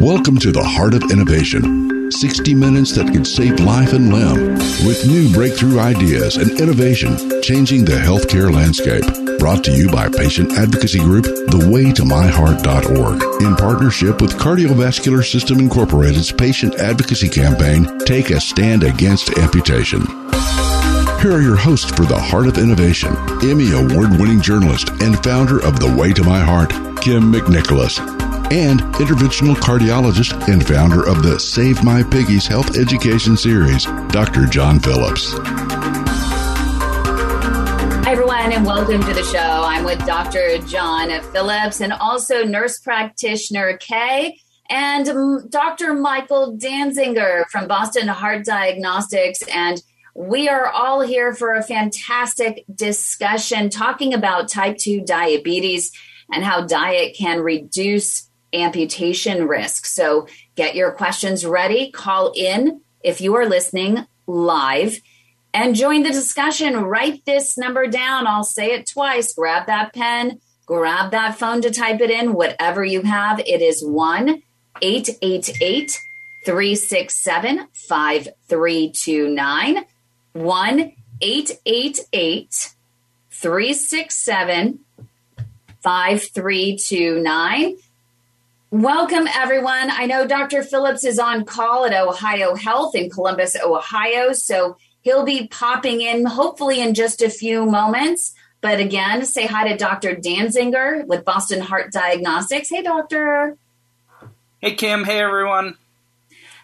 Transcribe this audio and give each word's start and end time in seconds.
Welcome 0.00 0.38
to 0.38 0.50
the 0.52 0.62
Heart 0.62 0.94
of 0.94 1.10
Innovation. 1.10 2.10
60 2.12 2.54
minutes 2.54 2.92
that 2.92 3.12
could 3.12 3.26
save 3.26 3.58
life 3.60 3.92
and 3.92 4.12
limb 4.12 4.54
with 4.86 5.06
new 5.06 5.32
breakthrough 5.32 5.80
ideas 5.80 6.36
and 6.36 6.50
innovation 6.60 7.16
changing 7.42 7.84
the 7.84 7.92
healthcare 7.92 8.52
landscape. 8.52 9.04
Brought 9.38 9.64
to 9.64 9.72
you 9.72 9.88
by 9.88 10.08
patient 10.08 10.52
advocacy 10.52 11.00
group 11.00 11.24
thewaytomyheart.org 11.24 13.42
in 13.42 13.56
partnership 13.56 14.20
with 14.20 14.38
Cardiovascular 14.38 15.24
System 15.24 15.58
Incorporated's 15.60 16.30
patient 16.30 16.76
advocacy 16.76 17.28
campaign 17.28 17.98
Take 18.00 18.30
a 18.30 18.40
Stand 18.40 18.84
Against 18.84 19.36
Amputation. 19.38 20.02
Here 21.20 21.32
are 21.32 21.42
your 21.42 21.56
hosts 21.56 21.90
for 21.90 22.04
the 22.04 22.20
Heart 22.20 22.48
of 22.48 22.58
Innovation, 22.58 23.16
Emmy 23.42 23.72
Award 23.72 24.20
winning 24.20 24.40
journalist 24.40 24.90
and 25.00 25.20
founder 25.24 25.58
of 25.64 25.80
The 25.80 25.92
Way 25.98 26.12
to 26.12 26.22
My 26.22 26.40
Heart, 26.40 26.70
Kym 27.00 27.34
McNicholas, 27.34 28.25
and 28.52 28.80
interventional 28.94 29.54
cardiologist 29.56 30.46
and 30.48 30.66
founder 30.66 31.06
of 31.06 31.22
the 31.22 31.38
Save 31.40 31.82
My 31.82 32.02
Piggies 32.04 32.46
Health 32.46 32.76
Education 32.78 33.36
Series, 33.36 33.86
Dr. 34.08 34.46
John 34.46 34.78
Phillips. 34.78 35.32
Hi, 38.04 38.12
everyone, 38.12 38.52
and 38.52 38.64
welcome 38.64 39.02
to 39.02 39.12
the 39.12 39.24
show. 39.24 39.38
I'm 39.64 39.84
with 39.84 39.98
Dr. 40.06 40.58
John 40.58 41.10
Phillips 41.32 41.80
and 41.80 41.92
also 41.92 42.44
nurse 42.44 42.78
practitioner 42.78 43.78
Kay 43.78 44.38
and 44.70 45.08
um, 45.08 45.48
Dr. 45.48 45.94
Michael 45.94 46.56
Dansinger 46.56 47.46
from 47.50 47.66
Boston 47.66 48.06
Heart 48.06 48.44
Diagnostics. 48.44 49.42
And 49.52 49.82
we 50.14 50.48
are 50.48 50.68
all 50.68 51.00
here 51.00 51.34
for 51.34 51.54
a 51.54 51.64
fantastic 51.64 52.64
discussion 52.72 53.70
talking 53.70 54.14
about 54.14 54.48
type 54.48 54.76
2 54.78 55.02
diabetes 55.02 55.90
and 56.32 56.44
how 56.44 56.64
diet 56.64 57.16
can 57.16 57.40
reduce 57.40 58.25
amputation 58.62 59.46
risk. 59.46 59.86
So 59.86 60.26
get 60.54 60.74
your 60.74 60.92
questions 60.92 61.44
ready, 61.44 61.90
call 61.90 62.32
in 62.34 62.80
if 63.02 63.20
you 63.20 63.34
are 63.36 63.46
listening 63.46 64.06
live 64.26 65.00
and 65.54 65.74
join 65.74 66.02
the 66.02 66.10
discussion. 66.10 66.76
Write 66.76 67.24
this 67.24 67.56
number 67.56 67.86
down. 67.86 68.26
I'll 68.26 68.44
say 68.44 68.72
it 68.72 68.86
twice. 68.86 69.32
Grab 69.32 69.66
that 69.66 69.94
pen, 69.94 70.40
grab 70.66 71.12
that 71.12 71.38
phone 71.38 71.62
to 71.62 71.70
type 71.70 72.00
it 72.00 72.10
in, 72.10 72.34
whatever 72.34 72.84
you 72.84 73.02
have. 73.02 73.40
It 73.40 73.62
is 73.62 73.82
1 73.82 74.42
888 74.82 75.98
367 76.44 77.68
5329. 77.72 79.84
1 80.32 80.92
888 81.22 82.74
367 83.30 84.80
5329. 85.82 87.76
Welcome, 88.72 89.28
everyone. 89.32 89.92
I 89.92 90.06
know 90.06 90.26
Dr. 90.26 90.64
Phillips 90.64 91.04
is 91.04 91.20
on 91.20 91.44
call 91.44 91.84
at 91.84 91.92
Ohio 91.92 92.56
Health 92.56 92.96
in 92.96 93.08
Columbus, 93.08 93.56
Ohio, 93.64 94.32
so 94.32 94.76
he'll 95.02 95.24
be 95.24 95.46
popping 95.46 96.00
in 96.00 96.26
hopefully 96.26 96.80
in 96.80 96.92
just 96.92 97.22
a 97.22 97.30
few 97.30 97.64
moments. 97.64 98.34
But 98.60 98.80
again, 98.80 99.24
say 99.24 99.46
hi 99.46 99.68
to 99.68 99.76
Dr. 99.76 100.16
Dansinger 100.16 101.06
with 101.06 101.24
Boston 101.24 101.60
Heart 101.60 101.92
Diagnostics. 101.92 102.68
Hey, 102.68 102.82
doctor. 102.82 103.56
Hey, 104.58 104.74
Kym. 104.74 105.04
Hey, 105.04 105.20
everyone. 105.20 105.76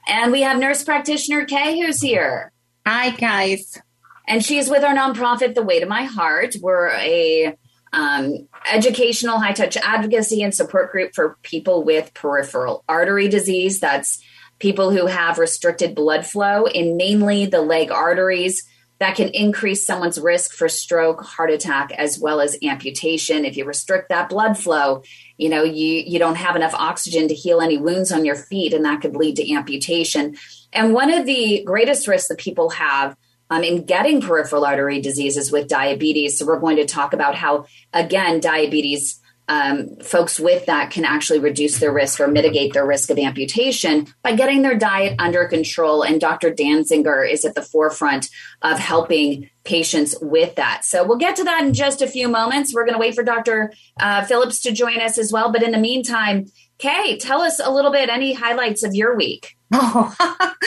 And 0.08 0.32
we 0.32 0.42
have 0.42 0.58
nurse 0.58 0.82
practitioner 0.82 1.44
Kay 1.44 1.80
who's 1.80 2.00
here. 2.00 2.50
Hi, 2.84 3.10
guys. 3.10 3.80
And 4.26 4.44
she's 4.44 4.68
with 4.68 4.82
our 4.82 4.94
nonprofit, 4.94 5.54
The 5.54 5.62
Way 5.62 5.78
to 5.78 5.86
My 5.86 6.02
Heart. 6.02 6.56
We're 6.60 6.88
a 6.88 7.56
um, 7.92 8.48
educational 8.70 9.38
high 9.38 9.52
touch 9.52 9.76
advocacy 9.76 10.42
and 10.42 10.54
support 10.54 10.92
group 10.92 11.14
for 11.14 11.36
people 11.42 11.84
with 11.84 12.14
peripheral 12.14 12.84
artery 12.88 13.28
disease. 13.28 13.80
That's 13.80 14.22
people 14.58 14.90
who 14.90 15.06
have 15.06 15.38
restricted 15.38 15.94
blood 15.94 16.24
flow 16.26 16.66
in 16.66 16.96
mainly 16.96 17.46
the 17.46 17.60
leg 17.60 17.90
arteries 17.90 18.66
that 19.02 19.16
can 19.16 19.30
increase 19.30 19.84
someone's 19.84 20.20
risk 20.20 20.52
for 20.52 20.68
stroke, 20.68 21.22
heart 21.22 21.50
attack, 21.50 21.90
as 21.90 22.20
well 22.20 22.40
as 22.40 22.56
amputation. 22.62 23.44
If 23.44 23.56
you 23.56 23.64
restrict 23.64 24.10
that 24.10 24.28
blood 24.28 24.56
flow, 24.56 25.02
you 25.36 25.48
know, 25.48 25.64
you, 25.64 26.04
you 26.06 26.20
don't 26.20 26.36
have 26.36 26.54
enough 26.54 26.72
oxygen 26.72 27.26
to 27.26 27.34
heal 27.34 27.60
any 27.60 27.78
wounds 27.78 28.12
on 28.12 28.24
your 28.24 28.36
feet, 28.36 28.72
and 28.72 28.84
that 28.84 29.00
could 29.00 29.16
lead 29.16 29.34
to 29.36 29.52
amputation. 29.52 30.36
And 30.72 30.94
one 30.94 31.12
of 31.12 31.26
the 31.26 31.64
greatest 31.64 32.06
risks 32.06 32.28
that 32.28 32.38
people 32.38 32.70
have 32.70 33.16
um, 33.52 33.62
in 33.62 33.84
getting 33.84 34.22
peripheral 34.22 34.64
artery 34.64 35.00
diseases 35.00 35.52
with 35.52 35.68
diabetes. 35.68 36.38
So, 36.38 36.46
we're 36.46 36.58
going 36.58 36.76
to 36.76 36.86
talk 36.86 37.12
about 37.12 37.34
how, 37.34 37.66
again, 37.92 38.40
diabetes 38.40 39.20
um, 39.48 39.96
folks 39.96 40.40
with 40.40 40.66
that 40.66 40.90
can 40.90 41.04
actually 41.04 41.40
reduce 41.40 41.78
their 41.78 41.92
risk 41.92 42.20
or 42.20 42.28
mitigate 42.28 42.72
their 42.72 42.86
risk 42.86 43.10
of 43.10 43.18
amputation 43.18 44.06
by 44.22 44.34
getting 44.34 44.62
their 44.62 44.78
diet 44.78 45.16
under 45.18 45.46
control. 45.46 46.02
And 46.02 46.20
Dr. 46.20 46.52
Dansinger 46.52 47.30
is 47.30 47.44
at 47.44 47.54
the 47.54 47.62
forefront 47.62 48.30
of 48.62 48.78
helping 48.78 49.50
patients 49.64 50.14
with 50.22 50.54
that. 50.54 50.84
So 50.84 51.04
we'll 51.04 51.18
get 51.18 51.36
to 51.36 51.44
that 51.44 51.64
in 51.64 51.74
just 51.74 52.00
a 52.00 52.06
few 52.06 52.28
moments. 52.28 52.72
We're 52.72 52.84
going 52.84 52.94
to 52.94 53.00
wait 53.00 53.14
for 53.14 53.24
Dr. 53.24 53.72
Uh, 54.00 54.24
Phillips 54.24 54.62
to 54.62 54.72
join 54.72 55.00
us 55.00 55.18
as 55.18 55.32
well. 55.32 55.52
But 55.52 55.62
in 55.62 55.72
the 55.72 55.78
meantime, 55.78 56.46
Kay, 56.78 57.18
tell 57.18 57.42
us 57.42 57.60
a 57.62 57.70
little 57.70 57.92
bit 57.92 58.08
any 58.08 58.32
highlights 58.32 58.82
of 58.82 58.94
your 58.94 59.16
week. 59.16 59.56
Oh, 59.72 60.14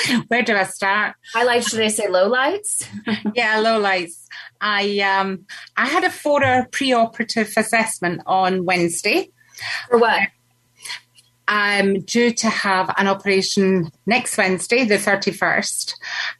where 0.27 0.41
do 0.41 0.55
I 0.55 0.63
start? 0.63 1.15
Highlights, 1.33 1.69
should 1.69 1.81
I 1.81 1.89
say 1.89 2.07
low 2.07 2.27
lights? 2.27 2.87
yeah, 3.35 3.59
low 3.59 3.79
lights. 3.79 4.27
I 4.59 4.99
um 4.99 5.45
I 5.77 5.85
had 5.85 6.03
a 6.03 6.09
four-hour 6.09 6.67
pre-operative 6.71 7.53
assessment 7.55 8.21
on 8.25 8.65
Wednesday. 8.65 9.29
For 9.89 9.99
what? 9.99 10.29
I'm 11.47 12.01
due 12.01 12.31
to 12.33 12.49
have 12.49 12.91
an 12.97 13.07
operation 13.07 13.91
next 14.07 14.35
Wednesday, 14.35 14.83
the 14.83 14.95
31st, 14.95 15.93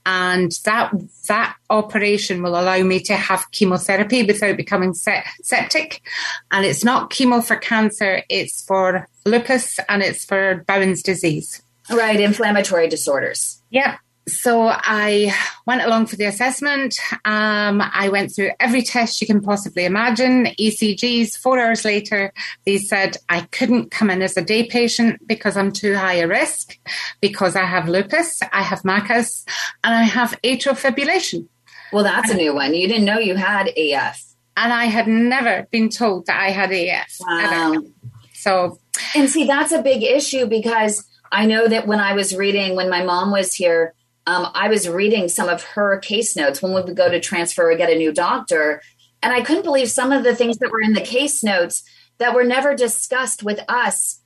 and 0.06 0.52
that 0.64 0.92
that 1.28 1.56
operation 1.70 2.42
will 2.42 2.60
allow 2.60 2.82
me 2.82 3.00
to 3.02 3.16
have 3.16 3.52
chemotherapy 3.52 4.24
without 4.24 4.58
becoming 4.58 4.96
septic. 4.96 6.02
And 6.50 6.66
it's 6.66 6.84
not 6.84 7.12
chemo 7.12 7.44
for 7.46 7.56
cancer; 7.56 8.24
it's 8.30 8.64
for 8.64 9.08
lupus 9.26 9.80
and 9.88 10.02
it's 10.02 10.26
for 10.26 10.64
Bowen's 10.68 11.04
disease. 11.04 11.62
Right, 11.90 12.20
inflammatory 12.20 12.88
disorders. 12.88 13.62
Yep. 13.70 14.00
So 14.28 14.70
I 14.72 15.36
went 15.68 15.84
along 15.84 16.08
for 16.08 16.16
the 16.16 16.26
assessment. 16.26 16.98
Um, 17.26 17.80
I 17.94 18.10
went 18.10 18.34
through 18.36 18.52
every 18.60 18.82
test 18.82 19.22
you 19.22 19.28
can 19.28 19.40
possibly 19.40 19.86
imagine, 19.86 20.48
ECGs. 20.60 21.38
Four 21.38 21.60
hours 21.60 21.86
later, 21.86 22.34
they 22.66 22.80
said 22.80 23.18
I 23.30 23.42
couldn't 23.42 23.92
come 23.92 24.10
in 24.10 24.24
as 24.24 24.36
a 24.36 24.42
day 24.42 24.66
patient 24.66 25.28
because 25.28 25.56
I'm 25.56 25.72
too 25.72 25.96
high 25.96 26.16
a 26.16 26.28
risk, 26.28 26.80
because 27.22 27.56
I 27.56 27.66
have 27.66 27.88
lupus, 27.88 28.42
I 28.52 28.64
have 28.64 28.82
MACAS, 28.82 29.46
and 29.84 29.94
I 29.94 30.04
have 30.04 30.40
atrial 30.44 30.74
fibrillation. 30.74 31.48
Well, 31.94 32.04
that's 32.04 32.32
a 32.32 32.36
new 32.36 32.56
one. 32.56 32.74
You 32.74 32.88
didn't 32.88 33.06
know 33.06 33.20
you 33.20 33.36
had 33.36 33.70
AF. 33.78 34.24
And 34.58 34.74
I 34.74 34.86
had 34.86 35.08
never 35.08 35.68
been 35.70 35.90
told 35.90 36.26
that 36.26 36.42
I 36.42 36.50
had 36.50 36.72
AF. 36.72 37.18
Wow. 37.20 37.74
Ever. 37.74 37.86
So, 38.34 38.80
and 39.16 39.30
see, 39.30 39.46
that's 39.46 39.72
a 39.72 39.84
big 39.84 40.02
issue 40.02 40.48
because 40.48 41.04
I 41.36 41.48
know 41.48 41.68
that 41.68 41.86
when 41.86 42.00
I 42.00 42.14
was 42.14 42.34
reading, 42.34 42.78
when 42.78 42.90
my 42.90 43.04
mom 43.04 43.30
was 43.30 43.54
here, 43.54 43.94
um, 44.26 44.48
I 44.56 44.70
was 44.70 44.88
reading 44.88 45.28
some 45.28 45.50
of 45.50 45.64
her 45.64 46.00
case 46.00 46.34
notes 46.34 46.62
when 46.62 46.74
we 46.74 46.82
would 46.82 46.96
go 46.96 47.12
to 47.12 47.20
transfer 47.20 47.70
or 47.70 47.76
get 47.76 47.90
a 47.90 47.98
new 47.98 48.14
doctor. 48.14 48.82
And 49.22 49.34
I 49.34 49.42
couldn't 49.42 49.64
believe 49.64 49.92
some 49.92 50.14
of 50.14 50.24
the 50.24 50.34
things 50.34 50.60
that 50.60 50.72
were 50.72 50.82
in 50.82 50.94
the 50.94 51.02
case 51.02 51.44
notes 51.44 51.84
that 52.20 52.34
were 52.34 52.46
never 52.46 52.74
discussed 52.74 53.44
with 53.44 53.60
us 53.68 54.22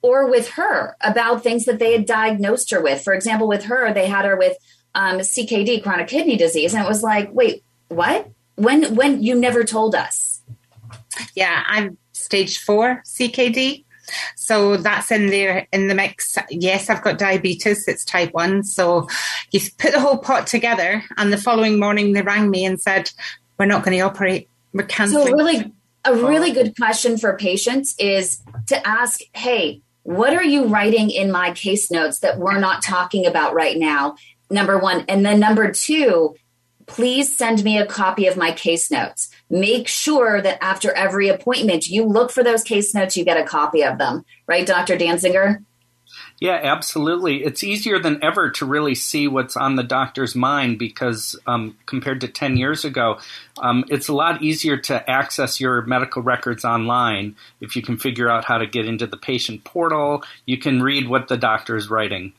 or 0.00 0.30
with 0.30 0.48
her 0.52 0.96
about 1.02 1.42
things 1.42 1.66
that 1.66 1.78
they 1.78 1.92
had 1.92 2.06
diagnosed 2.06 2.70
her 2.70 2.82
with. 2.82 3.02
For 3.02 3.12
example, 3.12 3.46
with 3.46 3.64
her, 3.64 3.92
they 3.92 4.06
had 4.06 4.24
her 4.24 4.34
with 4.38 4.56
um, 4.94 5.18
CKD, 5.18 5.82
chronic 5.82 6.08
kidney 6.08 6.38
disease. 6.38 6.72
And 6.72 6.82
it 6.82 6.88
was 6.88 7.02
like, 7.02 7.28
wait, 7.30 7.62
what? 7.88 8.26
When, 8.54 8.94
when 8.94 9.22
you 9.22 9.34
never 9.34 9.64
told 9.64 9.94
us? 9.94 10.40
Yeah, 11.34 11.62
I'm 11.66 11.98
stage 12.12 12.58
four 12.58 13.02
CKD. 13.04 13.84
So 14.36 14.76
that's 14.76 15.10
in 15.10 15.26
there 15.26 15.66
in 15.72 15.88
the 15.88 15.94
mix. 15.94 16.36
Yes, 16.50 16.90
I've 16.90 17.02
got 17.02 17.18
diabetes. 17.18 17.86
It's 17.88 18.04
type 18.04 18.32
one. 18.32 18.62
So 18.62 19.08
you 19.50 19.60
put 19.78 19.92
the 19.92 20.00
whole 20.00 20.18
pot 20.18 20.46
together, 20.46 21.02
and 21.16 21.32
the 21.32 21.38
following 21.38 21.78
morning 21.78 22.12
they 22.12 22.22
rang 22.22 22.50
me 22.50 22.64
and 22.64 22.80
said, 22.80 23.10
"We're 23.58 23.66
not 23.66 23.84
going 23.84 23.96
to 23.96 24.02
operate. 24.02 24.48
We're 24.72 24.84
cancelling." 24.84 25.26
So 25.28 25.32
really, 25.32 25.72
a 26.04 26.14
really 26.14 26.52
good 26.52 26.76
question 26.76 27.18
for 27.18 27.36
patients 27.36 27.94
is 27.98 28.40
to 28.68 28.86
ask, 28.86 29.20
hey, 29.34 29.82
what 30.02 30.32
are 30.32 30.44
you 30.44 30.66
writing 30.66 31.10
in 31.10 31.30
my 31.30 31.52
case 31.52 31.90
notes 31.90 32.20
that 32.20 32.38
we're 32.38 32.58
not 32.58 32.82
talking 32.82 33.26
about 33.26 33.54
right 33.54 33.76
now? 33.76 34.16
Number 34.50 34.78
one. 34.78 35.04
And 35.08 35.24
then 35.24 35.40
number 35.40 35.70
two, 35.72 36.34
please 36.88 37.36
send 37.36 37.62
me 37.62 37.78
a 37.78 37.86
copy 37.86 38.26
of 38.26 38.36
my 38.36 38.50
case 38.50 38.90
notes. 38.90 39.30
Make 39.48 39.86
sure 39.86 40.42
that 40.42 40.62
after 40.62 40.92
every 40.92 41.28
appointment, 41.28 41.86
you 41.86 42.04
look 42.04 42.30
for 42.30 42.42
those 42.42 42.64
case 42.64 42.94
notes, 42.94 43.16
you 43.16 43.24
get 43.24 43.36
a 43.36 43.44
copy 43.44 43.84
of 43.84 43.98
them. 43.98 44.24
Right, 44.46 44.66
Dr. 44.66 44.96
Dansinger? 44.96 45.64
Yeah, 46.40 46.60
absolutely. 46.62 47.42
It's 47.44 47.64
easier 47.64 47.98
than 47.98 48.22
ever 48.22 48.50
to 48.52 48.64
really 48.64 48.94
see 48.94 49.26
what's 49.26 49.56
on 49.56 49.74
the 49.74 49.82
doctor's 49.82 50.36
mind 50.36 50.78
because 50.78 51.36
um, 51.46 51.76
compared 51.86 52.20
to 52.20 52.28
10 52.28 52.56
years 52.56 52.84
ago, 52.84 53.18
um, 53.58 53.84
it's 53.88 54.08
a 54.08 54.14
lot 54.14 54.42
easier 54.42 54.76
to 54.76 55.10
access 55.10 55.60
your 55.60 55.82
medical 55.82 56.22
records 56.22 56.64
online. 56.64 57.34
If 57.60 57.74
you 57.74 57.82
can 57.82 57.98
figure 57.98 58.30
out 58.30 58.44
how 58.44 58.58
to 58.58 58.66
get 58.66 58.86
into 58.86 59.06
the 59.06 59.16
patient 59.16 59.64
portal, 59.64 60.22
you 60.46 60.58
can 60.58 60.82
read 60.82 61.08
what 61.08 61.28
the 61.28 61.36
doctor 61.36 61.76
is 61.76 61.90
writing. 61.90 62.32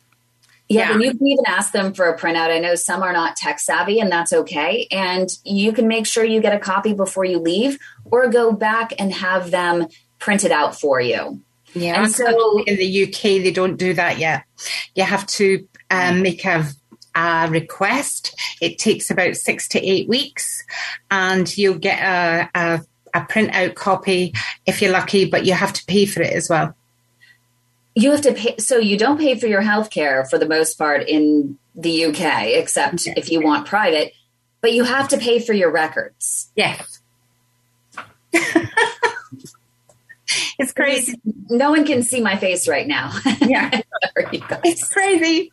Yeah, 0.69 0.93
and 0.93 1.01
you 1.01 1.11
can 1.11 1.27
even 1.27 1.45
ask 1.47 1.71
them 1.73 1.93
for 1.93 2.05
a 2.05 2.17
printout. 2.17 2.51
I 2.51 2.59
know 2.59 2.75
some 2.75 3.01
are 3.01 3.11
not 3.11 3.35
tech 3.35 3.59
savvy, 3.59 3.99
and 3.99 4.11
that's 4.11 4.31
okay. 4.31 4.87
And 4.91 5.27
you 5.43 5.73
can 5.73 5.87
make 5.87 6.05
sure 6.05 6.23
you 6.23 6.39
get 6.41 6.53
a 6.53 6.59
copy 6.59 6.93
before 6.93 7.25
you 7.25 7.39
leave 7.39 7.79
or 8.05 8.29
go 8.29 8.51
back 8.51 8.93
and 8.99 9.11
have 9.11 9.49
them 9.49 9.87
printed 10.19 10.51
out 10.51 10.79
for 10.79 11.01
you. 11.01 11.41
Yeah, 11.73 12.03
and 12.03 12.11
so 12.11 12.63
in 12.63 12.77
the 12.77 13.03
UK 13.03 13.43
they 13.43 13.51
don't 13.51 13.77
do 13.77 13.93
that 13.95 14.19
yet. 14.19 14.43
You 14.93 15.03
have 15.03 15.25
to 15.27 15.67
um, 15.89 16.21
make 16.21 16.45
a, 16.45 16.65
a, 17.15 17.47
request. 17.49 18.35
It 18.61 18.77
takes 18.77 19.09
about 19.09 19.35
six 19.35 19.67
to 19.69 19.83
eight 19.83 20.07
weeks, 20.07 20.63
and 21.09 21.55
you'll 21.57 21.79
get 21.79 21.99
a, 21.99 22.49
a, 22.53 22.81
a 23.15 23.21
printout 23.21 23.73
copy 23.73 24.33
if 24.67 24.83
you're 24.83 24.91
lucky. 24.91 25.25
But 25.25 25.45
you 25.45 25.53
have 25.53 25.73
to 25.73 25.85
pay 25.85 26.05
for 26.05 26.21
it 26.21 26.33
as 26.33 26.47
well. 26.47 26.75
You 27.99 28.11
have 28.11 28.21
to 28.21 28.33
pay. 28.33 28.57
So 28.57 28.77
you 28.77 28.97
don't 28.97 29.17
pay 29.17 29.37
for 29.37 29.47
your 29.47 29.61
health 29.61 29.89
care 29.89 30.25
for 30.25 30.37
the 30.37 30.47
most 30.47 30.77
part 30.77 31.07
in 31.07 31.57
the 31.75 32.05
UK, 32.05 32.47
except 32.47 33.05
yes. 33.05 33.17
if 33.17 33.31
you 33.31 33.41
want 33.41 33.67
private. 33.67 34.13
But 34.61 34.73
you 34.73 34.83
have 34.83 35.09
to 35.09 35.17
pay 35.17 35.39
for 35.39 35.53
your 35.53 35.71
records. 35.71 36.51
Yes. 36.55 36.99
It's 40.59 40.73
crazy. 40.73 41.19
No 41.49 41.71
one 41.71 41.85
can 41.85 42.03
see 42.03 42.21
my 42.21 42.35
face 42.35 42.67
right 42.67 42.87
now. 42.87 43.11
Yeah. 43.41 43.81
it's 44.63 44.93
crazy. 44.93 45.51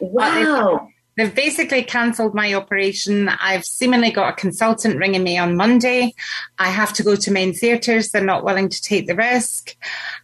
Wow. 0.00 0.88
They've 1.16 1.34
basically 1.34 1.84
cancelled 1.84 2.34
my 2.34 2.54
operation. 2.54 3.28
I've 3.28 3.64
seemingly 3.64 4.10
got 4.10 4.32
a 4.32 4.36
consultant 4.36 4.96
ringing 4.98 5.22
me 5.22 5.38
on 5.38 5.56
Monday. 5.56 6.14
I 6.58 6.70
have 6.70 6.92
to 6.94 7.02
go 7.02 7.16
to 7.16 7.30
main 7.30 7.52
theatres. 7.52 8.10
They're 8.10 8.24
not 8.24 8.44
willing 8.44 8.68
to 8.68 8.82
take 8.82 9.06
the 9.06 9.14
risk. 9.14 9.76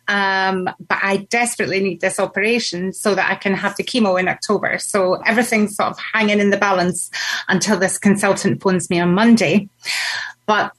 Um, 0.09 0.65
but 0.65 0.99
I 1.03 1.19
desperately 1.29 1.81
need 1.81 2.01
this 2.01 2.19
operation 2.19 2.93
so 2.95 3.15
that 3.15 3.31
I 3.31 3.35
can 3.35 3.53
have 3.53 3.77
the 3.77 3.85
chemo 3.85 4.19
in 4.19 4.27
October. 4.27 4.79
So 4.79 5.15
everything's 5.27 5.77
sort 5.77 5.91
of 5.91 5.99
hanging 6.15 6.41
in 6.41 6.51
the 6.51 6.57
balance 6.57 7.11
until 7.47 7.79
this 7.79 7.99
consultant 7.99 8.63
phones 8.63 8.89
me 8.89 9.01
on 9.01 9.13
Monday. 9.13 9.69
But 10.47 10.73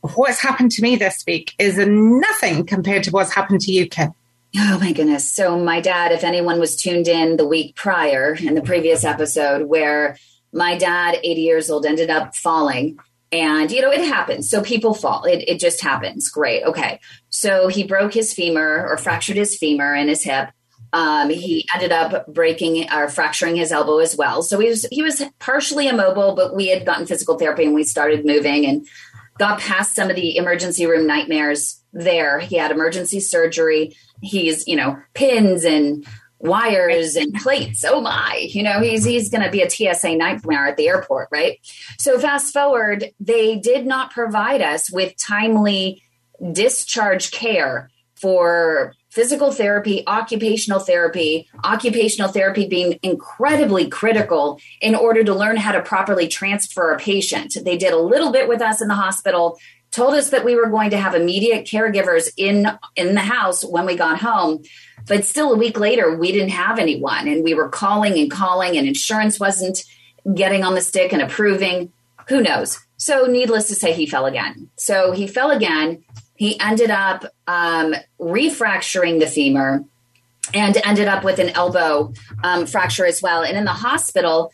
what's 0.00 0.40
happened 0.40 0.72
to 0.72 0.82
me 0.82 0.96
this 0.96 1.22
week 1.26 1.54
is 1.58 1.78
nothing 1.78 2.66
compared 2.66 3.04
to 3.04 3.10
what's 3.12 3.32
happened 3.32 3.60
to 3.62 3.72
you, 3.72 3.88
Kym. 3.88 4.12
Oh 4.56 4.78
my 4.80 4.92
goodness. 4.92 5.32
So, 5.32 5.58
my 5.58 5.80
dad, 5.80 6.10
if 6.10 6.24
anyone 6.24 6.58
was 6.58 6.74
tuned 6.74 7.06
in 7.06 7.36
the 7.36 7.46
week 7.46 7.76
prior 7.76 8.34
in 8.34 8.54
the 8.54 8.62
previous 8.62 9.04
episode, 9.04 9.68
where 9.68 10.16
my 10.52 10.76
dad, 10.76 11.18
80 11.22 11.40
years 11.40 11.70
old, 11.70 11.84
ended 11.84 12.10
up 12.10 12.34
falling. 12.34 12.98
And, 13.30 13.70
you 13.70 13.82
know, 13.82 13.90
it 13.90 14.04
happens. 14.04 14.48
So 14.48 14.62
people 14.62 14.94
fall. 14.94 15.24
It, 15.24 15.44
it 15.48 15.60
just 15.60 15.82
happens. 15.82 16.30
Great. 16.30 16.64
Okay. 16.64 17.00
So 17.28 17.68
he 17.68 17.84
broke 17.84 18.14
his 18.14 18.32
femur 18.32 18.86
or 18.88 18.96
fractured 18.96 19.36
his 19.36 19.56
femur 19.56 19.94
and 19.94 20.08
his 20.08 20.24
hip. 20.24 20.50
Um, 20.92 21.28
he 21.28 21.66
ended 21.74 21.92
up 21.92 22.26
breaking 22.26 22.90
or 22.90 23.08
fracturing 23.10 23.56
his 23.56 23.72
elbow 23.72 23.98
as 23.98 24.16
well. 24.16 24.42
So 24.42 24.58
he 24.58 24.68
was 24.68 24.86
he 24.90 25.02
was 25.02 25.22
partially 25.38 25.86
immobile, 25.86 26.34
but 26.34 26.56
we 26.56 26.68
had 26.68 26.86
gotten 26.86 27.06
physical 27.06 27.38
therapy 27.38 27.64
and 27.66 27.74
we 27.74 27.84
started 27.84 28.24
moving 28.24 28.64
and 28.64 28.86
got 29.38 29.60
past 29.60 29.94
some 29.94 30.08
of 30.08 30.16
the 30.16 30.36
emergency 30.38 30.86
room 30.86 31.06
nightmares 31.06 31.82
there. 31.92 32.40
He 32.40 32.56
had 32.56 32.70
emergency 32.70 33.20
surgery. 33.20 33.96
He's, 34.22 34.66
you 34.66 34.76
know, 34.76 34.98
pins 35.12 35.64
and 35.64 36.06
wires 36.40 37.16
and 37.16 37.34
plates. 37.34 37.84
Oh 37.86 38.00
my, 38.00 38.48
you 38.50 38.62
know, 38.62 38.80
he's 38.80 39.04
he's 39.04 39.30
going 39.30 39.42
to 39.42 39.50
be 39.50 39.62
a 39.62 39.70
TSA 39.70 40.16
nightmare 40.16 40.66
at 40.66 40.76
the 40.76 40.88
airport, 40.88 41.28
right? 41.30 41.58
So 41.98 42.18
fast 42.18 42.52
forward, 42.52 43.10
they 43.20 43.56
did 43.56 43.86
not 43.86 44.10
provide 44.10 44.62
us 44.62 44.90
with 44.90 45.16
timely 45.16 46.02
discharge 46.52 47.30
care 47.30 47.90
for 48.14 48.94
physical 49.10 49.50
therapy, 49.50 50.04
occupational 50.06 50.80
therapy, 50.80 51.48
occupational 51.64 52.30
therapy 52.30 52.68
being 52.68 52.98
incredibly 53.02 53.88
critical 53.88 54.60
in 54.80 54.94
order 54.94 55.24
to 55.24 55.34
learn 55.34 55.56
how 55.56 55.72
to 55.72 55.82
properly 55.82 56.28
transfer 56.28 56.92
a 56.92 56.98
patient. 56.98 57.56
They 57.64 57.76
did 57.76 57.92
a 57.92 57.98
little 57.98 58.32
bit 58.32 58.48
with 58.48 58.60
us 58.60 58.80
in 58.80 58.88
the 58.88 58.94
hospital, 58.94 59.58
told 59.90 60.14
us 60.14 60.30
that 60.30 60.44
we 60.44 60.56
were 60.56 60.68
going 60.68 60.90
to 60.90 60.98
have 60.98 61.14
immediate 61.14 61.66
caregivers 61.66 62.28
in 62.36 62.68
in 62.96 63.14
the 63.14 63.20
house 63.20 63.64
when 63.64 63.86
we 63.86 63.96
got 63.96 64.20
home. 64.20 64.62
But 65.08 65.24
still 65.24 65.52
a 65.52 65.56
week 65.56 65.78
later, 65.78 66.16
we 66.16 66.32
didn't 66.32 66.50
have 66.50 66.78
anyone 66.78 67.26
and 67.28 67.42
we 67.42 67.54
were 67.54 67.68
calling 67.68 68.18
and 68.18 68.30
calling 68.30 68.76
and 68.76 68.86
insurance 68.86 69.40
wasn't 69.40 69.84
getting 70.34 70.62
on 70.62 70.74
the 70.74 70.80
stick 70.80 71.12
and 71.12 71.22
approving. 71.22 71.92
Who 72.28 72.42
knows? 72.42 72.78
So 72.98 73.24
needless 73.26 73.68
to 73.68 73.74
say, 73.74 73.92
he 73.92 74.06
fell 74.06 74.26
again. 74.26 74.68
So 74.76 75.12
he 75.12 75.26
fell 75.26 75.50
again 75.50 76.04
he 76.38 76.58
ended 76.60 76.90
up 76.90 77.24
um, 77.48 77.94
refracturing 78.20 79.18
the 79.18 79.26
femur 79.26 79.84
and 80.54 80.78
ended 80.84 81.08
up 81.08 81.24
with 81.24 81.40
an 81.40 81.50
elbow 81.50 82.12
um, 82.44 82.64
fracture 82.64 83.04
as 83.04 83.20
well. 83.20 83.42
And 83.42 83.56
in 83.56 83.64
the 83.64 83.72
hospital, 83.72 84.52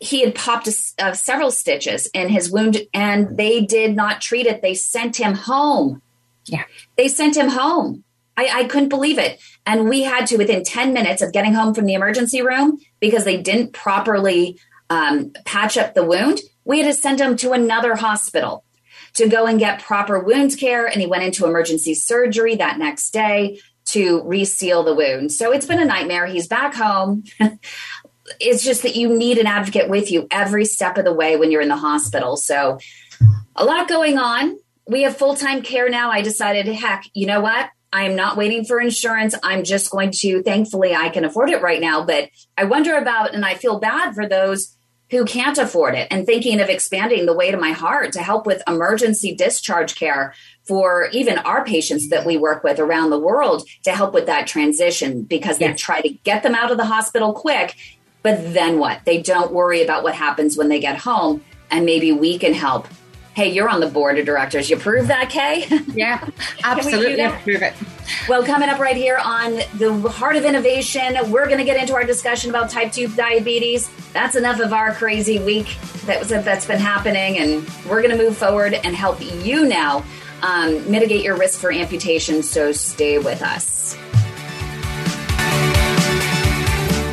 he 0.00 0.22
had 0.22 0.34
popped 0.34 0.66
a, 0.66 0.74
uh, 0.98 1.12
several 1.12 1.52
stitches 1.52 2.08
in 2.08 2.28
his 2.28 2.50
wound 2.50 2.76
and 2.92 3.36
they 3.36 3.60
did 3.60 3.94
not 3.94 4.20
treat 4.20 4.46
it. 4.46 4.62
They 4.62 4.74
sent 4.74 5.16
him 5.16 5.34
home. 5.34 6.02
Yeah. 6.46 6.64
They 6.96 7.06
sent 7.06 7.36
him 7.36 7.50
home. 7.50 8.02
I, 8.36 8.50
I, 8.52 8.64
couldn't 8.64 8.88
believe 8.88 9.18
it. 9.18 9.40
And 9.66 9.88
we 9.88 10.02
had 10.02 10.26
to, 10.28 10.36
within 10.36 10.64
10 10.64 10.92
minutes 10.92 11.22
of 11.22 11.32
getting 11.32 11.54
home 11.54 11.74
from 11.74 11.84
the 11.84 11.94
emergency 11.94 12.42
room, 12.42 12.78
because 13.00 13.24
they 13.24 13.40
didn't 13.40 13.72
properly 13.72 14.58
um, 14.90 15.32
patch 15.44 15.76
up 15.76 15.94
the 15.94 16.04
wound, 16.04 16.40
we 16.64 16.78
had 16.78 16.86
to 16.86 16.94
send 16.94 17.20
him 17.20 17.36
to 17.38 17.52
another 17.52 17.96
hospital 17.96 18.64
to 19.14 19.28
go 19.28 19.46
and 19.46 19.58
get 19.58 19.82
proper 19.82 20.18
wound 20.18 20.58
care. 20.58 20.86
And 20.86 21.00
he 21.00 21.06
went 21.06 21.24
into 21.24 21.46
emergency 21.46 21.94
surgery 21.94 22.56
that 22.56 22.78
next 22.78 23.10
day 23.10 23.60
to 23.86 24.22
reseal 24.22 24.82
the 24.82 24.94
wound. 24.94 25.32
So 25.32 25.52
it's 25.52 25.66
been 25.66 25.80
a 25.80 25.84
nightmare. 25.84 26.26
He's 26.26 26.46
back 26.46 26.74
home. 26.74 27.24
it's 28.40 28.64
just 28.64 28.82
that 28.82 28.96
you 28.96 29.16
need 29.16 29.38
an 29.38 29.46
advocate 29.46 29.88
with 29.88 30.10
you 30.10 30.26
every 30.30 30.64
step 30.64 30.96
of 30.96 31.04
the 31.04 31.12
way 31.12 31.36
when 31.36 31.50
you're 31.50 31.60
in 31.60 31.68
the 31.68 31.76
hospital. 31.76 32.36
So 32.36 32.78
a 33.56 33.64
lot 33.64 33.88
going 33.88 34.18
on. 34.18 34.58
We 34.86 35.02
have 35.02 35.16
full 35.16 35.36
time 35.36 35.62
care 35.62 35.88
now. 35.88 36.10
I 36.10 36.22
decided, 36.22 36.66
heck, 36.66 37.04
you 37.14 37.26
know 37.26 37.40
what? 37.40 37.70
I 37.92 38.04
am 38.04 38.16
not 38.16 38.36
waiting 38.36 38.64
for 38.64 38.80
insurance. 38.80 39.34
I'm 39.42 39.64
just 39.64 39.90
going 39.90 40.12
to, 40.20 40.42
thankfully, 40.42 40.94
I 40.94 41.10
can 41.10 41.24
afford 41.24 41.50
it 41.50 41.60
right 41.60 41.80
now. 41.80 42.04
But 42.04 42.30
I 42.56 42.64
wonder 42.64 42.96
about, 42.96 43.34
and 43.34 43.44
I 43.44 43.54
feel 43.54 43.78
bad 43.78 44.14
for 44.14 44.26
those 44.26 44.76
who 45.10 45.26
can't 45.26 45.58
afford 45.58 45.94
it 45.94 46.08
and 46.10 46.24
thinking 46.24 46.58
of 46.58 46.70
expanding 46.70 47.26
the 47.26 47.34
way 47.34 47.50
to 47.50 47.58
my 47.58 47.72
heart 47.72 48.14
to 48.14 48.22
help 48.22 48.46
with 48.46 48.62
emergency 48.66 49.34
discharge 49.34 49.94
care 49.94 50.34
for 50.64 51.08
even 51.12 51.36
our 51.38 51.66
patients 51.66 52.08
that 52.08 52.24
we 52.24 52.38
work 52.38 52.64
with 52.64 52.78
around 52.78 53.10
the 53.10 53.18
world 53.18 53.68
to 53.84 53.92
help 53.92 54.14
with 54.14 54.24
that 54.24 54.46
transition 54.46 55.22
because 55.22 55.58
they 55.58 55.70
try 55.74 56.00
to 56.00 56.08
get 56.08 56.42
them 56.42 56.54
out 56.54 56.70
of 56.70 56.78
the 56.78 56.86
hospital 56.86 57.34
quick. 57.34 57.76
But 58.22 58.54
then 58.54 58.78
what? 58.78 59.04
They 59.04 59.20
don't 59.20 59.52
worry 59.52 59.82
about 59.82 60.02
what 60.02 60.14
happens 60.14 60.56
when 60.56 60.70
they 60.70 60.80
get 60.80 60.96
home. 60.96 61.44
And 61.70 61.84
maybe 61.84 62.12
we 62.12 62.38
can 62.38 62.54
help 62.54 62.88
Hey, 63.34 63.50
you're 63.50 63.68
on 63.68 63.80
the 63.80 63.86
board 63.86 64.18
of 64.18 64.26
directors. 64.26 64.68
You 64.68 64.76
approve 64.76 65.08
that, 65.08 65.30
Kay? 65.30 65.66
Yeah, 65.94 66.26
absolutely 66.64 67.20
approve 67.20 67.62
it. 67.62 67.74
Well, 68.28 68.44
coming 68.44 68.68
up 68.68 68.78
right 68.78 68.96
here 68.96 69.18
on 69.22 69.60
the 69.74 70.08
Heart 70.08 70.36
of 70.36 70.44
Innovation, 70.44 71.16
we're 71.30 71.46
going 71.46 71.58
to 71.58 71.64
get 71.64 71.78
into 71.78 71.94
our 71.94 72.04
discussion 72.04 72.50
about 72.50 72.70
type 72.70 72.92
2 72.92 73.08
diabetes. 73.08 73.90
That's 74.12 74.36
enough 74.36 74.60
of 74.60 74.72
our 74.72 74.92
crazy 74.94 75.38
week 75.38 75.76
that 76.06 76.18
was, 76.18 76.28
that's 76.28 76.66
been 76.66 76.78
happening, 76.78 77.38
and 77.38 77.68
we're 77.88 78.02
going 78.02 78.16
to 78.16 78.22
move 78.22 78.36
forward 78.36 78.74
and 78.74 78.94
help 78.96 79.18
you 79.20 79.66
now 79.66 80.04
um, 80.42 80.90
mitigate 80.90 81.22
your 81.22 81.36
risk 81.36 81.60
for 81.60 81.72
amputation. 81.72 82.42
So 82.42 82.72
stay 82.72 83.18
with 83.18 83.42
us. 83.42 83.96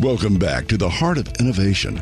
Welcome 0.00 0.38
back 0.38 0.66
to 0.68 0.78
the 0.78 0.88
Heart 0.88 1.18
of 1.18 1.28
Innovation. 1.40 2.00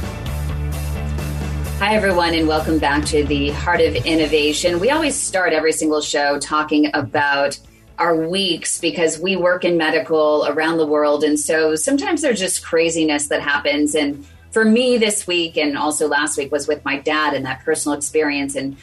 Hi, 1.78 1.94
everyone, 1.94 2.34
and 2.34 2.48
welcome 2.48 2.80
back 2.80 3.04
to 3.06 3.22
the 3.22 3.50
Heart 3.50 3.82
of 3.82 3.94
Innovation. 3.94 4.80
We 4.80 4.90
always 4.90 5.14
start 5.14 5.52
every 5.52 5.70
single 5.70 6.00
show 6.00 6.40
talking 6.40 6.90
about 6.94 7.60
our 8.00 8.16
weeks 8.16 8.80
because 8.80 9.18
we 9.18 9.36
work 9.36 9.64
in 9.64 9.76
medical 9.76 10.46
around 10.48 10.78
the 10.78 10.86
world. 10.86 11.22
And 11.22 11.38
so 11.38 11.76
sometimes 11.76 12.22
there's 12.22 12.40
just 12.40 12.64
craziness 12.64 13.28
that 13.28 13.42
happens. 13.42 13.94
And 13.94 14.26
for 14.50 14.64
me 14.64 14.96
this 14.96 15.26
week 15.26 15.56
and 15.56 15.76
also 15.76 16.08
last 16.08 16.38
week 16.38 16.50
was 16.50 16.66
with 16.66 16.84
my 16.84 16.98
dad 16.98 17.34
and 17.34 17.44
that 17.44 17.62
personal 17.64 17.96
experience 17.96 18.56
and 18.56 18.76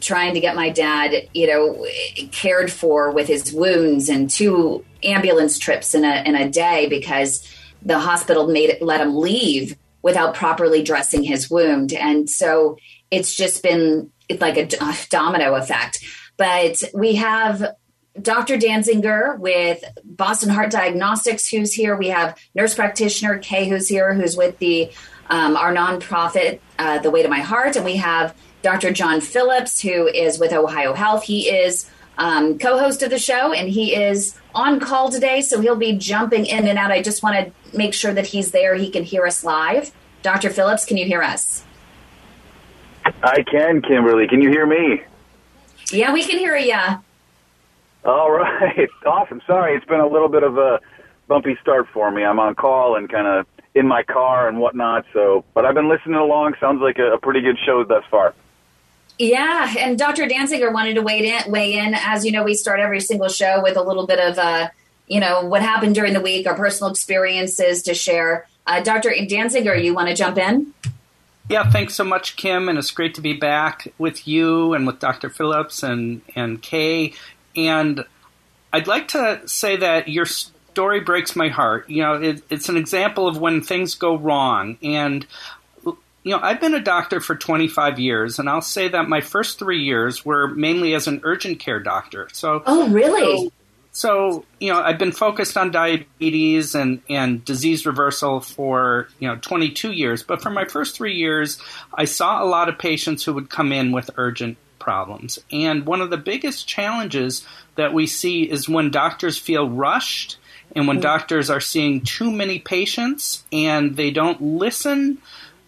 trying 0.00 0.34
to 0.34 0.40
get 0.40 0.56
my 0.56 0.70
dad, 0.70 1.28
you 1.34 1.46
know, 1.48 1.86
cared 2.30 2.72
for 2.72 3.10
with 3.10 3.26
his 3.26 3.52
wounds 3.52 4.08
and 4.08 4.30
two 4.30 4.84
ambulance 5.02 5.58
trips 5.58 5.94
in 5.94 6.04
a 6.04 6.22
in 6.24 6.34
a 6.34 6.48
day 6.48 6.88
because 6.88 7.46
the 7.82 7.98
hospital 7.98 8.46
made 8.46 8.70
it 8.70 8.80
let 8.80 9.00
him 9.00 9.16
leave 9.16 9.76
without 10.02 10.34
properly 10.34 10.82
dressing 10.82 11.22
his 11.22 11.50
wound. 11.50 11.92
And 11.92 12.30
so 12.30 12.78
it's 13.10 13.34
just 13.34 13.62
been 13.62 14.10
it's 14.28 14.40
like 14.40 14.56
a 14.56 14.68
domino 15.10 15.54
effect. 15.54 16.02
But 16.36 16.82
we 16.94 17.16
have 17.16 17.74
Dr. 18.20 18.56
Dansinger 18.56 19.38
with 19.38 19.84
Boston 20.04 20.50
Heart 20.50 20.70
Diagnostics, 20.70 21.48
who's 21.48 21.72
here. 21.72 21.96
We 21.96 22.08
have 22.08 22.36
nurse 22.54 22.74
practitioner 22.74 23.38
Kay, 23.38 23.68
who's 23.68 23.88
here, 23.88 24.14
who's 24.14 24.36
with 24.36 24.58
the 24.58 24.90
um, 25.28 25.56
our 25.56 25.72
nonprofit, 25.72 26.58
uh, 26.78 26.98
The 26.98 27.10
Way 27.10 27.22
to 27.22 27.28
My 27.28 27.38
Heart, 27.38 27.76
and 27.76 27.84
we 27.84 27.96
have 27.96 28.34
Dr. 28.62 28.92
John 28.92 29.20
Phillips, 29.20 29.80
who 29.80 30.08
is 30.08 30.40
with 30.40 30.52
Ohio 30.52 30.92
Health. 30.92 31.22
He 31.22 31.48
is 31.48 31.88
um, 32.18 32.58
co-host 32.58 33.02
of 33.02 33.10
the 33.10 33.18
show, 33.18 33.52
and 33.52 33.68
he 33.68 33.94
is 33.94 34.36
on 34.54 34.80
call 34.80 35.08
today, 35.08 35.40
so 35.40 35.60
he'll 35.60 35.76
be 35.76 35.96
jumping 35.96 36.46
in 36.46 36.66
and 36.66 36.78
out. 36.78 36.90
I 36.90 37.00
just 37.00 37.22
want 37.22 37.46
to 37.46 37.76
make 37.76 37.94
sure 37.94 38.12
that 38.12 38.26
he's 38.26 38.50
there; 38.50 38.74
he 38.74 38.90
can 38.90 39.04
hear 39.04 39.24
us 39.24 39.44
live. 39.44 39.92
Dr. 40.22 40.50
Phillips, 40.50 40.84
can 40.84 40.96
you 40.96 41.06
hear 41.06 41.22
us? 41.22 41.64
I 43.22 43.42
can, 43.42 43.80
Kimberly. 43.80 44.26
Can 44.26 44.42
you 44.42 44.50
hear 44.50 44.66
me? 44.66 45.02
Yeah, 45.92 46.12
we 46.12 46.24
can 46.24 46.38
hear 46.38 46.56
you. 46.56 46.76
All 48.04 48.30
right. 48.30 48.88
Awesome. 49.06 49.40
Sorry, 49.46 49.74
it's 49.76 49.86
been 49.86 50.00
a 50.00 50.06
little 50.06 50.28
bit 50.28 50.42
of 50.42 50.56
a 50.58 50.80
bumpy 51.26 51.56
start 51.60 51.88
for 51.92 52.10
me. 52.10 52.22
I'm 52.22 52.38
on 52.38 52.54
call 52.54 52.96
and 52.96 53.08
kind 53.10 53.26
of 53.26 53.46
in 53.74 53.86
my 53.86 54.02
car 54.02 54.48
and 54.48 54.58
whatnot. 54.58 55.06
So, 55.12 55.44
but 55.54 55.64
I've 55.64 55.74
been 55.74 55.88
listening 55.88 56.16
along. 56.16 56.54
Sounds 56.60 56.80
like 56.80 56.98
a, 56.98 57.14
a 57.14 57.18
pretty 57.18 57.40
good 57.40 57.58
show 57.64 57.82
thus 57.84 58.04
far. 58.10 58.34
Yeah, 59.18 59.74
and 59.78 59.98
Dr. 59.98 60.26
Dansinger 60.26 60.72
wanted 60.72 60.94
to 60.94 61.02
weigh 61.02 61.30
in. 61.30 61.50
Weigh 61.50 61.78
in. 61.78 61.94
As 61.94 62.24
you 62.24 62.32
know, 62.32 62.42
we 62.42 62.54
start 62.54 62.80
every 62.80 63.00
single 63.00 63.28
show 63.28 63.62
with 63.62 63.76
a 63.76 63.82
little 63.82 64.06
bit 64.06 64.18
of, 64.18 64.38
uh, 64.38 64.68
you 65.08 65.20
know, 65.20 65.44
what 65.44 65.62
happened 65.62 65.94
during 65.94 66.14
the 66.14 66.20
week, 66.20 66.46
our 66.46 66.54
personal 66.54 66.90
experiences 66.90 67.82
to 67.82 67.94
share. 67.94 68.46
Uh, 68.66 68.80
Dr. 68.80 69.10
Dansinger, 69.10 69.82
you 69.82 69.94
want 69.94 70.08
to 70.08 70.14
jump 70.14 70.38
in? 70.38 70.72
Yeah, 71.48 71.68
thanks 71.68 71.94
so 71.94 72.04
much, 72.04 72.36
Kym, 72.36 72.68
and 72.68 72.78
it's 72.78 72.92
great 72.92 73.14
to 73.16 73.20
be 73.20 73.32
back 73.32 73.92
with 73.98 74.28
you 74.28 74.72
and 74.72 74.86
with 74.86 75.00
Dr. 75.00 75.28
Phillips 75.28 75.82
and 75.82 76.22
and 76.36 76.62
Kay. 76.62 77.12
And 77.56 78.04
I'd 78.72 78.86
like 78.86 79.08
to 79.08 79.40
say 79.46 79.76
that 79.76 80.08
your 80.08 80.26
story 80.26 81.00
breaks 81.00 81.34
my 81.34 81.48
heart. 81.48 81.88
You 81.90 82.02
know, 82.02 82.14
it, 82.14 82.42
it's 82.50 82.68
an 82.68 82.76
example 82.76 83.26
of 83.26 83.38
when 83.38 83.60
things 83.60 83.94
go 83.94 84.16
wrong. 84.16 84.78
And, 84.82 85.26
you 85.84 85.96
know, 86.24 86.40
I've 86.40 86.60
been 86.60 86.74
a 86.74 86.82
doctor 86.82 87.20
for 87.20 87.34
25 87.34 87.98
years, 87.98 88.38
and 88.38 88.48
I'll 88.48 88.62
say 88.62 88.88
that 88.88 89.08
my 89.08 89.20
first 89.20 89.58
three 89.58 89.82
years 89.82 90.24
were 90.24 90.48
mainly 90.48 90.94
as 90.94 91.06
an 91.08 91.20
urgent 91.24 91.58
care 91.58 91.80
doctor. 91.80 92.28
So, 92.32 92.62
oh, 92.66 92.88
really? 92.90 93.48
So, 93.48 93.52
so 93.92 94.44
you 94.60 94.72
know, 94.72 94.80
I've 94.80 94.98
been 94.98 95.12
focused 95.12 95.56
on 95.56 95.72
diabetes 95.72 96.74
and, 96.76 97.02
and 97.08 97.44
disease 97.44 97.84
reversal 97.86 98.40
for, 98.40 99.08
you 99.18 99.26
know, 99.26 99.36
22 99.36 99.90
years. 99.90 100.22
But 100.22 100.40
for 100.40 100.50
my 100.50 100.66
first 100.66 100.96
three 100.96 101.14
years, 101.14 101.60
I 101.92 102.04
saw 102.04 102.42
a 102.42 102.46
lot 102.46 102.68
of 102.68 102.78
patients 102.78 103.24
who 103.24 103.34
would 103.34 103.50
come 103.50 103.72
in 103.72 103.90
with 103.90 104.10
urgent 104.16 104.58
problems. 104.90 105.38
And 105.52 105.86
one 105.86 106.00
of 106.00 106.10
the 106.10 106.16
biggest 106.16 106.66
challenges 106.66 107.46
that 107.76 107.94
we 107.94 108.08
see 108.08 108.42
is 108.42 108.68
when 108.68 108.90
doctors 108.90 109.38
feel 109.38 109.70
rushed 109.70 110.36
and 110.74 110.88
when 110.88 110.98
mm. 110.98 111.02
doctors 111.02 111.48
are 111.48 111.60
seeing 111.60 112.00
too 112.00 112.32
many 112.32 112.58
patients 112.58 113.44
and 113.52 113.94
they 113.94 114.10
don't 114.10 114.42
listen 114.42 115.18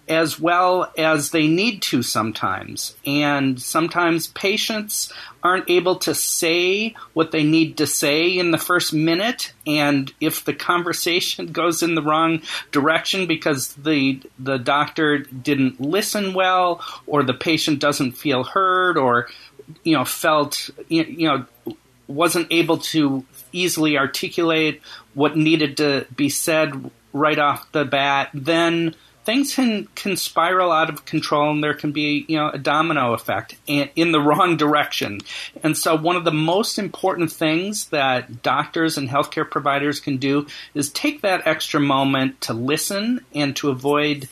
as 0.08 0.38
well 0.38 0.92
as 0.98 1.30
they 1.30 1.46
need 1.46 1.80
to 1.82 2.02
sometimes. 2.02 2.96
And 3.06 3.60
sometimes 3.60 4.26
patients 4.28 5.12
aren't 5.42 5.70
able 5.70 5.96
to 5.96 6.14
say 6.14 6.94
what 7.12 7.30
they 7.30 7.44
need 7.44 7.76
to 7.78 7.86
say 7.86 8.36
in 8.36 8.50
the 8.50 8.58
first 8.58 8.92
minute. 8.92 9.52
And 9.66 10.12
if 10.20 10.44
the 10.44 10.54
conversation 10.54 11.46
goes 11.52 11.82
in 11.82 11.94
the 11.94 12.02
wrong 12.02 12.42
direction 12.72 13.26
because 13.26 13.74
the, 13.74 14.20
the 14.38 14.58
doctor 14.58 15.18
didn't 15.18 15.80
listen 15.80 16.34
well, 16.34 16.84
or 17.06 17.22
the 17.22 17.34
patient 17.34 17.78
doesn't 17.78 18.12
feel 18.12 18.44
heard, 18.44 18.96
or, 18.96 19.28
you 19.84 19.96
know, 19.96 20.04
felt, 20.04 20.70
you 20.88 21.28
know, 21.28 21.46
wasn't 22.08 22.48
able 22.50 22.78
to 22.78 23.24
easily 23.52 23.96
articulate 23.96 24.82
what 25.14 25.36
needed 25.36 25.76
to 25.76 26.06
be 26.14 26.28
said 26.28 26.90
right 27.12 27.38
off 27.38 27.70
the 27.72 27.84
bat, 27.84 28.30
then 28.34 28.94
things 29.24 29.54
can, 29.54 29.86
can 29.94 30.16
spiral 30.16 30.72
out 30.72 30.88
of 30.90 31.04
control 31.04 31.50
and 31.50 31.62
there 31.62 31.74
can 31.74 31.92
be 31.92 32.24
you 32.28 32.36
know 32.36 32.48
a 32.48 32.58
domino 32.58 33.12
effect 33.12 33.56
in, 33.66 34.12
the 34.12 34.20
wrong 34.20 34.56
direction. 34.56 35.20
And 35.62 35.76
so 35.76 35.96
one 35.96 36.16
of 36.16 36.24
the 36.24 36.32
most 36.32 36.78
important 36.78 37.32
things 37.32 37.86
that 37.86 38.42
doctors 38.42 38.98
and 38.98 39.08
healthcare 39.08 39.48
providers 39.48 40.00
can 40.00 40.16
do 40.16 40.46
is 40.74 40.90
take 40.90 41.22
that 41.22 41.46
extra 41.46 41.80
moment 41.80 42.40
to 42.42 42.52
listen 42.52 43.24
and 43.34 43.54
to 43.56 43.70
avoid 43.70 44.28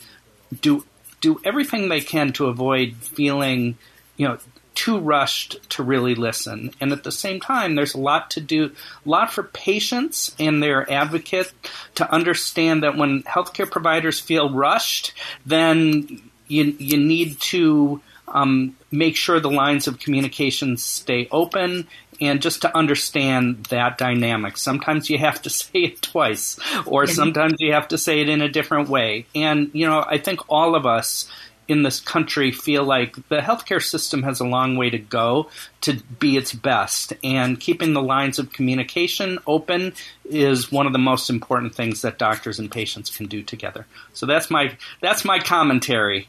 do 0.61 0.85
do 1.21 1.39
everything 1.43 1.87
they 1.89 2.01
can 2.01 2.33
to 2.33 2.47
avoid 2.47 2.95
feeling 2.95 3.77
you 4.17 4.27
know 4.27 4.37
too 4.75 4.99
rushed 4.99 5.57
to 5.71 5.83
really 5.83 6.15
listen. 6.15 6.71
And 6.79 6.91
at 6.91 7.03
the 7.03 7.11
same 7.11 7.39
time, 7.39 7.75
there's 7.75 7.93
a 7.93 7.99
lot 7.99 8.31
to 8.31 8.41
do, 8.41 8.71
a 9.05 9.09
lot 9.09 9.31
for 9.31 9.43
patients 9.43 10.35
and 10.39 10.61
their 10.61 10.89
advocate 10.91 11.51
to 11.95 12.11
understand 12.11 12.83
that 12.83 12.97
when 12.97 13.23
healthcare 13.23 13.69
providers 13.69 14.19
feel 14.19 14.49
rushed, 14.53 15.13
then 15.45 16.21
you, 16.47 16.75
you 16.79 16.97
need 16.97 17.39
to 17.39 18.01
um, 18.27 18.75
make 18.91 19.15
sure 19.15 19.39
the 19.39 19.51
lines 19.51 19.87
of 19.87 19.99
communication 19.99 20.77
stay 20.77 21.27
open 21.31 21.87
and 22.21 22.41
just 22.41 22.61
to 22.61 22.77
understand 22.77 23.65
that 23.65 23.97
dynamic. 23.97 24.55
Sometimes 24.55 25.09
you 25.09 25.17
have 25.17 25.41
to 25.41 25.49
say 25.49 25.79
it 25.79 26.01
twice, 26.01 26.57
or 26.85 27.07
sometimes 27.07 27.55
you 27.59 27.73
have 27.73 27.89
to 27.89 27.97
say 27.97 28.21
it 28.21 28.29
in 28.29 28.41
a 28.41 28.49
different 28.49 28.89
way. 28.89 29.25
And, 29.35 29.71
you 29.73 29.87
know, 29.87 30.05
I 30.07 30.17
think 30.17 30.41
all 30.49 30.75
of 30.75 30.85
us 30.85 31.27
in 31.71 31.83
this 31.83 32.01
country 32.01 32.51
feel 32.51 32.83
like 32.83 33.15
the 33.29 33.37
healthcare 33.37 33.81
system 33.81 34.23
has 34.23 34.41
a 34.41 34.45
long 34.45 34.75
way 34.75 34.89
to 34.89 34.97
go 34.97 35.49
to 35.79 35.93
be 36.19 36.35
its 36.35 36.51
best, 36.51 37.13
and 37.23 37.61
keeping 37.61 37.93
the 37.93 38.01
lines 38.01 38.37
of 38.37 38.51
communication 38.51 39.39
open 39.47 39.93
is 40.25 40.69
one 40.69 40.85
of 40.85 40.91
the 40.91 40.99
most 40.99 41.29
important 41.29 41.73
things 41.73 42.01
that 42.01 42.19
doctors 42.19 42.59
and 42.59 42.69
patients 42.69 43.09
can 43.09 43.25
do 43.25 43.41
together. 43.41 43.85
So 44.11 44.25
that's 44.25 44.51
my 44.51 44.75
that's 44.99 45.23
my 45.23 45.39
commentary. 45.39 46.27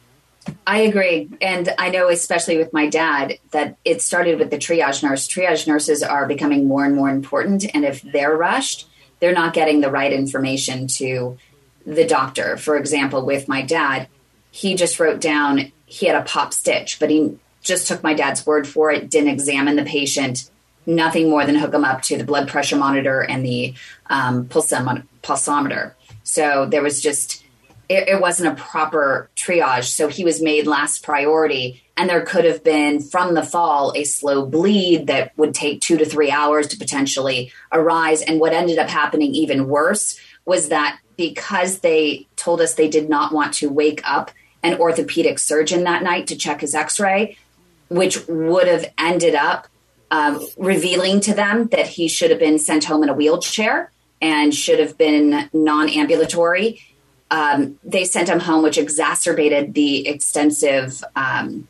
I 0.64 0.82
agree. 0.82 1.28
And 1.40 1.74
I 1.76 1.90
know, 1.90 2.08
especially 2.08 2.56
with 2.56 2.72
my 2.72 2.88
dad, 2.88 3.38
that 3.50 3.76
it 3.84 4.00
started 4.00 4.38
with 4.38 4.50
the 4.50 4.58
triage 4.58 5.02
nurse. 5.02 5.26
Triage 5.26 5.66
nurses 5.66 6.04
are 6.04 6.26
becoming 6.26 6.68
more 6.68 6.84
and 6.84 6.94
more 6.94 7.10
important. 7.10 7.64
And 7.74 7.84
if 7.84 8.02
they're 8.02 8.36
rushed, 8.36 8.88
they're 9.18 9.32
not 9.32 9.54
getting 9.54 9.80
the 9.80 9.90
right 9.90 10.12
information 10.12 10.86
to 10.98 11.36
the 11.84 12.06
doctor. 12.06 12.56
For 12.56 12.76
example, 12.76 13.24
with 13.24 13.48
my 13.48 13.62
dad, 13.62 14.08
he 14.52 14.76
just 14.76 15.00
wrote 15.00 15.20
down 15.20 15.72
he 15.86 16.06
had 16.06 16.16
a 16.16 16.22
pop 16.22 16.54
stitch, 16.54 16.98
but 17.00 17.10
he 17.10 17.36
just 17.62 17.86
took 17.86 18.02
my 18.02 18.14
dad's 18.14 18.46
word 18.46 18.66
for 18.66 18.90
it, 18.90 19.10
didn't 19.10 19.28
examine 19.28 19.76
the 19.76 19.84
patient, 19.84 20.50
nothing 20.86 21.28
more 21.28 21.44
than 21.44 21.54
hook 21.54 21.74
him 21.74 21.84
up 21.84 22.00
to 22.02 22.16
the 22.16 22.24
blood 22.24 22.48
pressure 22.48 22.76
monitor 22.76 23.20
and 23.20 23.44
the 23.44 23.74
um, 24.06 24.46
pulsometer. 24.46 25.92
So 26.22 26.66
there 26.66 26.82
was 26.82 27.02
just 27.02 27.44
it, 27.88 28.08
it 28.08 28.20
wasn't 28.20 28.52
a 28.52 28.62
proper 28.62 29.28
triage. 29.36 29.84
So 29.84 30.08
he 30.08 30.24
was 30.24 30.40
made 30.40 30.66
last 30.66 31.02
priority. 31.02 31.82
And 31.94 32.08
there 32.08 32.24
could 32.24 32.46
have 32.46 32.64
been 32.64 33.00
from 33.00 33.34
the 33.34 33.42
fall 33.42 33.92
a 33.94 34.04
slow 34.04 34.46
bleed 34.46 35.08
that 35.08 35.36
would 35.36 35.54
take 35.54 35.82
two 35.82 35.98
to 35.98 36.06
three 36.06 36.30
hours 36.30 36.68
to 36.68 36.78
potentially 36.78 37.52
arise. 37.70 38.22
And 38.22 38.40
what 38.40 38.54
ended 38.54 38.78
up 38.78 38.88
happening 38.88 39.34
even 39.34 39.68
worse 39.68 40.18
was 40.46 40.70
that 40.70 40.98
because 41.18 41.80
they 41.80 42.26
told 42.36 42.62
us 42.62 42.74
they 42.74 42.88
did 42.88 43.10
not 43.10 43.32
want 43.32 43.52
to 43.54 43.68
wake 43.68 44.00
up 44.04 44.30
an 44.62 44.78
orthopedic 44.78 45.38
surgeon 45.38 45.84
that 45.84 46.02
night 46.02 46.26
to 46.28 46.36
check 46.36 46.60
his 46.60 46.74
x 46.74 47.00
ray, 47.00 47.36
which 47.88 48.26
would 48.28 48.68
have 48.68 48.92
ended 48.98 49.34
up 49.34 49.66
um, 50.10 50.44
revealing 50.56 51.20
to 51.20 51.34
them 51.34 51.68
that 51.68 51.86
he 51.86 52.08
should 52.08 52.30
have 52.30 52.38
been 52.38 52.58
sent 52.58 52.84
home 52.84 53.02
in 53.02 53.08
a 53.08 53.14
wheelchair 53.14 53.90
and 54.20 54.54
should 54.54 54.78
have 54.78 54.96
been 54.98 55.48
non 55.52 55.88
ambulatory 55.88 56.80
um, 57.32 57.78
they 57.82 58.04
sent 58.04 58.28
him 58.28 58.40
home, 58.40 58.62
which 58.62 58.76
exacerbated 58.76 59.72
the 59.72 60.06
extensive 60.06 61.02
um, 61.16 61.66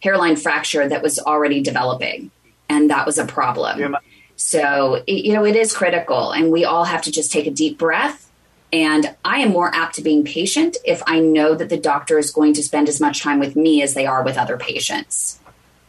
hairline 0.00 0.36
fracture 0.36 0.88
that 0.88 1.02
was 1.02 1.18
already 1.18 1.60
developing. 1.60 2.30
And 2.68 2.88
that 2.90 3.06
was 3.06 3.18
a 3.18 3.26
problem. 3.26 3.80
Yeah. 3.80 3.98
So, 4.36 5.02
you 5.08 5.32
know, 5.34 5.44
it 5.44 5.56
is 5.56 5.76
critical. 5.76 6.30
And 6.30 6.52
we 6.52 6.64
all 6.64 6.84
have 6.84 7.02
to 7.02 7.10
just 7.10 7.32
take 7.32 7.48
a 7.48 7.50
deep 7.50 7.76
breath. 7.76 8.29
And 8.72 9.14
I 9.24 9.38
am 9.38 9.50
more 9.50 9.74
apt 9.74 9.96
to 9.96 10.02
being 10.02 10.24
patient 10.24 10.76
if 10.84 11.02
I 11.06 11.18
know 11.20 11.54
that 11.54 11.68
the 11.68 11.76
doctor 11.76 12.18
is 12.18 12.30
going 12.30 12.54
to 12.54 12.62
spend 12.62 12.88
as 12.88 13.00
much 13.00 13.20
time 13.20 13.40
with 13.40 13.56
me 13.56 13.82
as 13.82 13.94
they 13.94 14.06
are 14.06 14.22
with 14.22 14.38
other 14.38 14.56
patients. 14.56 15.40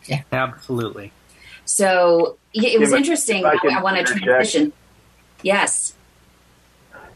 Yeah, 0.05 0.23
absolutely. 0.31 1.11
So 1.65 2.37
it 2.53 2.79
was 2.79 2.91
interesting. 2.91 3.45
I, 3.45 3.57
I 3.71 3.81
want 3.81 3.97
to 3.97 4.03
transition. 4.03 4.73
Yes. 5.43 5.93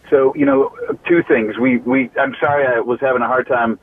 So, 0.10 0.36
you 0.36 0.46
know, 0.46 0.76
two 1.08 1.24
things. 1.24 1.58
We, 1.58 1.78
we, 1.78 2.12
I'm 2.20 2.36
sorry 2.40 2.66
I 2.66 2.80
was 2.80 3.00
having 3.00 3.22
a 3.22 3.28
hard 3.28 3.48
time 3.48 3.80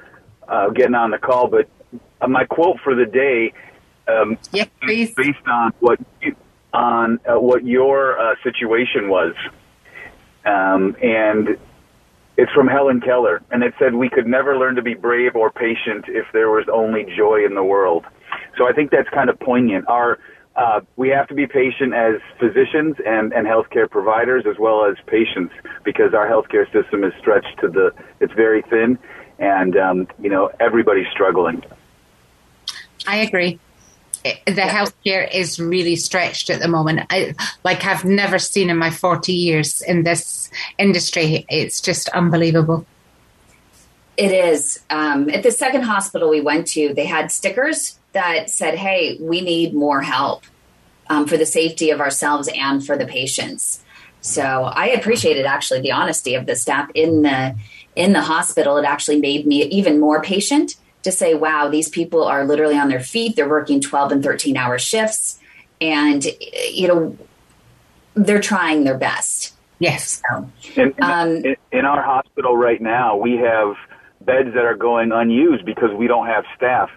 uh, 0.46 0.70
getting 0.70 0.94
on 0.94 1.10
the 1.10 1.18
call, 1.18 1.48
but 1.48 1.68
uh, 2.20 2.28
my 2.28 2.44
quote 2.44 2.78
for 2.80 2.94
the 2.94 3.06
day, 3.06 3.52
um, 4.06 4.38
yeah, 4.52 4.66
please. 4.80 5.12
based 5.14 5.46
on 5.46 5.72
what 5.80 5.98
you, 6.20 6.36
on 6.72 7.20
uh, 7.26 7.38
what 7.38 7.64
your 7.64 8.18
uh, 8.18 8.34
situation 8.42 9.08
was, 9.08 9.34
um, 10.44 10.96
and 11.02 11.58
it's 12.36 12.52
from 12.52 12.66
Helen 12.66 13.00
Keller, 13.00 13.42
and 13.50 13.62
it 13.62 13.74
said 13.78 13.94
we 13.94 14.08
could 14.08 14.26
never 14.26 14.56
learn 14.56 14.74
to 14.76 14.82
be 14.82 14.94
brave 14.94 15.36
or 15.36 15.50
patient 15.50 16.06
if 16.08 16.26
there 16.32 16.50
was 16.50 16.66
only 16.72 17.04
joy 17.16 17.44
in 17.44 17.54
the 17.54 17.64
world. 17.64 18.04
So 18.56 18.66
I 18.66 18.72
think 18.72 18.90
that's 18.90 19.08
kind 19.10 19.28
of 19.28 19.38
poignant. 19.38 19.86
Our 19.88 20.18
uh, 20.54 20.80
we 20.96 21.08
have 21.08 21.26
to 21.28 21.34
be 21.34 21.46
patient 21.46 21.94
as 21.94 22.20
physicians 22.38 22.96
and, 23.06 23.32
and 23.32 23.46
healthcare 23.46 23.88
providers 23.88 24.44
as 24.46 24.58
well 24.58 24.84
as 24.84 24.96
patients 25.06 25.54
because 25.82 26.12
our 26.12 26.28
healthcare 26.28 26.70
system 26.72 27.04
is 27.04 27.12
stretched 27.18 27.58
to 27.60 27.68
the, 27.68 27.90
it's 28.20 28.34
very 28.34 28.62
thin 28.62 28.98
and, 29.38 29.76
um, 29.78 30.08
you 30.20 30.28
know, 30.28 30.50
everybody's 30.60 31.08
struggling. 31.10 31.64
I 33.06 33.16
agree. 33.16 33.58
The 34.24 34.52
healthcare 34.52 35.28
is 35.32 35.58
really 35.58 35.96
stretched 35.96 36.48
at 36.48 36.60
the 36.60 36.68
moment. 36.68 37.06
I, 37.10 37.34
like 37.64 37.84
I've 37.84 38.04
never 38.04 38.38
seen 38.38 38.70
in 38.70 38.76
my 38.76 38.90
40 38.90 39.32
years 39.32 39.82
in 39.82 40.04
this 40.04 40.50
industry. 40.78 41.44
It's 41.48 41.80
just 41.80 42.08
unbelievable. 42.10 42.86
It 44.16 44.30
is. 44.30 44.80
Um, 44.90 45.28
at 45.30 45.42
the 45.42 45.50
second 45.50 45.82
hospital 45.82 46.30
we 46.30 46.40
went 46.40 46.68
to, 46.68 46.94
they 46.94 47.06
had 47.06 47.32
stickers 47.32 47.98
that 48.12 48.50
said, 48.50 48.74
hey, 48.76 49.16
we 49.20 49.40
need 49.40 49.74
more 49.74 50.02
help 50.02 50.44
um, 51.08 51.26
for 51.26 51.36
the 51.36 51.46
safety 51.46 51.90
of 51.90 52.00
ourselves 52.00 52.48
and 52.54 52.84
for 52.84 52.96
the 52.96 53.06
patients. 53.06 53.82
So 54.20 54.42
I 54.42 54.88
appreciated 54.88 55.46
actually 55.46 55.80
the 55.80 55.92
honesty 55.92 56.34
of 56.34 56.46
the 56.46 56.54
staff 56.54 56.90
in 56.94 57.22
the 57.22 57.56
in 57.96 58.12
the 58.12 58.22
hospital. 58.22 58.76
It 58.76 58.84
actually 58.84 59.20
made 59.20 59.46
me 59.46 59.64
even 59.64 59.98
more 59.98 60.22
patient 60.22 60.76
to 61.02 61.12
say, 61.12 61.34
wow, 61.34 61.68
these 61.68 61.88
people 61.88 62.24
are 62.24 62.44
literally 62.44 62.76
on 62.76 62.88
their 62.88 63.00
feet. 63.00 63.36
They're 63.36 63.48
working 63.48 63.80
12 63.80 64.12
and 64.12 64.22
13 64.22 64.56
hour 64.56 64.78
shifts. 64.78 65.38
And, 65.80 66.24
you 66.70 66.88
know, 66.88 67.18
they're 68.14 68.40
trying 68.40 68.84
their 68.84 68.98
best. 68.98 69.54
Yes. 69.78 70.22
So, 70.30 70.50
in, 70.76 70.94
um, 71.02 71.28
in, 71.28 71.56
in 71.72 71.84
our 71.84 72.02
hospital 72.02 72.56
right 72.56 72.80
now, 72.80 73.16
we 73.16 73.32
have 73.36 73.74
beds 74.20 74.54
that 74.54 74.64
are 74.64 74.76
going 74.76 75.10
unused 75.10 75.64
because 75.64 75.92
we 75.92 76.06
don't 76.06 76.26
have 76.26 76.44
staff. 76.56 76.88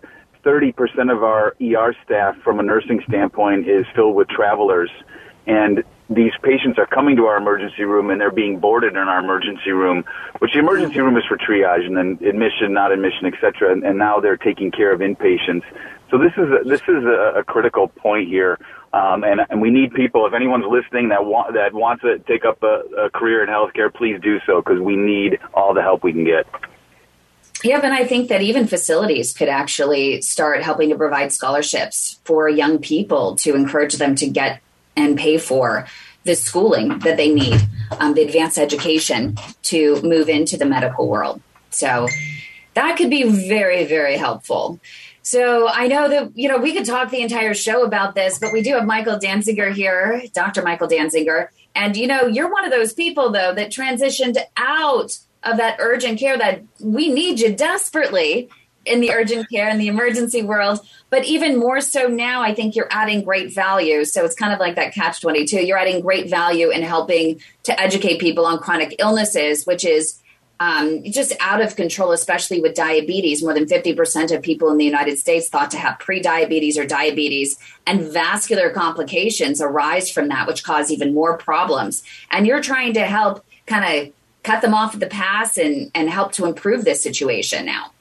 30% 0.44 1.12
of 1.12 1.24
our 1.24 1.56
ER 1.60 1.96
staff 2.04 2.38
from 2.44 2.60
a 2.60 2.64
nursing 2.64 3.02
standpoint 3.08 3.68
is 3.68 3.86
filled 3.96 4.16
with 4.16 4.28
travelers. 4.28 4.92
And 5.48 5.84
these 6.10 6.34
patients 6.44 6.78
are 6.78 6.86
coming 6.86 7.16
to 7.16 7.26
our 7.26 7.38
emergency 7.38 7.84
room 7.84 8.10
and 8.10 8.22
they're 8.22 8.32
being 8.32 8.60
boarded 8.60 8.94
in 8.94 9.00
our 9.00 9.20
emergency 9.20 9.72
room, 9.72 10.04
which 10.40 10.54
the 10.54 10.60
emergency 10.60 11.00
room 11.00 11.18
is 11.18 11.24
for 11.26 11.38
triage 11.38 11.86
and 11.86 11.98
then 11.98 12.20
admission, 12.28 12.74
not 12.74 12.92
admission, 12.92 13.26
etc. 13.26 13.72
And, 13.72 13.84
and 13.84 13.98
now 13.98 14.20
they're 14.20 14.38
taking 14.38 14.72
care 14.72 14.92
of 14.92 15.00
inpatients. 15.00 15.64
So 16.12 16.20
this 16.20 16.34
is 16.38 16.50
a, 16.52 16.64
this 16.64 16.82
is 16.82 17.04
a, 17.04 17.40
a 17.40 17.44
critical 17.44 17.88
point 17.88 18.28
here, 18.28 18.60
um, 18.94 19.24
and, 19.24 19.42
and 19.50 19.60
we 19.60 19.72
need 19.72 19.94
people. 19.94 20.28
If 20.28 20.34
anyone's 20.34 20.66
listening 20.70 21.10
that 21.10 21.26
want 21.26 21.56
that 21.56 21.74
wants 21.74 22.04
to 22.04 22.20
take 22.20 22.46
up 22.46 22.62
a, 22.62 23.06
a 23.06 23.10
career 23.10 23.44
in 23.44 23.50
healthcare, 23.50 23.92
please 23.92 24.20
do 24.22 24.40
so 24.46 24.62
because 24.62 24.80
we 24.80 24.96
need 24.96 25.40
all 25.56 25.74
the 25.74 25.82
help 25.82 26.04
we 26.04 26.14
can 26.14 26.24
get. 26.24 26.46
Yeah, 27.64 27.82
but 27.82 27.92
I 27.92 28.06
think 28.06 28.30
that 28.30 28.44
even 28.44 28.68
facilities 28.68 29.34
could 29.34 29.50
actually 29.50 30.22
start 30.22 30.62
helping 30.62 30.90
to 30.90 30.96
provide 30.96 31.34
scholarships 31.34 32.20
for 32.24 32.48
young 32.48 32.78
people 32.78 33.36
to 33.38 33.56
encourage 33.56 33.96
them 33.96 34.16
to 34.18 34.28
get 34.28 34.62
and 34.96 35.18
pay 35.18 35.38
for 35.38 35.88
the 36.24 36.36
schooling 36.36 37.00
that 37.00 37.18
they 37.18 37.34
need, 37.34 37.62
um, 38.00 38.14
the 38.14 38.24
advanced 38.24 38.58
education 38.58 39.38
to 39.64 40.02
move 40.02 40.28
into 40.28 40.58
the 40.58 40.66
medical 40.66 41.08
world. 41.08 41.42
So 41.70 42.08
that 42.74 42.98
could 42.98 43.10
be 43.10 43.24
very, 43.24 43.86
very 43.86 44.18
helpful. 44.18 44.80
So 45.22 45.68
I 45.68 45.88
know 45.88 46.08
that, 46.08 46.38
you 46.38 46.48
know, 46.48 46.58
we 46.58 46.74
could 46.74 46.86
talk 46.86 47.10
the 47.10 47.22
entire 47.22 47.54
show 47.54 47.84
about 47.84 48.14
this, 48.16 48.38
but 48.38 48.54
we 48.54 48.62
do 48.62 48.74
have 48.74 48.86
Michael 48.86 49.18
Dansinger 49.18 49.74
here, 49.74 50.24
Dr. 50.34 50.62
Michael 50.62 50.88
Dansinger. 50.88 51.48
And, 51.74 51.98
you 51.98 52.08
know, 52.08 52.28
you're 52.28 52.52
one 52.52 52.64
of 52.64 52.72
those 52.72 52.94
people, 52.94 53.32
though, 53.32 53.54
that 53.54 53.72
transitioned 53.72 54.38
out 54.56 55.18
of 55.44 55.58
that 55.58 55.78
urgent 55.80 56.20
care 56.20 56.38
that 56.38 56.62
we 56.80 57.10
need 57.10 57.40
you 57.40 57.56
desperately 57.56 58.50
in 58.86 59.02
the 59.02 59.12
urgent 59.12 59.50
care 59.50 59.68
and 59.68 59.80
the 59.80 59.88
emergency 59.88 60.42
world. 60.42 60.80
But 61.10 61.26
even 61.26 61.58
more 61.58 61.82
so 61.82 62.08
now, 62.08 62.42
I 62.42 62.54
think 62.54 62.76
you're 62.76 62.88
adding 62.92 63.24
great 63.24 63.54
value. 63.54 64.06
So 64.06 64.26
it's 64.26 64.36
kind 64.36 64.54
of 64.54 64.60
like 64.60 64.76
that 64.76 64.94
catch 64.94 65.22
22. 65.22 65.66
You're 65.66 65.78
adding 65.78 66.02
great 66.02 66.30
value 66.30 66.70
in 66.70 66.82
helping 66.84 67.42
to 67.64 67.80
educate 67.80 68.20
people 68.20 68.46
on 68.46 68.60
chronic 68.60 68.96
illnesses, 69.00 69.66
which 69.66 69.86
is 69.86 70.22
um, 70.60 71.04
just 71.04 71.34
out 71.40 71.62
of 71.62 71.76
control, 71.76 72.12
especially 72.12 72.62
with 72.62 72.76
diabetes. 72.76 73.44
More 73.44 73.54
than 73.54 73.66
50% 73.66 74.36
of 74.36 74.42
people 74.42 74.70
in 74.70 74.78
the 74.78 74.86
United 74.86 75.20
States 75.20 75.50
thought 75.50 75.72
to 75.72 75.78
have 75.78 76.00
pre-diabetes 76.00 76.78
or 76.78 76.86
diabetes, 76.86 77.58
and 77.86 78.02
vascular 78.02 78.70
complications 78.70 79.62
arise 79.62 80.10
from 80.10 80.30
that, 80.30 80.48
which 80.48 80.64
cause 80.64 80.92
even 80.92 81.14
more 81.14 81.38
problems. 81.38 82.04
And 82.32 82.48
you're 82.48 82.62
trying 82.62 82.94
to 82.94 83.06
help 83.06 83.46
kind 83.68 84.08
of 84.08 84.14
cut 84.44 84.62
them 84.62 84.74
off 84.74 84.94
at 84.94 85.00
the 85.00 85.08
pass 85.08 85.58
and, 85.58 85.92
and 85.94 86.10
help 86.10 86.32
to 86.34 86.46
improve 86.46 86.86
this 86.86 87.04
situation 87.04 87.66
now. 87.66 87.92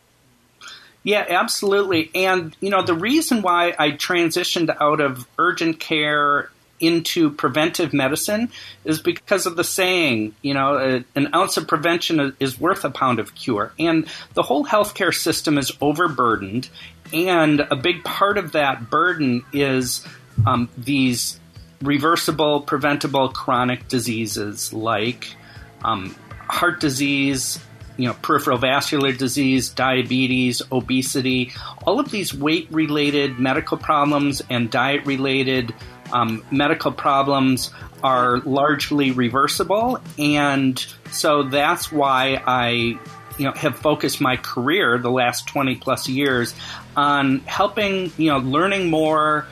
Yeah, 1.04 1.24
absolutely. 1.28 2.10
And, 2.14 2.56
you 2.60 2.70
know, 2.70 2.82
the 2.82 2.94
reason 2.94 3.42
why 3.42 3.74
I 3.78 3.90
transitioned 3.90 4.74
out 4.80 5.00
of 5.00 5.26
urgent 5.38 5.78
care 5.78 6.50
into 6.80 7.30
preventive 7.30 7.92
medicine 7.92 8.50
is 8.84 9.00
because 9.00 9.46
of 9.46 9.56
the 9.56 9.64
saying, 9.64 10.34
you 10.42 10.54
know, 10.54 11.02
an 11.14 11.34
ounce 11.34 11.56
of 11.58 11.68
prevention 11.68 12.34
is 12.40 12.58
worth 12.58 12.84
a 12.84 12.90
pound 12.90 13.18
of 13.18 13.34
cure. 13.34 13.72
And 13.78 14.08
the 14.32 14.42
whole 14.42 14.64
healthcare 14.64 15.14
system 15.14 15.58
is 15.58 15.72
overburdened. 15.80 16.68
And 17.12 17.60
a 17.60 17.76
big 17.76 18.02
part 18.02 18.38
of 18.38 18.52
that 18.52 18.90
burden 18.90 19.44
is 19.52 20.06
um, 20.46 20.68
these 20.76 21.38
reversible, 21.82 22.62
preventable 22.62 23.28
chronic 23.28 23.88
diseases 23.88 24.72
like 24.72 25.36
um, 25.84 26.14
heart 26.48 26.80
disease, 26.80 27.58
you 27.96 28.08
know, 28.08 28.14
peripheral 28.14 28.58
vascular 28.58 29.12
disease, 29.12 29.70
diabetes, 29.70 30.62
obesity, 30.72 31.52
all 31.86 32.00
of 32.00 32.10
these 32.10 32.34
weight 32.34 32.68
related 32.70 33.38
medical 33.38 33.76
problems 33.76 34.42
and 34.50 34.70
diet 34.70 35.06
related 35.06 35.74
um, 36.12 36.44
medical 36.50 36.92
problems 36.92 37.70
are 38.02 38.38
largely 38.40 39.10
reversible. 39.10 40.00
And 40.18 40.78
so 41.10 41.44
that's 41.44 41.90
why 41.90 42.42
I 42.46 42.98
you 43.38 43.46
know 43.46 43.52
have 43.52 43.76
focused 43.76 44.20
my 44.20 44.36
career 44.36 44.98
the 44.98 45.10
last 45.10 45.48
20 45.48 45.76
plus 45.76 46.08
years 46.08 46.54
on 46.96 47.40
helping 47.40 48.12
you 48.16 48.30
know 48.30 48.38
learning 48.38 48.90
more 48.90 49.46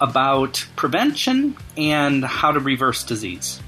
about 0.00 0.66
prevention 0.76 1.56
and 1.76 2.24
how 2.24 2.50
to 2.52 2.60
reverse 2.60 3.04
disease 3.04 3.60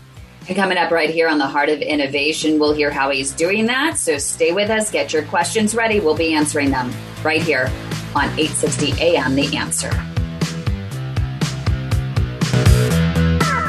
coming 0.54 0.78
up 0.78 0.90
right 0.90 1.10
here 1.10 1.28
on 1.28 1.38
the 1.38 1.46
Heart 1.46 1.68
of 1.68 1.80
Innovation, 1.80 2.58
we'll 2.58 2.72
hear 2.72 2.90
how 2.90 3.10
he's 3.10 3.32
doing 3.32 3.66
that. 3.66 3.98
So 3.98 4.18
stay 4.18 4.52
with 4.52 4.70
us, 4.70 4.90
get 4.90 5.12
your 5.12 5.24
questions 5.24 5.74
ready. 5.74 6.00
We'll 6.00 6.16
be 6.16 6.34
answering 6.34 6.70
them 6.70 6.92
right 7.22 7.42
here 7.42 7.66
on 8.14 8.24
860 8.38 8.92
AM 9.00 9.34
The 9.34 9.56
Answer. 9.56 9.90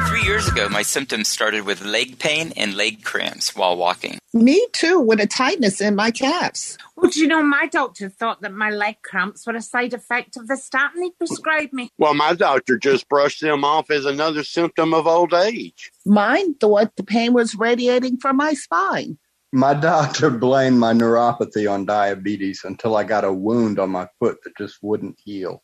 Three 0.08 0.24
years 0.24 0.48
ago, 0.48 0.70
my 0.70 0.82
symptoms 0.82 1.28
started 1.28 1.66
with 1.66 1.84
leg 1.84 2.20
pain 2.20 2.54
and 2.56 2.76
leg 2.76 3.04
cramps 3.04 3.56
while 3.56 3.78
walking. 3.78 4.20
Me 4.34 4.66
too, 4.72 5.00
with 5.00 5.20
a 5.20 5.28
tightness 5.28 5.82
in 5.82 5.96
my 5.96 6.12
calves. 6.12 6.78
Well, 6.96 7.10
do 7.10 7.20
you 7.20 7.28
know, 7.28 7.42
my 7.42 7.68
doctor 7.68 8.10
thought 8.10 8.42
that 8.42 8.54
my 8.54 8.70
leg 8.70 8.98
cramps 9.02 9.48
were 9.48 9.56
a 9.56 9.62
side 9.62 9.94
effect 9.94 10.38
of 10.38 10.48
the 10.48 10.58
statin 10.58 11.04
he 11.04 11.12
prescribed 11.12 11.74
me. 11.74 11.90
Well, 11.98 12.14
my 12.14 12.34
doctor 12.34 12.78
just 12.78 13.08
brushed 13.08 13.42
them 13.42 13.64
off 13.64 13.90
as 13.90 14.06
another 14.06 14.44
symptom 14.44 14.94
of 14.94 15.08
old 15.08 15.34
age. 15.34 15.92
Mine 16.06 16.54
thought 16.56 16.96
the 16.96 17.04
pain 17.04 17.34
was 17.34 17.56
radiating 17.56 18.18
from 18.18 18.38
my 18.38 18.54
spine. 18.54 19.18
My 19.54 19.74
doctor 19.74 20.30
blamed 20.30 20.80
my 20.80 20.94
neuropathy 20.94 21.70
on 21.70 21.86
diabetes 21.86 22.62
until 22.64 22.96
I 22.96 23.04
got 23.04 23.26
a 23.26 23.34
wound 23.34 23.80
on 23.80 23.90
my 23.90 24.08
foot 24.20 24.38
that 24.44 24.58
just 24.58 24.78
wouldn't 24.82 25.20
heal. 25.22 25.64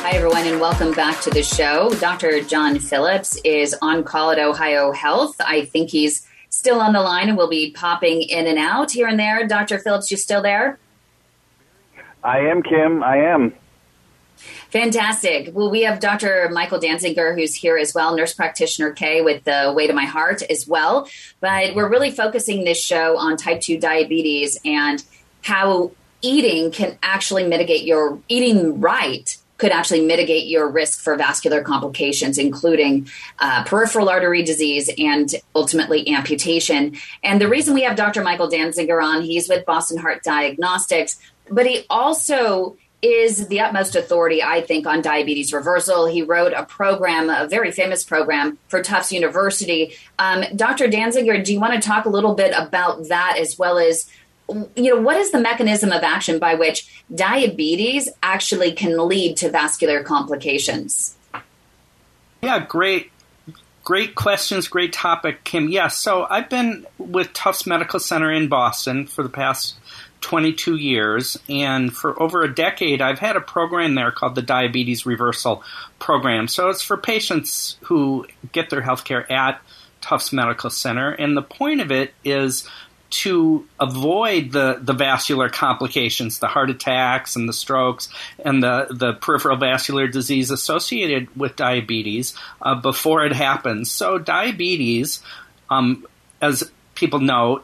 Hi, 0.00 0.12
everyone, 0.12 0.46
and 0.46 0.58
welcome 0.58 0.92
back 0.92 1.20
to 1.20 1.30
the 1.30 1.42
show. 1.42 1.90
Dr. 2.00 2.40
John 2.40 2.78
Phillips 2.78 3.38
is 3.44 3.76
on 3.82 4.02
call 4.02 4.30
at 4.30 4.38
Ohio 4.38 4.92
Health. 4.92 5.36
I 5.40 5.66
think 5.66 5.90
he's 5.90 6.26
still 6.48 6.80
on 6.80 6.94
the 6.94 7.02
line 7.02 7.28
and 7.28 7.36
will 7.36 7.50
be 7.50 7.72
popping 7.72 8.22
in 8.22 8.46
and 8.46 8.56
out 8.56 8.92
here 8.92 9.08
and 9.08 9.20
there. 9.20 9.46
Dr. 9.46 9.78
Phillips, 9.78 10.10
you 10.10 10.16
still 10.16 10.40
there? 10.40 10.78
I 12.24 12.38
am, 12.38 12.62
Kym. 12.62 13.04
I 13.04 13.18
am. 13.18 13.52
Fantastic. 14.70 15.50
Well, 15.54 15.70
we 15.70 15.82
have 15.82 15.98
Dr. 15.98 16.50
Michael 16.52 16.78
Dansinger, 16.78 17.34
who's 17.34 17.54
here 17.54 17.78
as 17.78 17.94
well, 17.94 18.14
nurse 18.14 18.34
practitioner 18.34 18.90
Kay 18.90 19.22
with 19.22 19.44
the 19.44 19.72
Way 19.74 19.86
to 19.86 19.94
My 19.94 20.04
Heart 20.04 20.42
as 20.42 20.68
well. 20.68 21.08
But 21.40 21.74
we're 21.74 21.88
really 21.88 22.10
focusing 22.10 22.64
this 22.64 22.82
show 22.82 23.16
on 23.16 23.36
type 23.38 23.62
2 23.62 23.78
diabetes 23.78 24.60
and 24.64 25.02
how 25.42 25.92
eating 26.20 26.70
can 26.70 26.98
actually 27.02 27.46
mitigate 27.46 27.84
your 27.84 28.18
eating 28.28 28.80
right 28.80 29.36
could 29.58 29.72
actually 29.72 30.06
mitigate 30.06 30.46
your 30.46 30.68
risk 30.68 31.00
for 31.00 31.16
vascular 31.16 31.62
complications, 31.62 32.38
including 32.38 33.08
uh, 33.40 33.64
peripheral 33.64 34.08
artery 34.08 34.42
disease 34.42 34.88
and 34.96 35.34
ultimately 35.54 36.08
amputation. 36.14 36.96
And 37.24 37.40
the 37.40 37.48
reason 37.48 37.74
we 37.74 37.82
have 37.82 37.96
Dr. 37.96 38.22
Michael 38.22 38.48
Dansinger 38.48 39.02
on, 39.02 39.22
he's 39.22 39.48
with 39.48 39.66
Boston 39.66 39.98
Heart 39.98 40.22
Diagnostics, 40.22 41.18
but 41.50 41.66
he 41.66 41.84
also 41.90 42.76
is 43.00 43.46
the 43.48 43.60
utmost 43.60 43.94
authority, 43.94 44.42
I 44.42 44.60
think, 44.60 44.86
on 44.86 45.02
diabetes 45.02 45.52
reversal. 45.52 46.06
He 46.06 46.22
wrote 46.22 46.52
a 46.52 46.64
program, 46.64 47.30
a 47.30 47.46
very 47.48 47.70
famous 47.70 48.04
program 48.04 48.58
for 48.68 48.82
Tufts 48.82 49.12
University. 49.12 49.94
Um, 50.18 50.44
Dr. 50.56 50.88
Dansinger, 50.88 51.44
do 51.44 51.52
you 51.52 51.60
want 51.60 51.74
to 51.74 51.86
talk 51.86 52.06
a 52.06 52.08
little 52.08 52.34
bit 52.34 52.52
about 52.56 53.08
that 53.08 53.36
as 53.38 53.58
well 53.58 53.78
as? 53.78 54.10
You 54.48 54.94
know, 54.94 55.00
what 55.00 55.16
is 55.16 55.30
the 55.30 55.40
mechanism 55.40 55.92
of 55.92 56.02
action 56.02 56.38
by 56.38 56.54
which 56.54 57.02
diabetes 57.14 58.08
actually 58.22 58.72
can 58.72 59.06
lead 59.06 59.36
to 59.38 59.50
vascular 59.50 60.02
complications? 60.02 61.16
Yeah, 62.42 62.64
great 62.64 63.12
great 63.88 64.14
questions, 64.14 64.68
great 64.68 64.92
topic, 64.92 65.44
Kym. 65.44 65.70
Yes, 65.70 65.72
yeah, 65.72 65.88
so 65.88 66.26
I've 66.28 66.50
been 66.50 66.86
with 66.98 67.32
Tufts 67.32 67.66
Medical 67.66 67.98
Center 67.98 68.30
in 68.30 68.48
Boston 68.48 69.06
for 69.06 69.22
the 69.22 69.30
past 69.30 69.76
22 70.20 70.76
years, 70.76 71.38
and 71.48 71.94
for 71.94 72.20
over 72.20 72.42
a 72.42 72.52
decade, 72.52 73.00
I've 73.00 73.18
had 73.18 73.36
a 73.36 73.40
program 73.40 73.94
there 73.94 74.10
called 74.10 74.34
the 74.34 74.42
Diabetes 74.42 75.06
Reversal 75.06 75.62
Program. 75.98 76.48
So 76.48 76.68
it's 76.70 76.82
for 76.82 76.96
patients 76.96 77.76
who 77.82 78.26
get 78.52 78.70
their 78.70 78.82
health 78.82 79.04
care 79.04 79.30
at 79.30 79.60
Tufts 80.00 80.32
Medical 80.32 80.70
Center, 80.70 81.10
and 81.10 81.36
the 81.36 81.42
point 81.42 81.80
of 81.80 81.92
it 81.92 82.14
is 82.24 82.68
to 83.10 83.66
avoid 83.80 84.52
the, 84.52 84.78
the 84.82 84.92
vascular 84.92 85.48
complications, 85.48 86.38
the 86.38 86.46
heart 86.46 86.68
attacks 86.68 87.36
and 87.36 87.48
the 87.48 87.52
strokes 87.52 88.08
and 88.44 88.62
the, 88.62 88.86
the 88.90 89.14
peripheral 89.14 89.56
vascular 89.56 90.06
disease 90.06 90.50
associated 90.50 91.34
with 91.34 91.56
diabetes 91.56 92.34
uh, 92.60 92.74
before 92.74 93.24
it 93.24 93.32
happens. 93.32 93.90
So, 93.90 94.18
diabetes, 94.18 95.22
um, 95.70 96.06
as 96.42 96.70
people 96.94 97.20
know, 97.20 97.62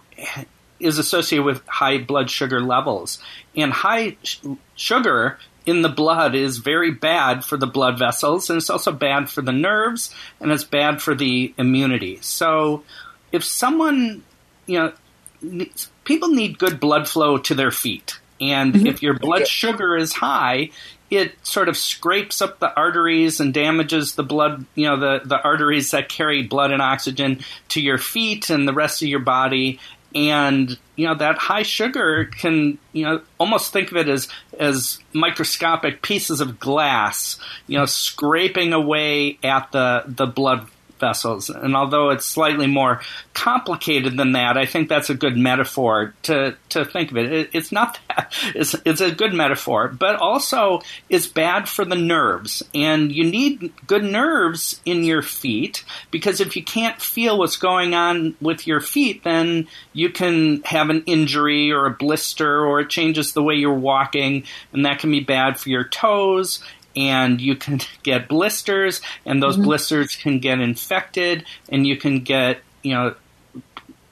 is 0.80 0.98
associated 0.98 1.44
with 1.44 1.66
high 1.66 1.98
blood 1.98 2.30
sugar 2.30 2.60
levels. 2.60 3.18
And 3.56 3.72
high 3.72 4.16
sh- 4.22 4.38
sugar 4.74 5.38
in 5.66 5.82
the 5.82 5.88
blood 5.88 6.34
is 6.34 6.58
very 6.58 6.90
bad 6.90 7.44
for 7.44 7.56
the 7.56 7.66
blood 7.66 7.98
vessels, 7.98 8.50
and 8.50 8.58
it's 8.58 8.70
also 8.70 8.92
bad 8.92 9.30
for 9.30 9.42
the 9.42 9.52
nerves, 9.52 10.14
and 10.40 10.52
it's 10.52 10.64
bad 10.64 11.00
for 11.00 11.14
the 11.14 11.54
immunity. 11.56 12.18
So, 12.20 12.84
if 13.32 13.44
someone, 13.44 14.22
you 14.66 14.78
know, 14.78 14.92
needs, 15.40 15.90
people 16.04 16.28
need 16.28 16.58
good 16.58 16.80
blood 16.80 17.08
flow 17.08 17.38
to 17.38 17.54
their 17.54 17.70
feet. 17.70 18.18
And 18.40 18.74
mm-hmm. 18.74 18.87
if 18.87 19.02
your 19.02 19.14
blood 19.14 19.46
sugar 19.46 19.96
is 19.96 20.12
high, 20.12 20.70
it 21.10 21.34
sort 21.46 21.68
of 21.68 21.76
scrapes 21.76 22.42
up 22.42 22.58
the 22.58 22.74
arteries 22.74 23.40
and 23.40 23.54
damages 23.54 24.14
the 24.14 24.22
blood, 24.22 24.66
you 24.74 24.87
know, 24.87 24.98
the, 24.98 25.20
the 25.24 25.40
arteries 25.40 25.92
that 25.92 26.08
carry 26.08 26.42
blood 26.42 26.72
and 26.72 26.82
oxygen 26.82 27.40
to 27.68 27.80
your 27.80 27.98
feet 27.98 28.50
and 28.50 28.66
the 28.66 28.72
rest 28.72 29.02
of 29.02 29.08
your 29.08 29.20
body 29.20 29.78
and 30.14 30.79
you 30.96 31.07
know 31.07 31.14
that 31.14 31.38
high 31.38 31.62
sugar 31.62 32.27
can 32.27 32.79
you 32.92 33.05
know 33.05 33.20
almost 33.38 33.72
think 33.72 33.90
of 33.90 33.96
it 33.96 34.09
as 34.09 34.29
as 34.59 34.98
microscopic 35.12 36.03
pieces 36.03 36.40
of 36.40 36.59
glass 36.61 37.38
you 37.66 37.79
know 37.79 37.87
scraping 37.87 38.72
away 38.72 39.38
at 39.42 39.70
the 39.72 40.05
the 40.07 40.27
blood 40.27 40.68
vessels. 40.98 41.50
And 41.50 41.76
although 41.76 42.11
it's 42.11 42.26
slightly 42.26 42.66
more 42.66 43.00
complicated 43.33 44.16
than 44.16 44.33
that, 44.33 44.57
I 44.57 44.66
think 44.66 44.88
that's 44.88 45.11
a 45.11 45.14
good 45.14 45.37
metaphor 45.37 46.14
to, 46.22 46.57
to 46.70 46.85
think 46.85 47.11
of 47.11 47.16
it. 47.16 47.33
it 47.33 47.50
it's 47.52 47.72
not 47.72 47.98
that, 48.09 48.33
it's, 48.54 48.74
it's 48.85 49.00
a 49.00 49.12
good 49.12 49.35
metaphor, 49.35 49.88
but 49.88 50.16
also 50.16 50.80
it's 51.09 51.26
bad 51.26 51.68
for 51.68 51.85
the 51.85 51.96
nerves. 51.96 52.62
And 52.74 53.12
you 53.12 53.24
need 53.24 53.72
good 53.87 54.04
nerves 54.04 54.80
in 54.85 55.04
your 55.04 55.22
feet 55.22 55.85
because 56.11 56.40
if 56.40 56.57
you 56.57 56.64
can't 56.64 57.00
feel 57.00 57.38
what's 57.38 57.57
going 57.57 57.94
on 57.94 58.37
with 58.40 58.66
your 58.66 58.80
feet, 58.80 59.24
then 59.24 59.68
you 59.92 60.11
can 60.11 60.62
have 60.62 60.90
an 60.90 61.02
injury 61.07 61.72
or 61.72 61.87
a 61.87 61.90
blister 61.90 62.64
or 62.64 62.80
it 62.80 62.90
changes 62.90 63.33
the 63.33 63.42
way 63.42 63.54
you're 63.54 63.74
walking, 63.74 64.44
and 64.72 64.85
that 64.85 64.98
can 64.98 65.11
be 65.11 65.20
bad 65.20 65.59
for 65.59 65.68
your 65.68 65.85
toes 65.85 66.62
and 66.96 67.40
you 67.40 67.57
can 67.57 67.80
get 68.02 68.28
blisters, 68.28 69.00
and 69.24 69.42
those 69.42 69.57
mm-hmm. 69.57 69.64
blisters 69.64 70.16
can 70.16 70.38
get 70.38 70.61
infected, 70.61 71.44
and 71.68 71.87
you 71.87 71.96
can 71.96 72.20
get, 72.20 72.61
you 72.83 72.94
know, 72.94 73.14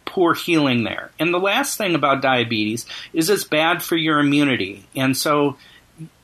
poor 0.05 0.35
healing 0.35 0.85
there. 0.85 1.11
And 1.19 1.33
the 1.33 1.41
last 1.41 1.79
thing 1.79 1.95
about 1.95 2.21
diabetes 2.21 2.85
is 3.15 3.31
it's 3.31 3.45
bad 3.45 3.83
for 3.83 3.97
your 3.97 4.19
immunity. 4.19 4.85
And 4.95 5.17
so 5.17 5.57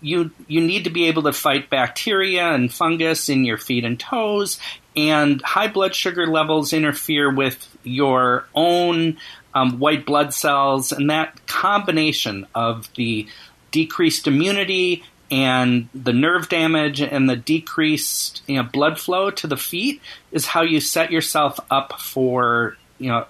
you 0.00 0.30
you 0.46 0.60
need 0.60 0.84
to 0.84 0.90
be 0.90 1.06
able 1.06 1.22
to 1.22 1.32
fight 1.32 1.70
bacteria 1.70 2.52
and 2.52 2.72
fungus 2.72 3.28
in 3.28 3.44
your 3.44 3.58
feet 3.58 3.84
and 3.84 3.98
toes 3.98 4.58
and 4.96 5.40
high 5.42 5.68
blood 5.68 5.94
sugar 5.94 6.26
levels 6.26 6.72
interfere 6.72 7.32
with 7.32 7.76
your 7.84 8.46
own 8.54 9.16
um, 9.54 9.78
white 9.78 10.04
blood 10.04 10.34
cells 10.34 10.92
and 10.92 11.10
that 11.10 11.46
combination 11.46 12.46
of 12.54 12.92
the 12.94 13.26
decreased 13.70 14.26
immunity 14.26 15.04
and 15.30 15.88
the 15.94 16.12
nerve 16.12 16.48
damage 16.48 17.00
and 17.00 17.28
the 17.28 17.36
decreased 17.36 18.42
you 18.46 18.56
know, 18.56 18.62
blood 18.62 18.98
flow 18.98 19.30
to 19.30 19.46
the 19.46 19.56
feet 19.56 20.00
is 20.32 20.46
how 20.46 20.62
you 20.62 20.80
set 20.80 21.10
yourself 21.10 21.60
up 21.70 22.00
for 22.00 22.76
you 22.98 23.08
know 23.08 23.26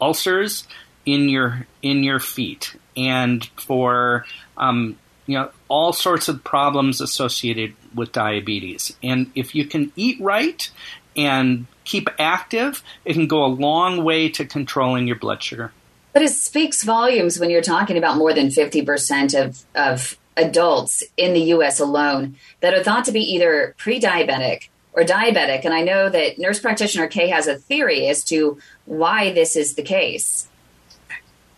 ulcers 0.00 0.66
in 1.04 1.28
your 1.28 1.66
in 1.82 2.02
your 2.02 2.20
feet 2.20 2.76
and 2.96 3.44
for 3.56 4.24
um, 4.56 4.98
you 5.26 5.38
know 5.38 5.50
all 5.68 5.92
sorts 5.92 6.28
of 6.28 6.44
problems 6.44 7.00
associated 7.00 7.74
with 7.94 8.12
diabetes. 8.12 8.96
And 9.02 9.30
if 9.34 9.54
you 9.54 9.66
can 9.66 9.92
eat 9.96 10.20
right 10.20 10.70
and 11.16 11.66
keep 11.84 12.08
active, 12.18 12.82
it 13.04 13.14
can 13.14 13.26
go 13.26 13.44
a 13.44 13.46
long 13.46 14.04
way 14.04 14.28
to 14.30 14.44
controlling 14.44 15.06
your 15.06 15.16
blood 15.16 15.42
sugar. 15.42 15.72
But 16.12 16.22
it 16.22 16.30
speaks 16.30 16.82
volumes 16.82 17.38
when 17.38 17.50
you're 17.50 17.62
talking 17.62 17.96
about 17.96 18.18
more 18.18 18.34
than 18.34 18.48
50% 18.48 19.40
of, 19.40 19.64
of 19.74 20.18
adults 20.36 21.02
in 21.16 21.32
the 21.32 21.42
US 21.54 21.80
alone 21.80 22.36
that 22.60 22.74
are 22.74 22.82
thought 22.82 23.04
to 23.06 23.12
be 23.12 23.20
either 23.20 23.74
pre 23.78 24.00
diabetic 24.00 24.68
or 24.92 25.02
diabetic. 25.02 25.64
And 25.64 25.74
I 25.74 25.82
know 25.82 26.08
that 26.08 26.38
nurse 26.38 26.60
practitioner 26.60 27.06
Kay 27.06 27.28
has 27.28 27.46
a 27.46 27.56
theory 27.56 28.08
as 28.08 28.24
to 28.24 28.58
why 28.84 29.32
this 29.32 29.56
is 29.56 29.74
the 29.74 29.82
case. 29.82 30.48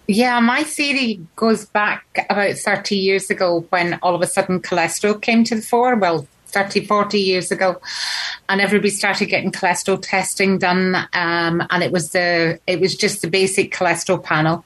Yeah, 0.06 0.38
my 0.40 0.64
theory 0.64 1.26
goes 1.34 1.64
back 1.64 2.26
about 2.28 2.56
30 2.56 2.94
years 2.96 3.30
ago 3.30 3.64
when 3.70 3.98
all 4.02 4.14
of 4.14 4.20
a 4.20 4.26
sudden 4.26 4.60
cholesterol 4.60 5.20
came 5.20 5.44
to 5.44 5.54
the 5.54 5.62
fore. 5.62 5.96
Well, 5.96 6.28
30, 6.54 6.86
40 6.86 7.18
years 7.18 7.50
ago, 7.50 7.80
and 8.48 8.60
everybody 8.60 8.90
started 8.90 9.26
getting 9.26 9.52
cholesterol 9.52 10.00
testing 10.00 10.58
done. 10.58 10.94
Um, 11.12 11.62
and 11.70 11.82
it 11.82 11.92
was 11.92 12.12
the 12.12 12.58
it 12.66 12.80
was 12.80 12.94
just 12.94 13.20
the 13.20 13.28
basic 13.28 13.74
cholesterol 13.74 14.22
panel, 14.22 14.64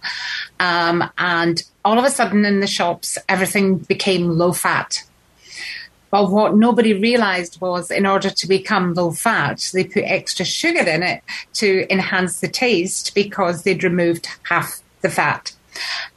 um, 0.61 1.03
and 1.19 1.63
all 1.85 1.99
of 1.99 2.05
a 2.05 2.11
sudden 2.11 2.45
in 2.45 2.61
the 2.61 2.67
shops 2.67 3.19
everything 3.29 3.79
became 3.79 4.29
low 4.29 4.53
fat. 4.53 5.03
But 6.11 6.31
what 6.31 6.57
nobody 6.57 6.95
realized 6.95 7.61
was 7.61 7.91
in 7.91 8.07
order 8.07 8.31
to 8.31 8.49
become 8.49 8.95
low 8.95 9.11
fat, 9.11 9.71
they 9.75 9.85
put 9.85 10.05
extra 10.05 10.45
sugar 10.45 10.89
in 10.89 11.03
it 11.03 11.23
to 11.55 11.87
enhance 11.93 12.41
the 12.41 12.49
taste 12.49 13.15
because 13.15 13.63
they'd 13.63 13.85
removed 13.85 14.29
half 14.45 14.81
the 15.03 15.11
fat. 15.11 15.53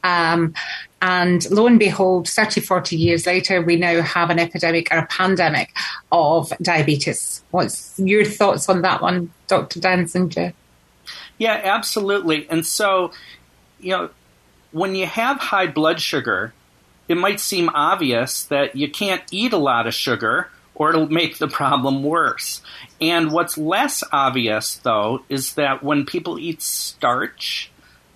Um, 0.02 0.54
and 1.02 1.50
lo 1.50 1.66
and 1.66 1.80
behold, 1.80 2.28
30, 2.28 2.60
40 2.60 2.96
years 2.96 3.26
later, 3.26 3.60
we 3.60 3.74
now 3.74 4.00
have 4.02 4.30
an 4.30 4.38
epidemic 4.38 4.86
or 4.92 4.98
a 4.98 5.06
pandemic 5.06 5.74
of 6.12 6.52
diabetes. 6.62 7.42
What's 7.50 7.98
your 7.98 8.24
thoughts 8.24 8.68
on 8.68 8.82
that 8.82 9.02
one, 9.02 9.32
Dr. 9.48 9.80
Dansinger? 9.80 10.52
Yeah, 11.38 11.60
absolutely. 11.64 12.48
And 12.48 12.64
so, 12.64 13.10
you 13.80 13.90
know, 13.90 14.10
when 14.70 14.94
you 14.94 15.06
have 15.06 15.38
high 15.38 15.66
blood 15.66 16.00
sugar, 16.00 16.54
it 17.08 17.16
might 17.16 17.40
seem 17.40 17.68
obvious 17.74 18.44
that 18.44 18.76
you 18.76 18.88
can't 18.88 19.22
eat 19.32 19.52
a 19.52 19.58
lot 19.58 19.88
of 19.88 19.94
sugar 19.94 20.50
or 20.76 20.90
it'll 20.90 21.08
make 21.08 21.38
the 21.38 21.48
problem 21.48 22.04
worse. 22.04 22.62
And 23.00 23.32
what's 23.32 23.58
less 23.58 24.04
obvious, 24.12 24.76
though, 24.76 25.24
is 25.28 25.54
that 25.54 25.82
when 25.82 26.06
people 26.06 26.38
eat 26.38 26.62
starch, 26.62 27.71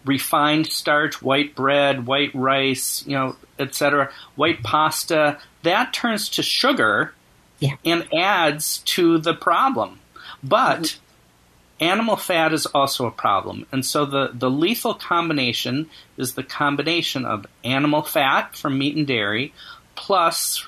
refined 0.07 0.69
starch, 0.69 1.21
white 1.21 1.55
bread, 1.55 2.07
white 2.07 2.35
rice, 2.35 3.05
you 3.07 3.17
know, 3.17 3.37
etc., 3.59 4.11
white 4.37 4.63
pasta, 4.63 5.39
that 5.63 5.93
turns 5.93 6.29
to 6.31 6.43
sugar 6.43 7.13
yeah. 7.59 7.77
and 7.85 8.07
adds 8.15 8.79
to 8.79 9.19
the 9.19 9.35
problem. 9.35 9.99
But 10.43 10.81
mm-hmm. 10.81 11.85
animal 11.85 12.17
fat 12.17 12.53
is 12.53 12.67
also 12.67 13.07
a 13.07 13.11
problem. 13.11 13.67
And 13.73 13.85
so 13.85 14.05
the, 14.05 14.31
the 14.33 14.51
lethal 14.51 14.95
combination 14.95 15.91
is 16.17 16.35
the 16.35 16.43
combination 16.43 17.25
of 17.25 17.47
animal 17.65 18.03
fat 18.03 18.57
from 18.57 18.79
meat 18.79 18.97
and 18.97 19.07
dairy 19.07 19.53
plus 19.97 20.67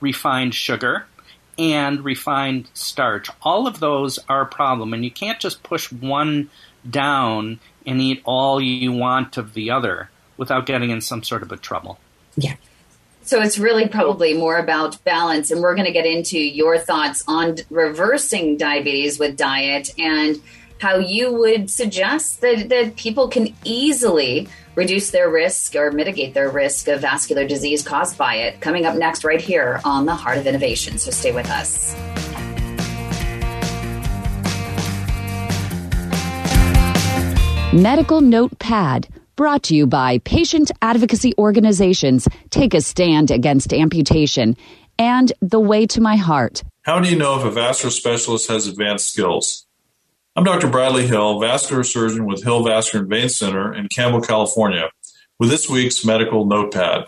refined 0.00 0.54
sugar 0.54 1.06
and 1.58 2.02
refined 2.04 2.70
starch. 2.72 3.28
All 3.42 3.66
of 3.66 3.80
those 3.80 4.18
are 4.28 4.40
a 4.40 4.46
problem, 4.46 4.94
and 4.94 5.04
you 5.04 5.10
can't 5.10 5.38
just 5.38 5.62
push 5.62 5.92
one 5.92 6.48
down 6.88 7.60
and 7.86 8.00
eat 8.00 8.22
all 8.24 8.60
you 8.60 8.92
want 8.92 9.36
of 9.36 9.54
the 9.54 9.70
other 9.70 10.10
without 10.36 10.66
getting 10.66 10.90
in 10.90 11.00
some 11.00 11.22
sort 11.22 11.42
of 11.42 11.52
a 11.52 11.56
trouble. 11.56 11.98
Yeah. 12.36 12.54
So 13.22 13.40
it's 13.40 13.58
really 13.58 13.86
probably 13.86 14.34
more 14.34 14.58
about 14.58 15.02
balance. 15.04 15.50
And 15.50 15.60
we're 15.60 15.74
going 15.74 15.86
to 15.86 15.92
get 15.92 16.06
into 16.06 16.38
your 16.38 16.78
thoughts 16.78 17.22
on 17.28 17.56
reversing 17.68 18.56
diabetes 18.56 19.18
with 19.18 19.36
diet 19.36 19.90
and 19.98 20.40
how 20.80 20.96
you 20.96 21.32
would 21.32 21.70
suggest 21.70 22.40
that, 22.40 22.70
that 22.70 22.96
people 22.96 23.28
can 23.28 23.54
easily 23.64 24.48
reduce 24.74 25.10
their 25.10 25.28
risk 25.28 25.76
or 25.76 25.90
mitigate 25.90 26.32
their 26.32 26.48
risk 26.48 26.88
of 26.88 27.02
vascular 27.02 27.46
disease 27.46 27.82
caused 27.82 28.16
by 28.16 28.36
it. 28.36 28.60
Coming 28.60 28.86
up 28.86 28.96
next, 28.96 29.22
right 29.22 29.40
here 29.40 29.80
on 29.84 30.06
the 30.06 30.14
Heart 30.14 30.38
of 30.38 30.46
Innovation. 30.46 30.98
So 30.98 31.10
stay 31.10 31.32
with 31.32 31.50
us. 31.50 31.94
Medical 37.72 38.20
Notepad, 38.20 39.06
brought 39.36 39.62
to 39.62 39.76
you 39.76 39.86
by 39.86 40.18
patient 40.18 40.72
advocacy 40.82 41.34
organizations 41.38 42.26
Take 42.50 42.74
a 42.74 42.80
Stand 42.80 43.30
Against 43.30 43.72
Amputation 43.72 44.56
and 44.98 45.32
The 45.40 45.60
Way 45.60 45.86
to 45.86 46.00
My 46.00 46.16
Heart. 46.16 46.64
How 46.82 46.98
do 46.98 47.08
you 47.08 47.16
know 47.16 47.38
if 47.38 47.44
a 47.44 47.50
vascular 47.52 47.92
specialist 47.92 48.48
has 48.48 48.66
advanced 48.66 49.12
skills? 49.12 49.66
I'm 50.34 50.42
Dr. 50.42 50.66
Bradley 50.66 51.06
Hill, 51.06 51.38
vascular 51.38 51.84
surgeon 51.84 52.26
with 52.26 52.42
Hill 52.42 52.64
Vascular 52.64 53.04
and 53.04 53.08
Vein 53.08 53.28
Center 53.28 53.72
in 53.72 53.86
Campbell, 53.94 54.20
California, 54.20 54.90
with 55.38 55.50
this 55.50 55.70
week's 55.70 56.04
Medical 56.04 56.46
Notepad. 56.46 57.06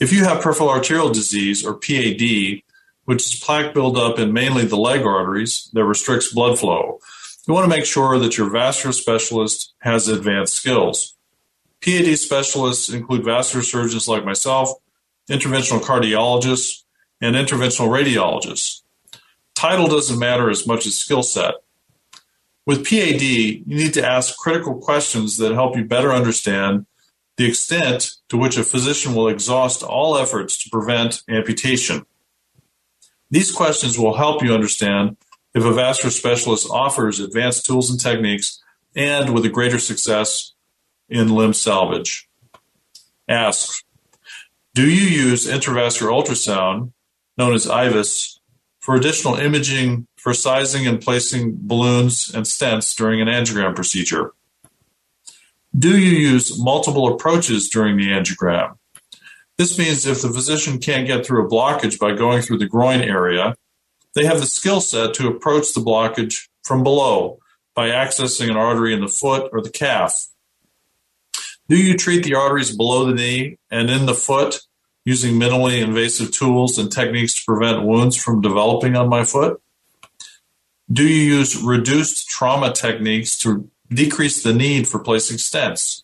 If 0.00 0.12
you 0.12 0.24
have 0.24 0.42
peripheral 0.42 0.68
arterial 0.68 1.12
disease 1.12 1.64
or 1.64 1.74
PAD, 1.74 2.62
which 3.04 3.22
is 3.24 3.40
plaque 3.40 3.72
buildup 3.72 4.18
in 4.18 4.32
mainly 4.32 4.64
the 4.64 4.76
leg 4.76 5.02
arteries 5.06 5.70
that 5.74 5.84
restricts 5.84 6.32
blood 6.32 6.58
flow, 6.58 6.98
you 7.46 7.54
want 7.54 7.64
to 7.64 7.76
make 7.76 7.84
sure 7.84 8.18
that 8.18 8.38
your 8.38 8.50
vascular 8.50 8.92
specialist 8.92 9.74
has 9.80 10.08
advanced 10.08 10.54
skills. 10.54 11.16
PAD 11.82 12.18
specialists 12.18 12.88
include 12.88 13.24
vascular 13.24 13.62
surgeons 13.62 14.08
like 14.08 14.24
myself, 14.24 14.70
interventional 15.28 15.80
cardiologists, 15.80 16.84
and 17.20 17.36
interventional 17.36 17.88
radiologists. 17.88 18.82
Title 19.54 19.86
doesn't 19.86 20.18
matter 20.18 20.50
as 20.50 20.66
much 20.66 20.86
as 20.86 20.96
skill 20.96 21.22
set. 21.22 21.54
With 22.66 22.88
PAD, 22.88 23.20
you 23.20 23.62
need 23.66 23.92
to 23.94 24.06
ask 24.06 24.36
critical 24.38 24.76
questions 24.76 25.36
that 25.36 25.52
help 25.52 25.76
you 25.76 25.84
better 25.84 26.12
understand 26.12 26.86
the 27.36 27.46
extent 27.46 28.12
to 28.28 28.36
which 28.36 28.56
a 28.56 28.64
physician 28.64 29.14
will 29.14 29.28
exhaust 29.28 29.82
all 29.82 30.16
efforts 30.16 30.56
to 30.62 30.70
prevent 30.70 31.22
amputation. 31.28 32.06
These 33.30 33.50
questions 33.50 33.98
will 33.98 34.16
help 34.16 34.42
you 34.42 34.54
understand 34.54 35.16
if 35.54 35.64
a 35.64 35.72
vascular 35.72 36.10
specialist 36.10 36.68
offers 36.70 37.20
advanced 37.20 37.64
tools 37.64 37.90
and 37.90 38.00
techniques 38.00 38.62
and 38.96 39.32
with 39.32 39.44
a 39.44 39.48
greater 39.48 39.78
success 39.78 40.52
in 41.08 41.34
limb 41.34 41.52
salvage. 41.52 42.28
Ask, 43.28 43.84
do 44.74 44.88
you 44.88 45.06
use 45.08 45.46
intravascular 45.46 46.10
ultrasound, 46.10 46.92
known 47.38 47.54
as 47.54 47.66
IVUS, 47.66 48.38
for 48.80 48.96
additional 48.96 49.36
imaging 49.36 50.06
for 50.16 50.34
sizing 50.34 50.86
and 50.86 51.00
placing 51.00 51.54
balloons 51.54 52.34
and 52.34 52.44
stents 52.44 52.96
during 52.96 53.20
an 53.20 53.28
angiogram 53.28 53.74
procedure? 53.74 54.32
Do 55.76 55.98
you 55.98 56.16
use 56.16 56.58
multiple 56.58 57.12
approaches 57.12 57.68
during 57.68 57.96
the 57.96 58.08
angiogram? 58.08 58.76
This 59.58 59.78
means 59.78 60.06
if 60.06 60.22
the 60.22 60.30
physician 60.30 60.78
can't 60.78 61.06
get 61.06 61.24
through 61.24 61.46
a 61.46 61.50
blockage 61.50 61.98
by 61.98 62.14
going 62.14 62.42
through 62.42 62.58
the 62.58 62.66
groin 62.66 63.00
area, 63.00 63.54
they 64.14 64.24
have 64.24 64.40
the 64.40 64.46
skill 64.46 64.80
set 64.80 65.14
to 65.14 65.28
approach 65.28 65.72
the 65.72 65.80
blockage 65.80 66.48
from 66.62 66.82
below 66.82 67.38
by 67.74 67.88
accessing 67.88 68.50
an 68.50 68.56
artery 68.56 68.94
in 68.94 69.00
the 69.00 69.08
foot 69.08 69.50
or 69.52 69.60
the 69.60 69.70
calf? 69.70 70.28
Do 71.68 71.76
you 71.76 71.96
treat 71.96 72.24
the 72.24 72.34
arteries 72.34 72.76
below 72.76 73.06
the 73.06 73.14
knee 73.14 73.58
and 73.70 73.90
in 73.90 74.06
the 74.06 74.14
foot 74.14 74.60
using 75.04 75.34
minimally 75.34 75.82
invasive 75.82 76.30
tools 76.30 76.78
and 76.78 76.90
techniques 76.90 77.34
to 77.34 77.44
prevent 77.44 77.84
wounds 77.84 78.16
from 78.16 78.40
developing 78.40 78.96
on 78.96 79.08
my 79.08 79.24
foot? 79.24 79.60
Do 80.92 81.06
you 81.06 81.36
use 81.38 81.60
reduced 81.60 82.28
trauma 82.28 82.72
techniques 82.72 83.38
to 83.38 83.68
decrease 83.88 84.42
the 84.42 84.52
need 84.52 84.86
for 84.86 84.98
placing 84.98 85.38
stents? 85.38 86.02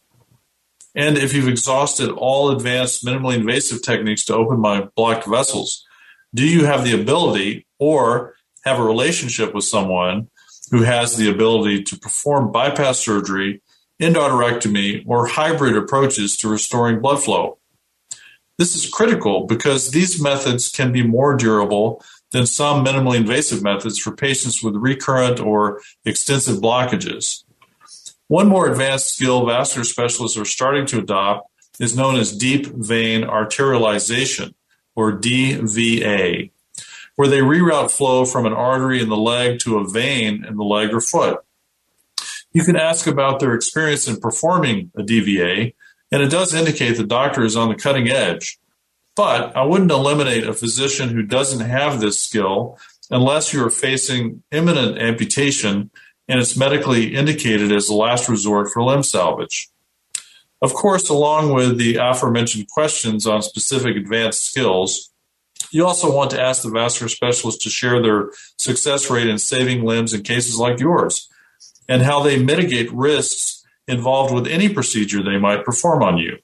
And 0.95 1.17
if 1.17 1.33
you've 1.33 1.49
exhausted 1.49 2.11
all 2.11 2.51
advanced 2.51 3.05
minimally 3.05 3.37
invasive 3.37 3.83
techniques 3.83 4.25
to 4.25 4.35
open 4.35 4.59
my 4.59 4.89
blocked 4.97 5.27
vessels, 5.27 5.87
do 6.35 6.47
you 6.47 6.65
have 6.65 6.85
the 6.85 7.01
ability 7.01 7.67
or 7.79 8.35
have 8.65 8.79
a 8.79 8.85
relationship 8.85 9.55
with 9.55 9.65
someone 9.65 10.29
who 10.71 10.83
has 10.83 11.17
the 11.17 11.31
ability 11.31 11.83
to 11.83 11.99
perform 11.99 12.53
bypass 12.53 12.99
surgery, 12.99 13.63
endarterectomy, 14.01 15.03
or 15.07 15.27
hybrid 15.27 15.77
approaches 15.77 16.37
to 16.37 16.49
restoring 16.49 17.01
blood 17.01 17.23
flow? 17.23 17.59
This 18.59 18.77
is 18.77 18.89
critical 18.89 19.47
because 19.47 19.91
these 19.91 20.23
methods 20.23 20.71
can 20.71 20.93
be 20.93 21.03
more 21.03 21.35
durable 21.35 22.05
than 22.31 22.47
some 22.47 22.85
minimally 22.85 23.17
invasive 23.17 23.63
methods 23.63 23.99
for 23.99 24.15
patients 24.15 24.63
with 24.63 24.77
recurrent 24.77 25.41
or 25.41 25.81
extensive 26.05 26.59
blockages. 26.59 27.45
One 28.29 28.49
more 28.49 28.71
advanced 28.71 29.15
skill 29.15 29.45
vascular 29.47 29.85
specialists 29.85 30.39
are 30.39 30.45
starting 30.45 30.87
to 30.87 30.99
adopt 30.99 31.51
is 31.81 31.97
known 31.97 32.17
as 32.17 32.37
deep 32.37 32.67
vein 32.67 33.25
arterialization, 33.25 34.55
or 35.01 35.13
DVA, 35.13 36.51
where 37.17 37.29
they 37.29 37.39
reroute 37.39 37.91
flow 37.91 38.25
from 38.25 38.45
an 38.45 38.53
artery 38.53 39.01
in 39.01 39.09
the 39.09 39.17
leg 39.17 39.59
to 39.61 39.79
a 39.79 39.89
vein 39.89 40.45
in 40.45 40.57
the 40.57 40.65
leg 40.65 40.93
or 40.93 41.01
foot. 41.01 41.41
You 42.53 42.65
can 42.65 42.77
ask 42.77 43.07
about 43.07 43.41
their 43.41 43.55
experience 43.55 44.07
in 44.07 44.21
performing 44.21 44.91
a 44.97 45.03
DVA, 45.03 45.75
and 46.13 46.23
it 46.23 46.31
does 46.31 46.53
indicate 46.53 46.97
the 46.97 47.05
doctor 47.05 47.45
is 47.45 47.57
on 47.57 47.69
the 47.69 47.77
cutting 47.77 48.09
edge. 48.09 48.59
But 49.17 49.57
I 49.57 49.65
wouldn't 49.65 49.91
eliminate 49.91 50.47
a 50.47 50.53
physician 50.53 51.09
who 51.09 51.23
doesn't 51.23 51.67
have 51.67 52.01
this 52.01 52.21
skill 52.21 52.79
unless 53.11 53.53
you 53.53 53.65
are 53.65 53.71
facing 53.71 54.43
imminent 54.51 54.99
amputation 54.99 55.91
and 56.29 56.39
it's 56.39 56.57
medically 56.57 57.17
indicated 57.17 57.73
as 57.73 57.89
a 57.89 57.95
last 57.95 58.29
resort 58.29 58.71
for 58.71 58.85
limb 58.85 59.03
salvage. 59.03 59.69
Of 60.63 60.75
course, 60.75 61.09
along 61.09 61.55
with 61.55 61.79
the 61.79 61.97
aforementioned 61.97 62.69
questions 62.69 63.27
on 63.27 63.43
specific 63.43 63.97
advanced 63.97 64.45
skills, 64.45 65.11
you 65.71 65.87
also 65.87 66.15
want 66.15 66.31
to 66.33 66.41
ask 66.41 66.63
the 66.63 66.71
vascular 66.71 67.09
specialist 67.09 67.63
to 67.63 67.71
share 67.71 68.03
their 68.03 68.31
success 68.59 69.11
rate 69.11 69.29
in 69.29 69.39
saving 69.39 69.85
limbs 69.85 70.13
in 70.13 70.23
cases 70.23 70.59
like 70.59 70.81
yours 70.81 71.29
and 71.89 72.03
how 72.03 72.23
they 72.23 72.43
mitigate 72.43 72.93
risks 72.93 73.65
involved 73.89 74.35
with 74.35 74.47
any 74.47 74.69
procedure 74.69 75.23
they 75.23 75.39
might 75.39 75.65
perform 75.65 76.03
on 76.03 76.19
you. 76.19 76.39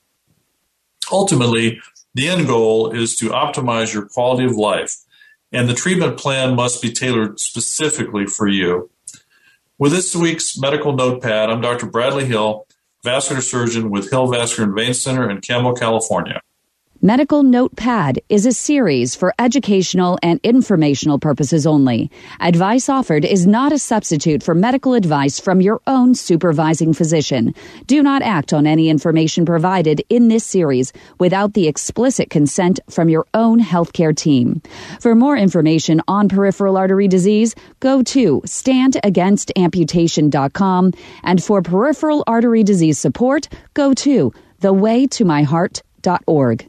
Ultimately, 1.10 1.80
the 2.14 2.28
end 2.28 2.46
goal 2.46 2.90
is 2.90 3.14
to 3.16 3.28
optimize 3.28 3.92
your 3.92 4.06
quality 4.06 4.44
of 4.44 4.56
life, 4.56 4.96
and 5.52 5.68
the 5.68 5.74
treatment 5.74 6.18
plan 6.18 6.56
must 6.56 6.82
be 6.82 6.90
tailored 6.90 7.38
specifically 7.38 8.26
for 8.26 8.48
you. 8.48 8.90
With 9.78 9.92
this 9.92 10.16
week's 10.16 10.58
medical 10.58 10.92
notepad, 10.92 11.50
I'm 11.50 11.60
Dr. 11.60 11.86
Bradley 11.86 12.24
Hill, 12.24 12.65
vascular 13.06 13.40
surgeon 13.40 13.88
with 13.88 14.10
Hill 14.10 14.26
Vascular 14.26 14.68
and 14.68 14.76
Vein 14.76 14.92
Center 14.92 15.30
in 15.30 15.40
Campbell, 15.40 15.74
California. 15.74 16.40
Medical 17.06 17.42
Notepad 17.44 18.18
is 18.28 18.46
a 18.46 18.52
series 18.52 19.14
for 19.14 19.32
educational 19.38 20.18
and 20.24 20.40
informational 20.42 21.20
purposes 21.20 21.64
only. 21.64 22.10
Advice 22.40 22.88
offered 22.88 23.24
is 23.24 23.46
not 23.46 23.70
a 23.70 23.78
substitute 23.78 24.42
for 24.42 24.56
medical 24.56 24.92
advice 24.92 25.38
from 25.38 25.60
your 25.60 25.80
own 25.86 26.16
supervising 26.16 26.92
physician. 26.92 27.54
Do 27.86 28.02
not 28.02 28.22
act 28.22 28.52
on 28.52 28.66
any 28.66 28.88
information 28.88 29.46
provided 29.46 30.02
in 30.08 30.26
this 30.26 30.44
series 30.44 30.92
without 31.20 31.54
the 31.54 31.68
explicit 31.68 32.28
consent 32.28 32.80
from 32.90 33.08
your 33.08 33.24
own 33.34 33.60
healthcare 33.60 34.16
team. 34.16 34.60
For 34.98 35.14
more 35.14 35.36
information 35.36 36.02
on 36.08 36.28
peripheral 36.28 36.76
artery 36.76 37.06
disease, 37.06 37.54
go 37.78 38.02
to 38.02 38.40
standagainstamputation.com 38.40 40.92
and 41.22 41.40
for 41.40 41.62
peripheral 41.62 42.24
artery 42.26 42.64
disease 42.64 42.98
support, 42.98 43.48
go 43.74 43.94
to 43.94 44.32
thewaytomyheart.org. 44.60 46.68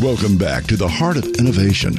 Welcome 0.00 0.36
back 0.36 0.64
to 0.64 0.76
the 0.76 0.88
Heart 0.88 1.18
of 1.18 1.26
Innovation. 1.38 1.94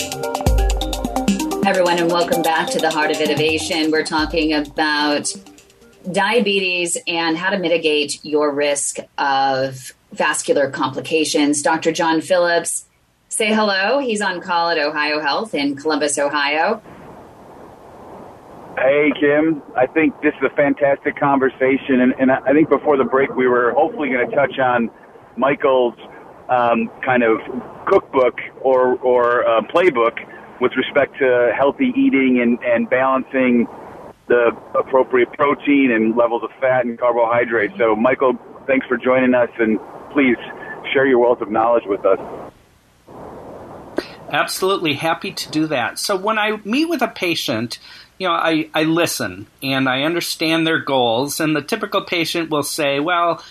Everyone, 1.65 1.97
and 1.97 2.11
welcome 2.11 2.41
back 2.41 2.69
to 2.71 2.79
the 2.79 2.91
Heart 2.91 3.11
of 3.11 3.21
Innovation. 3.21 3.91
We're 3.91 4.03
talking 4.03 4.53
about 4.53 5.33
diabetes 6.11 6.97
and 7.07 7.37
how 7.37 7.51
to 7.51 7.57
mitigate 7.57 8.23
your 8.25 8.51
risk 8.51 8.97
of 9.17 9.93
vascular 10.11 10.69
complications. 10.69 11.61
Dr. 11.61 11.91
John 11.91 12.21
Phillips 12.21 12.85
say 13.33 13.53
hello. 13.53 13.99
He's 13.99 14.21
on 14.21 14.41
call 14.41 14.69
at 14.69 14.77
Ohio 14.77 15.19
Health 15.19 15.53
in 15.53 15.75
Columbus, 15.75 16.17
Ohio. 16.17 16.81
Hey, 18.77 19.11
Kym. 19.21 19.61
I 19.77 19.85
think 19.87 20.19
this 20.21 20.33
is 20.41 20.49
a 20.51 20.55
fantastic 20.55 21.17
conversation. 21.17 22.01
And, 22.01 22.13
and 22.19 22.31
I 22.31 22.53
think 22.53 22.69
before 22.69 22.97
the 22.97 23.03
break, 23.03 23.35
we 23.35 23.47
were 23.47 23.71
hopefully 23.71 24.09
going 24.09 24.29
to 24.29 24.35
touch 24.35 24.57
on 24.59 24.89
Michael's 25.37 25.95
um, 26.49 26.89
kind 27.05 27.23
of 27.23 27.39
cookbook 27.87 28.39
or, 28.61 28.95
or 28.99 29.47
uh, 29.47 29.61
playbook 29.73 30.17
with 30.59 30.71
respect 30.75 31.17
to 31.19 31.51
healthy 31.55 31.93
eating 31.95 32.39
and, 32.41 32.59
and 32.63 32.89
balancing 32.89 33.67
the 34.27 34.51
appropriate 34.77 35.31
protein 35.33 35.91
and 35.91 36.15
levels 36.15 36.43
of 36.43 36.49
fat 36.59 36.85
and 36.85 36.97
carbohydrates. 36.99 37.73
So, 37.77 37.95
Michael, 37.95 38.33
thanks 38.67 38.87
for 38.87 38.97
joining 38.97 39.33
us. 39.33 39.49
And 39.59 39.79
please 40.11 40.37
share 40.93 41.05
your 41.05 41.19
wealth 41.19 41.41
of 41.41 41.51
knowledge 41.51 41.83
with 41.85 42.05
us. 42.05 42.19
Absolutely 44.33 44.95
happy 44.95 45.31
to 45.31 45.51
do 45.51 45.67
that. 45.67 45.99
So 45.99 46.15
when 46.15 46.39
I 46.39 46.59
meet 46.65 46.89
with 46.89 47.03
a 47.03 47.07
patient, 47.07 47.77
you 48.17 48.27
know, 48.27 48.33
I, 48.33 48.67
I 48.73 48.83
listen 48.83 49.47
and 49.61 49.87
I 49.87 50.01
understand 50.01 50.65
their 50.65 50.79
goals. 50.79 51.39
And 51.39 51.55
the 51.55 51.61
typical 51.61 52.01
patient 52.01 52.49
will 52.49 52.63
say, 52.63 52.99
well, 52.99 53.43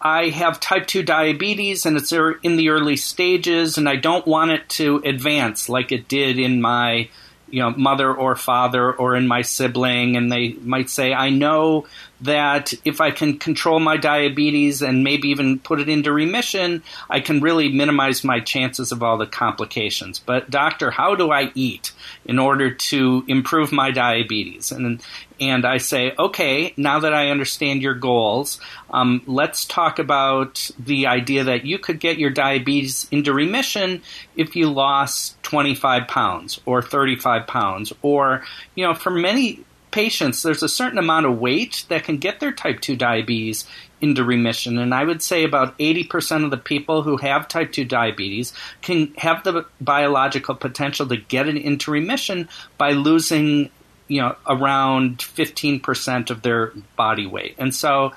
I 0.00 0.28
have 0.28 0.60
type 0.60 0.86
2 0.86 1.02
diabetes 1.02 1.86
and 1.86 1.96
it's 1.96 2.12
er, 2.12 2.38
in 2.42 2.56
the 2.56 2.68
early 2.68 2.96
stages 2.96 3.78
and 3.78 3.88
I 3.88 3.96
don't 3.96 4.26
want 4.26 4.50
it 4.50 4.68
to 4.70 5.00
advance 5.04 5.68
like 5.68 5.92
it 5.92 6.08
did 6.08 6.38
in 6.38 6.60
my 6.60 7.08
you 7.48 7.60
know 7.60 7.70
mother 7.70 8.12
or 8.12 8.36
father 8.36 8.92
or 8.92 9.16
in 9.16 9.28
my 9.28 9.42
sibling 9.42 10.16
and 10.16 10.30
they 10.30 10.52
might 10.54 10.90
say 10.90 11.14
I 11.14 11.30
know 11.30 11.86
that 12.20 12.72
if 12.84 13.00
I 13.00 13.10
can 13.10 13.38
control 13.38 13.80
my 13.80 13.96
diabetes 13.96 14.82
and 14.82 15.04
maybe 15.04 15.28
even 15.28 15.58
put 15.58 15.80
it 15.80 15.88
into 15.88 16.12
remission, 16.12 16.82
I 17.10 17.20
can 17.20 17.40
really 17.40 17.70
minimize 17.70 18.24
my 18.24 18.40
chances 18.40 18.92
of 18.92 19.02
all 19.02 19.18
the 19.18 19.26
complications. 19.26 20.20
But, 20.20 20.48
doctor, 20.48 20.90
how 20.90 21.16
do 21.16 21.30
I 21.30 21.50
eat 21.54 21.92
in 22.24 22.38
order 22.38 22.72
to 22.72 23.24
improve 23.26 23.72
my 23.72 23.90
diabetes? 23.90 24.70
And, 24.70 25.02
and 25.40 25.66
I 25.66 25.78
say, 25.78 26.14
okay, 26.18 26.72
now 26.76 27.00
that 27.00 27.12
I 27.12 27.30
understand 27.30 27.82
your 27.82 27.94
goals, 27.94 28.60
um, 28.90 29.22
let's 29.26 29.64
talk 29.64 29.98
about 29.98 30.70
the 30.78 31.08
idea 31.08 31.44
that 31.44 31.66
you 31.66 31.78
could 31.78 31.98
get 31.98 32.18
your 32.18 32.30
diabetes 32.30 33.08
into 33.10 33.32
remission 33.32 34.02
if 34.36 34.54
you 34.54 34.70
lost 34.70 35.42
25 35.42 36.06
pounds 36.06 36.60
or 36.64 36.80
35 36.80 37.46
pounds, 37.46 37.92
or, 38.02 38.44
you 38.76 38.86
know, 38.86 38.94
for 38.94 39.10
many 39.10 39.64
patients, 39.94 40.42
there's 40.42 40.64
a 40.64 40.68
certain 40.68 40.98
amount 40.98 41.24
of 41.24 41.38
weight 41.38 41.84
that 41.88 42.02
can 42.02 42.18
get 42.18 42.40
their 42.40 42.50
type 42.50 42.80
2 42.80 42.96
diabetes 42.96 43.64
into 44.00 44.24
remission. 44.24 44.76
And 44.76 44.92
I 44.92 45.04
would 45.04 45.22
say 45.22 45.44
about 45.44 45.78
80% 45.78 46.44
of 46.44 46.50
the 46.50 46.56
people 46.56 47.02
who 47.02 47.16
have 47.18 47.46
type 47.46 47.70
2 47.70 47.84
diabetes 47.84 48.52
can 48.82 49.14
have 49.18 49.44
the 49.44 49.66
biological 49.80 50.56
potential 50.56 51.06
to 51.06 51.16
get 51.16 51.46
it 51.46 51.56
into 51.56 51.92
remission 51.92 52.48
by 52.76 52.90
losing, 52.90 53.70
you 54.08 54.20
know, 54.20 54.34
around 54.48 55.18
15% 55.18 56.28
of 56.28 56.42
their 56.42 56.72
body 56.96 57.26
weight. 57.26 57.54
And 57.56 57.72
so, 57.72 58.14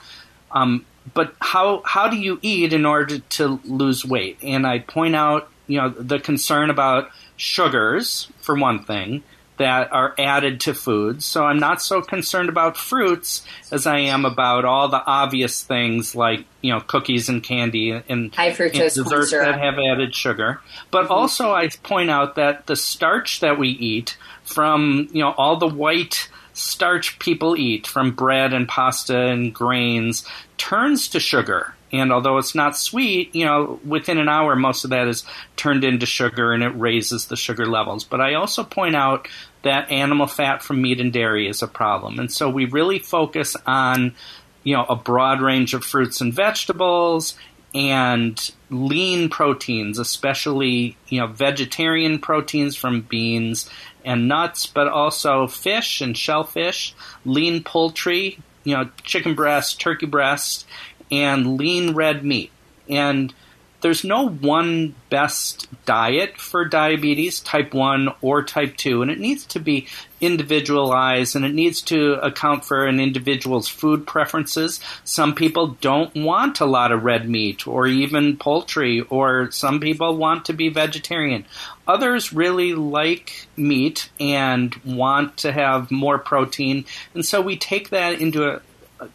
um, 0.50 0.84
but 1.14 1.36
how, 1.40 1.84
how 1.86 2.08
do 2.08 2.18
you 2.18 2.40
eat 2.42 2.74
in 2.74 2.88
order 2.88 3.20
to 3.20 3.62
lose 3.66 4.04
weight? 4.04 4.40
And 4.42 4.66
I 4.66 4.80
point 4.80 5.16
out, 5.16 5.48
you 5.68 5.80
know, 5.80 5.90
the 5.90 6.18
concern 6.18 6.72
about 6.72 7.12
sugars, 7.38 8.32
for 8.42 8.56
one 8.56 8.84
thing, 8.84 9.24
that 9.58 9.92
are 9.92 10.14
added 10.18 10.62
to 10.62 10.74
foods. 10.74 11.26
So 11.26 11.44
I'm 11.44 11.60
not 11.60 11.82
so 11.82 12.02
concerned 12.02 12.50
about 12.50 12.78
fruits 12.78 13.44
as 13.72 13.86
I 13.86 14.00
am 14.00 14.26
about 14.26 14.66
all 14.66 14.88
the 14.88 15.04
obvious 15.04 15.62
things 15.64 16.16
like 16.16 16.46
you 16.62 16.72
know 16.72 16.80
cookies 16.80 17.30
and 17.30 17.44
candy 17.44 17.92
and, 17.92 18.34
High 18.34 18.52
fructose 18.52 18.98
and 18.98 19.06
desserts 19.06 19.32
that 19.32 19.60
have 19.60 19.76
added 19.80 20.16
sugar. 20.16 20.62
But 20.92 21.08
Mhm. 21.08 21.12
also 21.12 21.54
I 21.54 21.70
point 21.84 22.10
out 22.10 22.36
that 22.36 22.68
the 22.68 22.76
starch 22.76 23.40
that 23.42 23.58
we 23.58 23.70
eat 23.70 24.18
from 24.44 25.10
you 25.12 25.22
know 25.22 25.32
all 25.38 25.58
the 25.58 25.68
white 25.68 26.30
starch 26.54 27.20
people 27.20 27.56
eat 27.56 27.86
from 27.86 28.12
bread 28.12 28.54
and 28.54 28.68
pasta 28.68 29.28
and 29.28 29.54
grains 29.54 30.24
turns 30.58 31.08
to 31.10 31.20
sugar. 31.20 31.76
And 31.92 32.12
although 32.12 32.38
it's 32.38 32.56
not 32.56 32.78
sweet, 32.78 33.34
you 33.34 33.46
know, 33.46 33.80
within 33.86 34.18
an 34.18 34.28
hour, 34.28 34.56
most 34.56 34.84
of 34.84 34.90
that 34.90 35.08
is 35.08 35.24
turned 35.56 35.84
into 35.84 36.06
sugar 36.06 36.52
and 36.52 36.64
it 36.64 36.70
raises 36.70 37.28
the 37.28 37.38
sugar 37.38 37.66
levels. 37.66 38.04
But 38.04 38.20
I 38.20 38.34
also 38.34 38.64
point 38.64 38.96
out 38.96 39.28
that 39.64 39.90
animal 39.90 40.28
fat 40.28 40.62
from 40.62 40.82
meat 40.82 41.00
and 41.00 41.14
dairy 41.14 41.48
is 41.48 41.62
a 41.62 41.68
problem. 41.68 42.20
And 42.20 42.32
so 42.32 42.50
we 42.50 42.66
really 42.66 43.00
focus 43.00 43.56
on, 43.66 44.16
you 44.64 44.76
know, 44.76 44.84
a 44.84 44.96
broad 44.96 45.42
range 45.42 45.74
of 45.74 45.84
fruits 45.84 46.20
and 46.20 46.34
vegetables 46.34 47.36
and 47.74 48.52
lean 48.70 49.30
proteins, 49.30 50.00
especially, 50.00 50.98
you 51.08 51.20
know, 51.20 51.28
vegetarian 51.28 52.20
proteins 52.20 52.76
from 52.76 53.02
beans 53.02 53.70
and 54.04 54.28
nuts, 54.28 54.66
but 54.66 54.88
also 54.88 55.48
fish 55.48 56.02
and 56.02 56.18
shellfish, 56.18 56.94
lean 57.26 57.64
poultry, 57.64 58.40
you 58.64 58.76
know, 58.76 58.90
chicken 59.04 59.36
breast, 59.36 59.80
turkey 59.80 60.06
breast, 60.06 60.66
and 61.12 61.58
lean 61.58 61.94
red 61.94 62.24
meat. 62.24 62.52
And 62.90 63.34
there's 63.82 64.04
no 64.04 64.28
one 64.28 64.96
best 65.10 65.68
diet 65.86 66.38
for 66.40 66.66
diabetes, 66.66 67.40
type 67.40 67.74
1 67.74 68.10
or 68.22 68.44
type 68.44 68.76
2, 68.76 69.04
and 69.04 69.12
it 69.12 69.20
needs 69.20 69.46
to 69.46 69.60
be 69.60 69.88
individualized 70.20 71.36
and 71.36 71.46
it 71.46 71.54
needs 71.54 71.84
to 71.84 72.14
account 72.14 72.66
for 72.66 72.88
an 72.88 73.00
individual's 73.00 73.68
food 73.68 74.08
preferences. 74.08 74.80
Some 75.04 75.36
people 75.36 75.78
don't 75.80 76.16
want 76.16 76.60
a 76.60 76.66
lot 76.66 76.92
of 76.92 77.04
red 77.04 77.30
meat 77.30 77.68
or 77.68 77.86
even 77.86 78.38
poultry, 78.38 79.02
or 79.02 79.52
some 79.52 79.80
people 79.80 80.18
want 80.18 80.46
to 80.46 80.54
be 80.54 80.70
vegetarian. 80.70 81.46
Others 81.88 82.34
really 82.34 82.74
like 82.74 83.48
meat 83.56 84.10
and 84.20 84.76
want 84.84 85.38
to 85.38 85.52
have 85.52 85.92
more 85.92 86.18
protein, 86.18 86.86
and 87.14 87.24
so 87.24 87.42
we 87.42 87.56
take 87.56 87.90
that 87.90 88.20
into 88.20 88.60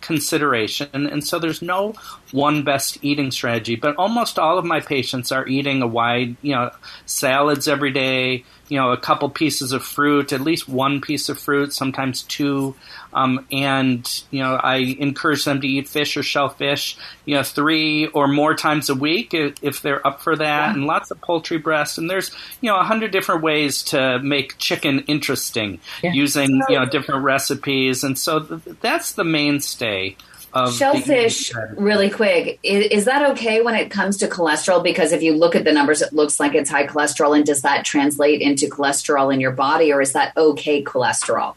consideration. 0.00 0.88
And 0.92 1.26
so 1.26 1.38
there's 1.38 1.62
no 1.62 1.94
one 2.32 2.64
best 2.64 2.98
eating 3.02 3.30
strategy, 3.30 3.76
but 3.76 3.96
almost 3.96 4.38
all 4.38 4.58
of 4.58 4.64
my 4.64 4.80
patients 4.80 5.30
are 5.30 5.46
eating 5.46 5.82
a 5.82 5.86
wide, 5.86 6.36
you 6.42 6.54
know, 6.54 6.70
salads 7.06 7.68
every 7.68 7.92
day, 7.92 8.44
you 8.68 8.78
know, 8.78 8.90
a 8.90 8.96
couple 8.96 9.28
pieces 9.28 9.72
of 9.72 9.84
fruit, 9.84 10.32
at 10.32 10.40
least 10.40 10.66
one 10.66 11.02
piece 11.02 11.28
of 11.28 11.38
fruit, 11.38 11.74
sometimes 11.74 12.22
two. 12.22 12.74
Um, 13.12 13.46
and, 13.52 14.24
you 14.30 14.42
know, 14.42 14.54
I 14.54 14.76
encourage 14.76 15.44
them 15.44 15.60
to 15.60 15.68
eat 15.68 15.88
fish 15.88 16.16
or 16.16 16.22
shellfish, 16.22 16.96
you 17.26 17.34
know, 17.34 17.42
three 17.42 18.06
or 18.06 18.26
more 18.26 18.54
times 18.54 18.88
a 18.88 18.94
week 18.94 19.34
if, 19.34 19.62
if 19.62 19.82
they're 19.82 20.06
up 20.06 20.22
for 20.22 20.34
that, 20.34 20.74
and 20.74 20.86
lots 20.86 21.10
of 21.10 21.20
poultry 21.20 21.58
breast. 21.58 21.98
And 21.98 22.08
there's, 22.08 22.30
you 22.62 22.70
know, 22.70 22.78
a 22.80 22.84
hundred 22.84 23.10
different 23.10 23.42
ways 23.42 23.82
to 23.84 24.18
make 24.20 24.56
chicken 24.56 25.00
interesting 25.00 25.78
using, 26.14 26.62
you 26.70 26.78
know, 26.78 26.86
different 26.86 27.24
recipes. 27.24 28.02
And 28.02 28.18
so 28.18 28.40
th- 28.40 28.78
that's 28.80 29.12
the 29.12 29.24
mainstay 29.24 30.16
Shellfish, 30.54 31.52
really 31.76 32.10
quick. 32.10 32.58
Is, 32.62 32.86
is 32.86 33.04
that 33.06 33.30
okay 33.32 33.62
when 33.62 33.74
it 33.74 33.90
comes 33.90 34.18
to 34.18 34.28
cholesterol? 34.28 34.82
Because 34.82 35.12
if 35.12 35.22
you 35.22 35.34
look 35.34 35.56
at 35.56 35.64
the 35.64 35.72
numbers, 35.72 36.02
it 36.02 36.12
looks 36.12 36.38
like 36.38 36.54
it's 36.54 36.68
high 36.68 36.86
cholesterol. 36.86 37.34
And 37.34 37.46
does 37.46 37.62
that 37.62 37.84
translate 37.84 38.42
into 38.42 38.66
cholesterol 38.66 39.32
in 39.32 39.40
your 39.40 39.52
body, 39.52 39.92
or 39.92 40.02
is 40.02 40.12
that 40.12 40.36
okay 40.36 40.84
cholesterol? 40.84 41.54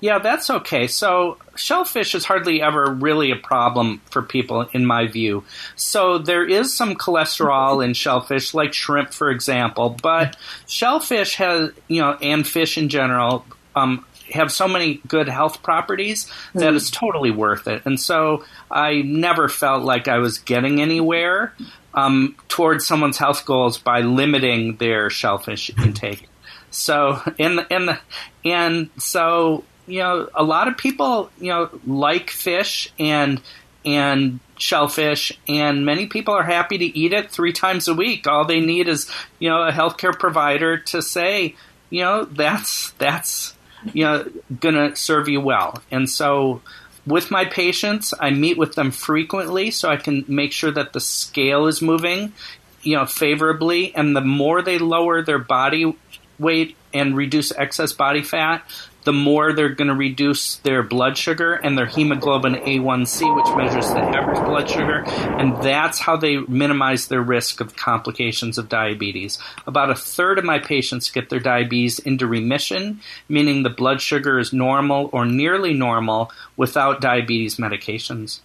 Yeah, 0.00 0.20
that's 0.20 0.48
okay. 0.48 0.86
So 0.86 1.38
shellfish 1.56 2.14
is 2.14 2.24
hardly 2.24 2.62
ever 2.62 2.88
really 2.88 3.32
a 3.32 3.36
problem 3.36 4.00
for 4.10 4.22
people, 4.22 4.68
in 4.72 4.86
my 4.86 5.08
view. 5.08 5.42
So 5.74 6.18
there 6.18 6.46
is 6.46 6.72
some 6.72 6.94
cholesterol 6.94 7.84
in 7.84 7.94
shellfish, 7.94 8.54
like 8.54 8.72
shrimp, 8.72 9.12
for 9.12 9.30
example. 9.30 9.96
But 10.00 10.36
shellfish 10.68 11.34
has, 11.36 11.72
you 11.88 12.00
know, 12.00 12.12
and 12.12 12.46
fish 12.46 12.78
in 12.78 12.88
general, 12.88 13.44
um, 13.74 14.04
have 14.32 14.50
so 14.52 14.68
many 14.68 15.00
good 15.08 15.28
health 15.28 15.62
properties 15.62 16.30
that 16.54 16.72
Mm. 16.72 16.76
it's 16.76 16.90
totally 16.90 17.30
worth 17.30 17.66
it. 17.68 17.82
And 17.84 17.98
so 18.00 18.44
I 18.70 19.02
never 19.02 19.48
felt 19.48 19.82
like 19.84 20.08
I 20.08 20.18
was 20.18 20.38
getting 20.38 20.80
anywhere 20.80 21.54
um, 21.94 22.36
towards 22.48 22.86
someone's 22.86 23.18
health 23.18 23.44
goals 23.44 23.78
by 23.78 24.00
limiting 24.02 24.76
their 24.76 25.10
shellfish 25.10 25.70
intake. 25.78 26.28
So 26.70 27.20
and 27.38 27.66
and 27.70 27.98
and 28.44 28.90
so 28.98 29.64
you 29.86 30.00
know 30.00 30.28
a 30.34 30.44
lot 30.44 30.68
of 30.68 30.76
people 30.76 31.30
you 31.40 31.48
know 31.48 31.70
like 31.86 32.28
fish 32.30 32.92
and 32.98 33.40
and 33.86 34.38
shellfish 34.58 35.32
and 35.48 35.86
many 35.86 36.06
people 36.06 36.34
are 36.34 36.42
happy 36.42 36.76
to 36.76 36.84
eat 36.84 37.12
it 37.14 37.30
three 37.30 37.52
times 37.54 37.88
a 37.88 37.94
week. 37.94 38.26
All 38.26 38.44
they 38.44 38.60
need 38.60 38.86
is 38.88 39.10
you 39.38 39.48
know 39.48 39.62
a 39.62 39.72
healthcare 39.72 40.16
provider 40.16 40.76
to 40.78 41.00
say 41.00 41.54
you 41.90 42.02
know 42.02 42.24
that's 42.26 42.90
that's 42.98 43.54
you 43.92 44.04
know 44.04 44.30
gonna 44.60 44.96
serve 44.96 45.28
you 45.28 45.40
well. 45.40 45.82
And 45.90 46.08
so 46.08 46.62
with 47.06 47.30
my 47.30 47.46
patients, 47.46 48.12
I 48.18 48.30
meet 48.30 48.58
with 48.58 48.74
them 48.74 48.90
frequently 48.90 49.70
so 49.70 49.88
I 49.88 49.96
can 49.96 50.24
make 50.28 50.52
sure 50.52 50.70
that 50.70 50.92
the 50.92 51.00
scale 51.00 51.66
is 51.66 51.80
moving, 51.80 52.34
you 52.82 52.96
know, 52.96 53.06
favorably. 53.06 53.94
And 53.94 54.14
the 54.14 54.20
more 54.20 54.60
they 54.60 54.78
lower 54.78 55.22
their 55.22 55.38
body 55.38 55.96
weight 56.38 56.76
and 56.92 57.16
reduce 57.16 57.50
excess 57.52 57.92
body 57.92 58.22
fat, 58.22 58.62
the 59.08 59.12
more 59.14 59.54
they're 59.54 59.70
going 59.70 59.88
to 59.88 59.94
reduce 59.94 60.56
their 60.56 60.82
blood 60.82 61.16
sugar 61.16 61.54
and 61.54 61.78
their 61.78 61.86
hemoglobin 61.86 62.56
A1C, 62.56 63.34
which 63.34 63.56
measures 63.56 63.88
the 63.88 64.00
average 64.00 64.44
blood 64.44 64.68
sugar. 64.68 65.02
And 65.06 65.56
that's 65.62 65.98
how 65.98 66.18
they 66.18 66.36
minimize 66.36 67.08
their 67.08 67.22
risk 67.22 67.62
of 67.62 67.74
complications 67.74 68.58
of 68.58 68.68
diabetes. 68.68 69.38
About 69.66 69.88
a 69.88 69.94
third 69.94 70.38
of 70.38 70.44
my 70.44 70.58
patients 70.58 71.08
get 71.08 71.30
their 71.30 71.40
diabetes 71.40 71.98
into 72.00 72.26
remission, 72.26 73.00
meaning 73.30 73.62
the 73.62 73.70
blood 73.70 74.02
sugar 74.02 74.38
is 74.38 74.52
normal 74.52 75.08
or 75.10 75.24
nearly 75.24 75.72
normal 75.72 76.30
without 76.58 77.00
diabetes 77.00 77.56
medications. 77.56 78.40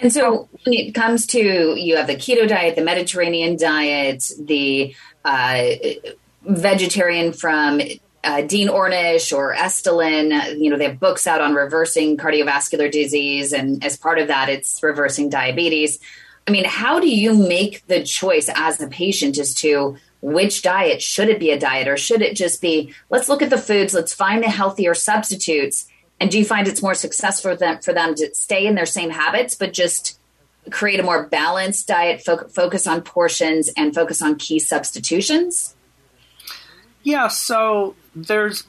And 0.00 0.12
so 0.12 0.48
when 0.64 0.74
it 0.74 0.96
comes 0.96 1.26
to 1.28 1.38
you 1.78 1.94
have 1.94 2.08
the 2.08 2.16
keto 2.16 2.48
diet, 2.48 2.74
the 2.74 2.82
Mediterranean 2.82 3.56
diet, 3.56 4.32
the 4.36 4.96
uh, 5.24 5.62
vegetarian 6.42 7.32
from 7.32 7.80
uh, 8.26 8.42
Dean 8.42 8.68
Ornish 8.68 9.34
or 9.34 9.54
Esselstyn, 9.54 10.58
you 10.60 10.68
know, 10.68 10.76
they 10.76 10.88
have 10.88 10.98
books 10.98 11.28
out 11.28 11.40
on 11.40 11.54
reversing 11.54 12.16
cardiovascular 12.16 12.90
disease. 12.90 13.52
And 13.52 13.84
as 13.84 13.96
part 13.96 14.18
of 14.18 14.26
that, 14.28 14.48
it's 14.48 14.82
reversing 14.82 15.30
diabetes. 15.30 16.00
I 16.46 16.50
mean, 16.50 16.64
how 16.64 16.98
do 16.98 17.08
you 17.08 17.34
make 17.34 17.86
the 17.86 18.02
choice 18.02 18.50
as 18.52 18.80
a 18.80 18.88
patient 18.88 19.38
as 19.38 19.54
to 19.56 19.96
which 20.22 20.62
diet 20.62 21.00
should 21.00 21.28
it 21.28 21.38
be 21.38 21.50
a 21.50 21.58
diet 21.58 21.86
or 21.86 21.96
should 21.96 22.20
it 22.20 22.34
just 22.34 22.60
be 22.60 22.92
let's 23.10 23.28
look 23.28 23.42
at 23.42 23.50
the 23.50 23.58
foods, 23.58 23.94
let's 23.94 24.12
find 24.12 24.42
the 24.42 24.50
healthier 24.50 24.94
substitutes? 24.94 25.86
And 26.18 26.30
do 26.30 26.38
you 26.38 26.44
find 26.44 26.66
it's 26.66 26.82
more 26.82 26.94
successful 26.94 27.52
for 27.52 27.56
them, 27.56 27.78
for 27.80 27.92
them 27.92 28.16
to 28.16 28.34
stay 28.34 28.66
in 28.66 28.74
their 28.74 28.86
same 28.86 29.10
habits, 29.10 29.54
but 29.54 29.72
just 29.72 30.18
create 30.70 30.98
a 30.98 31.04
more 31.04 31.26
balanced 31.26 31.86
diet, 31.86 32.22
fo- 32.22 32.48
focus 32.48 32.88
on 32.88 33.02
portions, 33.02 33.70
and 33.76 33.94
focus 33.94 34.20
on 34.20 34.34
key 34.34 34.58
substitutions? 34.58 35.76
Yeah, 37.04 37.28
so 37.28 37.94
there's 38.16 38.64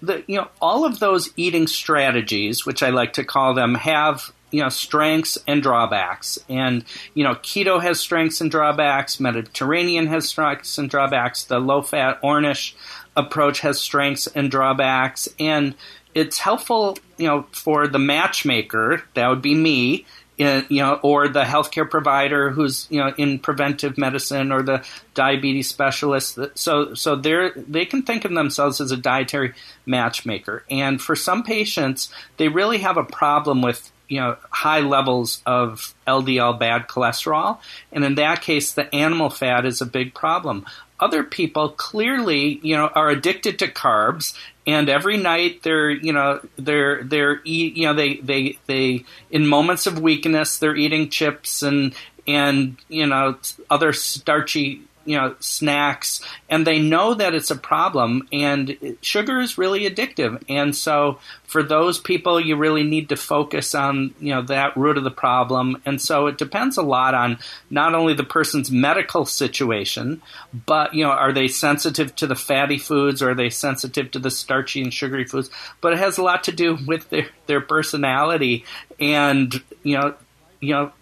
the 0.00 0.22
you 0.26 0.36
know 0.36 0.48
all 0.60 0.84
of 0.84 1.00
those 1.00 1.30
eating 1.36 1.66
strategies, 1.66 2.64
which 2.64 2.82
I 2.82 2.90
like 2.90 3.14
to 3.14 3.24
call 3.24 3.54
them, 3.54 3.74
have 3.74 4.32
you 4.50 4.62
know 4.62 4.68
strengths 4.68 5.38
and 5.46 5.62
drawbacks. 5.62 6.38
And 6.48 6.84
you 7.14 7.24
know 7.24 7.34
keto 7.34 7.82
has 7.82 7.98
strengths 7.98 8.40
and 8.40 8.50
drawbacks. 8.50 9.18
Mediterranean 9.18 10.06
has 10.08 10.28
strengths 10.28 10.78
and 10.78 10.88
drawbacks. 10.88 11.44
The 11.44 11.58
low 11.58 11.82
fat 11.82 12.20
Ornish 12.22 12.74
approach 13.16 13.60
has 13.60 13.80
strengths 13.80 14.26
and 14.28 14.50
drawbacks. 14.50 15.28
And 15.40 15.74
it's 16.14 16.38
helpful, 16.38 16.98
you 17.16 17.26
know, 17.26 17.46
for 17.52 17.86
the 17.86 17.98
matchmaker. 17.98 19.02
That 19.14 19.28
would 19.28 19.42
be 19.42 19.54
me 19.54 20.06
you 20.38 20.82
know, 20.82 20.94
or 21.02 21.28
the 21.28 21.42
healthcare 21.42 21.88
provider 21.88 22.50
who's 22.50 22.86
you 22.90 23.00
know 23.00 23.12
in 23.16 23.38
preventive 23.38 23.98
medicine 23.98 24.52
or 24.52 24.62
the 24.62 24.84
diabetes 25.14 25.68
specialist. 25.68 26.38
So 26.54 26.94
so 26.94 27.16
they 27.16 27.50
they 27.56 27.84
can 27.84 28.02
think 28.02 28.24
of 28.24 28.32
themselves 28.32 28.80
as 28.80 28.92
a 28.92 28.96
dietary 28.96 29.54
matchmaker. 29.84 30.64
And 30.70 31.00
for 31.00 31.16
some 31.16 31.42
patients, 31.42 32.12
they 32.36 32.48
really 32.48 32.78
have 32.78 32.96
a 32.96 33.04
problem 33.04 33.62
with 33.62 33.90
you 34.08 34.20
know 34.20 34.36
high 34.50 34.80
levels 34.80 35.42
of 35.44 35.94
LDL 36.06 36.58
bad 36.58 36.88
cholesterol, 36.88 37.58
and 37.92 38.04
in 38.04 38.14
that 38.14 38.40
case, 38.40 38.72
the 38.72 38.94
animal 38.94 39.30
fat 39.30 39.66
is 39.66 39.80
a 39.80 39.86
big 39.86 40.14
problem. 40.14 40.64
Other 41.00 41.22
people 41.22 41.70
clearly, 41.70 42.58
you 42.62 42.76
know, 42.76 42.88
are 42.88 43.08
addicted 43.08 43.58
to 43.60 43.68
carbs, 43.68 44.36
and 44.66 44.88
every 44.88 45.16
night 45.16 45.62
they're, 45.62 45.90
you 45.90 46.12
know, 46.12 46.40
they're 46.56 47.02
they're 47.04 47.40
you 47.44 47.86
know, 47.86 47.94
they 47.94 48.16
they 48.16 48.58
they 48.66 49.04
in 49.30 49.46
moments 49.46 49.86
of 49.86 49.98
weakness 49.98 50.58
they're 50.58 50.76
eating 50.76 51.08
chips 51.08 51.62
and 51.62 51.94
and 52.28 52.76
you 52.88 53.06
know 53.06 53.38
other 53.70 53.92
starchy 53.92 54.82
you 55.08 55.16
know 55.16 55.34
snacks, 55.40 56.20
and 56.50 56.66
they 56.66 56.78
know 56.78 57.14
that 57.14 57.34
it's 57.34 57.50
a 57.50 57.56
problem. 57.56 58.28
And 58.30 58.98
sugar 59.00 59.40
is 59.40 59.56
really 59.56 59.88
addictive, 59.88 60.42
and 60.50 60.76
so 60.76 61.18
for 61.44 61.62
those 61.62 61.98
people, 61.98 62.38
you 62.38 62.56
really 62.56 62.82
need 62.82 63.08
to 63.08 63.16
focus 63.16 63.74
on 63.74 64.14
you 64.20 64.34
know 64.34 64.42
that 64.42 64.76
root 64.76 64.98
of 64.98 65.04
the 65.04 65.10
problem. 65.10 65.80
And 65.86 65.98
so 66.00 66.26
it 66.26 66.36
depends 66.36 66.76
a 66.76 66.82
lot 66.82 67.14
on 67.14 67.38
not 67.70 67.94
only 67.94 68.12
the 68.12 68.22
person's 68.22 68.70
medical 68.70 69.24
situation, 69.24 70.20
but 70.66 70.92
you 70.92 71.04
know 71.04 71.10
are 71.10 71.32
they 71.32 71.48
sensitive 71.48 72.14
to 72.16 72.26
the 72.26 72.36
fatty 72.36 72.76
foods 72.76 73.22
or 73.22 73.30
are 73.30 73.34
they 73.34 73.48
sensitive 73.48 74.10
to 74.10 74.18
the 74.18 74.30
starchy 74.30 74.82
and 74.82 74.92
sugary 74.92 75.24
foods? 75.24 75.50
But 75.80 75.94
it 75.94 76.00
has 76.00 76.18
a 76.18 76.22
lot 76.22 76.44
to 76.44 76.52
do 76.52 76.76
with 76.86 77.08
their 77.08 77.28
their 77.46 77.62
personality, 77.62 78.66
and 79.00 79.54
you 79.82 79.96
know 79.96 80.14
you 80.60 80.74
know 80.74 80.92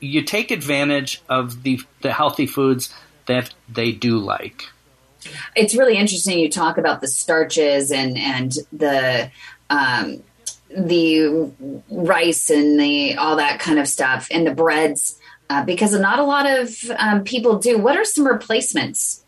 you 0.00 0.22
take 0.22 0.50
advantage 0.50 1.22
of 1.28 1.64
the 1.64 1.80
the 2.02 2.12
healthy 2.12 2.46
foods 2.46 2.94
that 3.26 3.52
they 3.68 3.92
do 3.92 4.18
like. 4.18 4.64
It's 5.54 5.74
really 5.74 5.96
interesting. 5.96 6.38
You 6.38 6.50
talk 6.50 6.78
about 6.78 7.00
the 7.00 7.08
starches 7.08 7.90
and 7.90 8.16
and 8.16 8.52
the 8.72 9.30
um, 9.70 10.22
the 10.70 11.50
rice 11.90 12.50
and 12.50 12.78
the 12.78 13.16
all 13.16 13.36
that 13.36 13.58
kind 13.60 13.78
of 13.78 13.88
stuff 13.88 14.28
and 14.30 14.46
the 14.46 14.54
breads 14.54 15.18
uh, 15.50 15.64
because 15.64 15.92
not 15.92 16.18
a 16.18 16.24
lot 16.24 16.46
of 16.48 16.76
um, 16.98 17.24
people 17.24 17.58
do. 17.58 17.78
What 17.78 17.96
are 17.96 18.04
some 18.04 18.26
replacements 18.26 19.24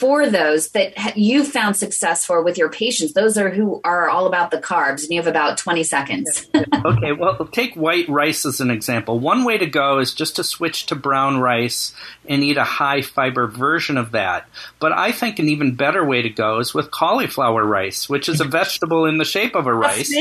for 0.00 0.30
those 0.30 0.70
that 0.70 1.14
you 1.14 1.44
found 1.44 1.76
success 1.76 2.24
for 2.24 2.42
with 2.42 2.56
your 2.56 2.70
patients? 2.70 3.12
Those 3.12 3.36
are 3.36 3.50
who 3.50 3.82
are 3.84 4.08
all 4.08 4.26
about 4.26 4.50
the 4.50 4.56
carbs, 4.56 5.02
and 5.02 5.10
you 5.10 5.18
have 5.18 5.26
about 5.26 5.58
20 5.58 5.84
seconds. 5.84 6.48
okay, 6.54 7.12
well, 7.12 7.36
take 7.52 7.74
white 7.74 8.08
rice 8.08 8.46
as 8.46 8.60
an 8.60 8.70
example. 8.70 9.18
One 9.18 9.44
way 9.44 9.58
to 9.58 9.66
go 9.66 9.98
is 9.98 10.14
just 10.14 10.36
to 10.36 10.44
switch 10.44 10.86
to 10.86 10.96
brown 10.96 11.38
rice 11.38 11.94
and 12.26 12.42
eat 12.42 12.56
a 12.56 12.64
high 12.64 13.02
fiber 13.02 13.46
version 13.46 13.98
of 13.98 14.12
that. 14.12 14.48
But 14.78 14.92
I 14.92 15.12
think 15.12 15.38
an 15.38 15.50
even 15.50 15.74
better 15.74 16.02
way 16.02 16.22
to 16.22 16.30
go 16.30 16.60
is 16.60 16.72
with 16.72 16.90
cauliflower 16.90 17.62
rice, 17.62 18.08
which 18.08 18.30
is 18.30 18.40
a 18.40 18.44
vegetable 18.60 19.04
in 19.04 19.18
the 19.18 19.26
shape 19.26 19.54
of 19.54 19.66
a 19.66 19.74
rice. 19.74 20.14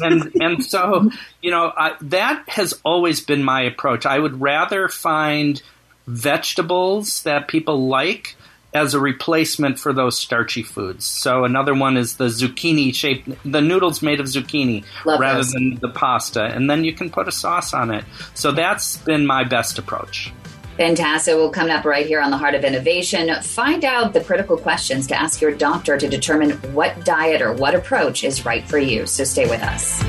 and, 0.00 0.32
and 0.40 0.64
so, 0.64 1.10
you 1.42 1.50
know, 1.50 1.72
I, 1.76 1.96
that 2.02 2.48
has 2.50 2.80
always 2.84 3.20
been 3.20 3.42
my 3.42 3.62
approach. 3.62 4.06
I 4.06 4.16
would 4.16 4.40
rather 4.40 4.88
find 4.88 5.60
vegetables 6.06 7.24
that 7.24 7.48
people 7.48 7.88
like 7.88 8.36
as 8.74 8.92
a 8.92 9.00
replacement 9.00 9.78
for 9.78 9.92
those 9.92 10.18
starchy 10.18 10.62
foods. 10.62 11.04
So 11.04 11.44
another 11.44 11.74
one 11.74 11.96
is 11.96 12.16
the 12.16 12.26
zucchini 12.26 12.94
shaped, 12.94 13.28
the 13.44 13.60
noodles 13.60 14.02
made 14.02 14.20
of 14.20 14.26
zucchini 14.26 14.84
Love 15.04 15.20
rather 15.20 15.38
those. 15.38 15.52
than 15.52 15.76
the 15.76 15.88
pasta, 15.88 16.44
and 16.44 16.68
then 16.68 16.84
you 16.84 16.92
can 16.92 17.08
put 17.08 17.28
a 17.28 17.32
sauce 17.32 17.72
on 17.72 17.92
it. 17.92 18.04
So 18.34 18.50
that's 18.52 18.96
been 18.98 19.26
my 19.26 19.44
best 19.44 19.78
approach. 19.78 20.32
Fantastic. 20.76 21.36
We'll 21.36 21.50
come 21.50 21.70
up 21.70 21.84
right 21.84 22.04
here 22.04 22.20
on 22.20 22.32
the 22.32 22.36
Heart 22.36 22.56
of 22.56 22.64
Innovation. 22.64 23.30
Find 23.42 23.84
out 23.84 24.12
the 24.12 24.20
critical 24.20 24.56
questions 24.56 25.06
to 25.06 25.14
ask 25.14 25.40
your 25.40 25.52
doctor 25.52 25.96
to 25.96 26.08
determine 26.08 26.50
what 26.74 27.04
diet 27.04 27.42
or 27.42 27.52
what 27.52 27.76
approach 27.76 28.24
is 28.24 28.44
right 28.44 28.66
for 28.68 28.78
you. 28.78 29.06
So 29.06 29.22
stay 29.22 29.48
with 29.48 29.62
us. 29.62 30.02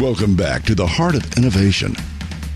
Welcome 0.00 0.34
back 0.36 0.62
to 0.66 0.76
the 0.76 0.86
Heart 0.86 1.16
of 1.16 1.36
Innovation. 1.36 1.96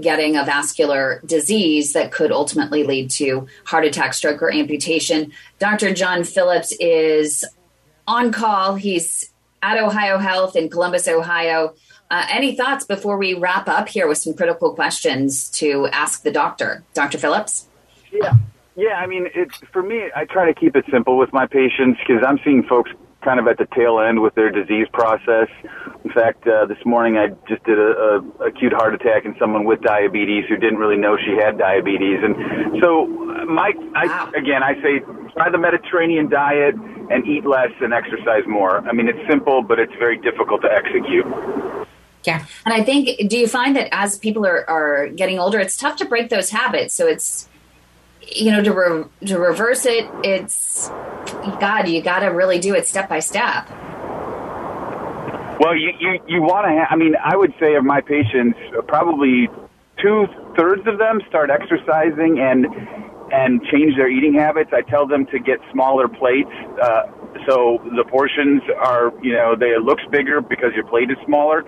getting 0.01 0.35
a 0.35 0.43
vascular 0.43 1.21
disease 1.25 1.93
that 1.93 2.11
could 2.11 2.31
ultimately 2.31 2.83
lead 2.83 3.09
to 3.09 3.47
heart 3.65 3.85
attack, 3.85 4.13
stroke, 4.13 4.41
or 4.41 4.51
amputation. 4.51 5.31
Dr. 5.59 5.93
John 5.93 6.23
Phillips 6.23 6.73
is 6.79 7.45
on 8.07 8.31
call. 8.31 8.75
He's 8.75 9.31
at 9.61 9.77
Ohio 9.77 10.17
Health 10.17 10.55
in 10.55 10.69
Columbus, 10.69 11.07
Ohio. 11.07 11.75
Uh, 12.09 12.25
any 12.29 12.55
thoughts 12.55 12.83
before 12.83 13.17
we 13.17 13.33
wrap 13.33 13.69
up 13.69 13.87
here 13.87 14.07
with 14.07 14.17
some 14.17 14.33
critical 14.33 14.73
questions 14.73 15.49
to 15.51 15.87
ask 15.87 16.23
the 16.23 16.31
doctor? 16.31 16.83
Dr. 16.93 17.17
Phillips? 17.17 17.67
Yeah. 18.11 18.33
Yeah, 18.75 18.95
I 18.95 19.05
mean, 19.05 19.27
for 19.71 19.83
me. 19.83 20.09
I 20.15 20.25
try 20.25 20.45
to 20.45 20.53
keep 20.53 20.75
it 20.75 20.85
simple 20.91 21.17
with 21.17 21.31
my 21.31 21.45
patients 21.45 21.99
because 22.05 22.23
I'm 22.25 22.39
seeing 22.43 22.63
folks 22.63 22.91
kind 23.21 23.39
of 23.39 23.47
at 23.47 23.57
the 23.57 23.67
tail 23.75 23.99
end 23.99 24.21
with 24.21 24.35
their 24.35 24.49
disease 24.49 24.87
process. 24.93 25.47
In 26.03 26.11
fact, 26.11 26.47
uh, 26.47 26.65
this 26.65 26.77
morning 26.85 27.17
I 27.17 27.27
just 27.47 27.63
did 27.63 27.77
a, 27.77 28.21
a 28.41 28.47
acute 28.47 28.73
heart 28.73 28.93
attack 28.93 29.25
in 29.25 29.35
someone 29.39 29.65
with 29.65 29.81
diabetes 29.81 30.45
who 30.49 30.57
didn't 30.57 30.79
really 30.79 30.97
know 30.97 31.17
she 31.17 31.35
had 31.37 31.57
diabetes, 31.57 32.19
and 32.23 32.81
so 32.81 33.05
my 33.45 33.71
I, 33.95 34.31
again 34.35 34.63
I 34.63 34.73
say 34.81 34.99
try 35.33 35.49
the 35.49 35.57
Mediterranean 35.57 36.29
diet 36.29 36.75
and 36.75 37.27
eat 37.27 37.45
less 37.45 37.71
and 37.81 37.93
exercise 37.93 38.43
more. 38.47 38.79
I 38.87 38.93
mean, 38.93 39.07
it's 39.07 39.27
simple, 39.29 39.61
but 39.61 39.79
it's 39.79 39.93
very 39.99 40.17
difficult 40.17 40.61
to 40.61 40.71
execute. 40.71 41.25
Yeah. 42.23 42.45
And 42.65 42.73
I 42.73 42.83
think, 42.83 43.29
do 43.29 43.37
you 43.37 43.47
find 43.47 43.75
that 43.75 43.89
as 43.91 44.17
people 44.17 44.45
are, 44.45 44.69
are 44.69 45.07
getting 45.07 45.39
older, 45.39 45.59
it's 45.59 45.75
tough 45.75 45.97
to 45.97 46.05
break 46.05 46.29
those 46.29 46.51
habits? 46.51 46.93
So 46.93 47.07
it's, 47.07 47.49
you 48.27 48.51
know, 48.51 48.63
to, 48.63 48.71
re- 48.73 49.27
to 49.27 49.39
reverse 49.39 49.85
it, 49.85 50.09
it's, 50.23 50.89
God, 51.59 51.87
you 51.87 52.01
got 52.01 52.19
to 52.19 52.27
really 52.27 52.59
do 52.59 52.75
it 52.75 52.87
step 52.87 53.09
by 53.09 53.19
step. 53.19 53.69
Well, 55.61 55.75
you 55.75 55.91
you, 55.99 56.19
you 56.27 56.41
want 56.41 56.65
to. 56.65 56.73
Ha- 56.73 56.87
I 56.89 56.95
mean, 56.95 57.13
I 57.23 57.37
would 57.37 57.53
say 57.59 57.75
of 57.75 57.83
my 57.83 58.01
patients, 58.01 58.57
probably 58.87 59.47
two 60.01 60.25
thirds 60.57 60.81
of 60.87 60.97
them 60.97 61.21
start 61.29 61.51
exercising 61.51 62.39
and 62.41 62.65
and 63.31 63.61
change 63.69 63.95
their 63.95 64.09
eating 64.09 64.33
habits. 64.33 64.71
I 64.73 64.81
tell 64.81 65.05
them 65.05 65.27
to 65.27 65.37
get 65.37 65.59
smaller 65.71 66.07
plates, 66.07 66.49
uh, 66.81 67.13
so 67.47 67.77
the 67.95 68.03
portions 68.09 68.63
are 68.75 69.13
you 69.21 69.33
know 69.33 69.55
they 69.55 69.77
it 69.77 69.83
looks 69.83 70.01
bigger 70.09 70.41
because 70.41 70.73
your 70.73 70.87
plate 70.87 71.11
is 71.11 71.17
smaller. 71.27 71.63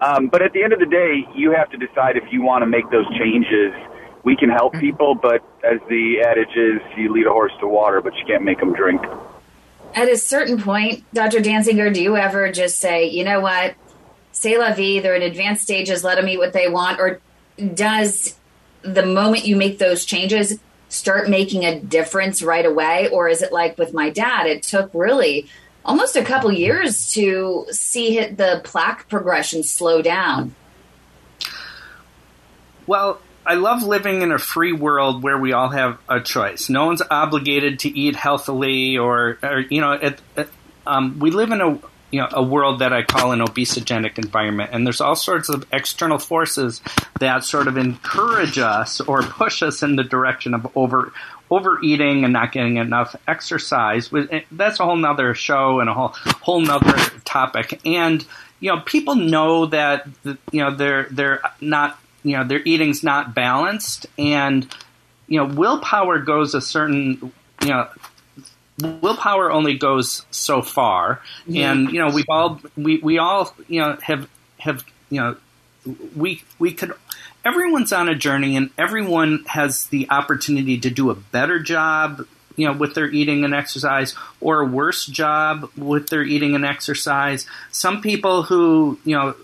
Um, 0.00 0.28
but 0.28 0.40
at 0.40 0.54
the 0.54 0.64
end 0.64 0.72
of 0.72 0.80
the 0.80 0.88
day, 0.88 1.28
you 1.36 1.52
have 1.52 1.68
to 1.70 1.76
decide 1.76 2.16
if 2.16 2.24
you 2.32 2.40
want 2.40 2.62
to 2.62 2.66
make 2.66 2.88
those 2.90 3.06
changes. 3.18 3.76
We 4.24 4.36
can 4.36 4.48
help 4.48 4.72
mm-hmm. 4.72 4.80
people, 4.80 5.14
but 5.14 5.44
as 5.62 5.80
the 5.88 6.22
adage 6.26 6.56
is, 6.56 6.80
you 6.96 7.12
lead 7.12 7.26
a 7.26 7.30
horse 7.30 7.52
to 7.60 7.68
water, 7.68 8.00
but 8.00 8.16
you 8.16 8.24
can't 8.26 8.42
make 8.42 8.58
them 8.58 8.72
drink. 8.72 9.02
At 9.94 10.08
a 10.08 10.16
certain 10.16 10.60
point, 10.60 11.04
Dr. 11.12 11.38
Dansinger, 11.38 11.92
do 11.92 12.02
you 12.02 12.16
ever 12.16 12.50
just 12.50 12.78
say, 12.78 13.08
you 13.08 13.22
know 13.22 13.40
what, 13.40 13.74
say 14.32 14.58
la 14.58 14.72
vie, 14.72 15.00
they're 15.00 15.14
in 15.14 15.22
advanced 15.22 15.62
stages, 15.62 16.02
let 16.02 16.16
them 16.16 16.28
eat 16.28 16.38
what 16.38 16.52
they 16.52 16.68
want? 16.68 16.98
Or 16.98 17.20
does 17.74 18.36
the 18.82 19.06
moment 19.06 19.46
you 19.46 19.56
make 19.56 19.78
those 19.78 20.04
changes 20.04 20.58
start 20.88 21.28
making 21.28 21.64
a 21.64 21.78
difference 21.78 22.42
right 22.42 22.66
away? 22.66 23.08
Or 23.08 23.28
is 23.28 23.42
it 23.42 23.52
like 23.52 23.78
with 23.78 23.94
my 23.94 24.10
dad, 24.10 24.46
it 24.46 24.62
took 24.62 24.90
really 24.94 25.48
almost 25.84 26.16
a 26.16 26.24
couple 26.24 26.50
years 26.50 27.12
to 27.12 27.66
see 27.70 28.24
the 28.24 28.62
plaque 28.64 29.08
progression 29.08 29.62
slow 29.62 30.02
down? 30.02 30.54
Well, 32.86 33.20
I 33.46 33.54
love 33.54 33.82
living 33.82 34.22
in 34.22 34.32
a 34.32 34.38
free 34.38 34.72
world 34.72 35.22
where 35.22 35.38
we 35.38 35.52
all 35.52 35.68
have 35.68 35.98
a 36.08 36.20
choice. 36.20 36.68
No 36.68 36.86
one's 36.86 37.02
obligated 37.10 37.80
to 37.80 37.88
eat 37.98 38.16
healthily, 38.16 38.96
or, 38.98 39.38
or 39.42 39.60
you 39.60 39.80
know, 39.80 39.92
it, 39.92 40.20
it, 40.36 40.48
um, 40.86 41.18
we 41.18 41.30
live 41.30 41.52
in 41.52 41.60
a 41.60 41.78
you 42.10 42.20
know 42.20 42.28
a 42.32 42.42
world 42.42 42.78
that 42.78 42.92
I 42.92 43.02
call 43.02 43.32
an 43.32 43.40
obesogenic 43.40 44.18
environment, 44.18 44.70
and 44.72 44.86
there's 44.86 45.00
all 45.00 45.16
sorts 45.16 45.48
of 45.48 45.66
external 45.72 46.18
forces 46.18 46.80
that 47.18 47.44
sort 47.44 47.66
of 47.66 47.76
encourage 47.76 48.58
us 48.58 49.00
or 49.00 49.22
push 49.22 49.62
us 49.62 49.82
in 49.82 49.96
the 49.96 50.04
direction 50.04 50.54
of 50.54 50.76
over 50.76 51.12
overeating 51.50 52.24
and 52.24 52.32
not 52.32 52.52
getting 52.52 52.76
enough 52.76 53.14
exercise. 53.28 54.10
That's 54.50 54.80
a 54.80 54.84
whole 54.84 54.96
nother 54.96 55.34
show 55.34 55.80
and 55.80 55.90
a 55.90 55.94
whole 55.94 56.14
whole 56.40 56.60
nother 56.60 56.96
topic. 57.24 57.80
And 57.84 58.24
you 58.60 58.70
know, 58.70 58.80
people 58.80 59.16
know 59.16 59.66
that 59.66 60.06
you 60.52 60.60
know 60.60 60.74
they're 60.74 61.08
they're 61.10 61.42
not 61.60 61.98
you 62.24 62.36
know 62.36 62.44
their 62.44 62.60
eating's 62.64 63.02
not 63.04 63.34
balanced, 63.34 64.06
and 64.18 64.66
you 65.28 65.38
know 65.38 65.46
willpower 65.54 66.18
goes 66.18 66.54
a 66.54 66.60
certain 66.60 67.32
you 67.62 67.68
know 67.68 67.88
willpower 69.00 69.50
only 69.50 69.74
goes 69.74 70.24
so 70.30 70.62
far, 70.62 71.20
Yeah. 71.46 71.72
and 71.72 71.90
you 71.92 72.00
know 72.00 72.10
we've 72.10 72.28
all 72.28 72.60
we, 72.76 72.98
we 72.98 73.18
all 73.18 73.54
you 73.68 73.80
know 73.80 73.96
have 74.02 74.28
have 74.58 74.84
you 75.10 75.20
know 75.20 75.36
we 76.16 76.42
we 76.58 76.72
could 76.72 76.92
everyone's 77.44 77.92
on 77.92 78.08
a 78.08 78.14
journey 78.14 78.56
and 78.56 78.70
everyone 78.78 79.44
has 79.46 79.86
the 79.88 80.08
opportunity 80.10 80.78
to 80.80 80.90
do 80.90 81.10
a 81.10 81.14
better 81.14 81.58
job 81.58 82.26
you 82.56 82.66
know 82.66 82.72
with 82.72 82.94
their 82.94 83.06
eating 83.10 83.44
and 83.44 83.54
exercise 83.54 84.14
or 84.40 84.60
a 84.60 84.64
worse 84.64 85.06
job 85.06 85.70
with 85.76 86.08
their 86.08 86.22
eating 86.22 86.54
and 86.54 86.64
exercise. 86.64 87.46
Some 87.70 88.00
people 88.00 88.44
who 88.44 88.98
you 89.04 89.14
know 89.16 89.34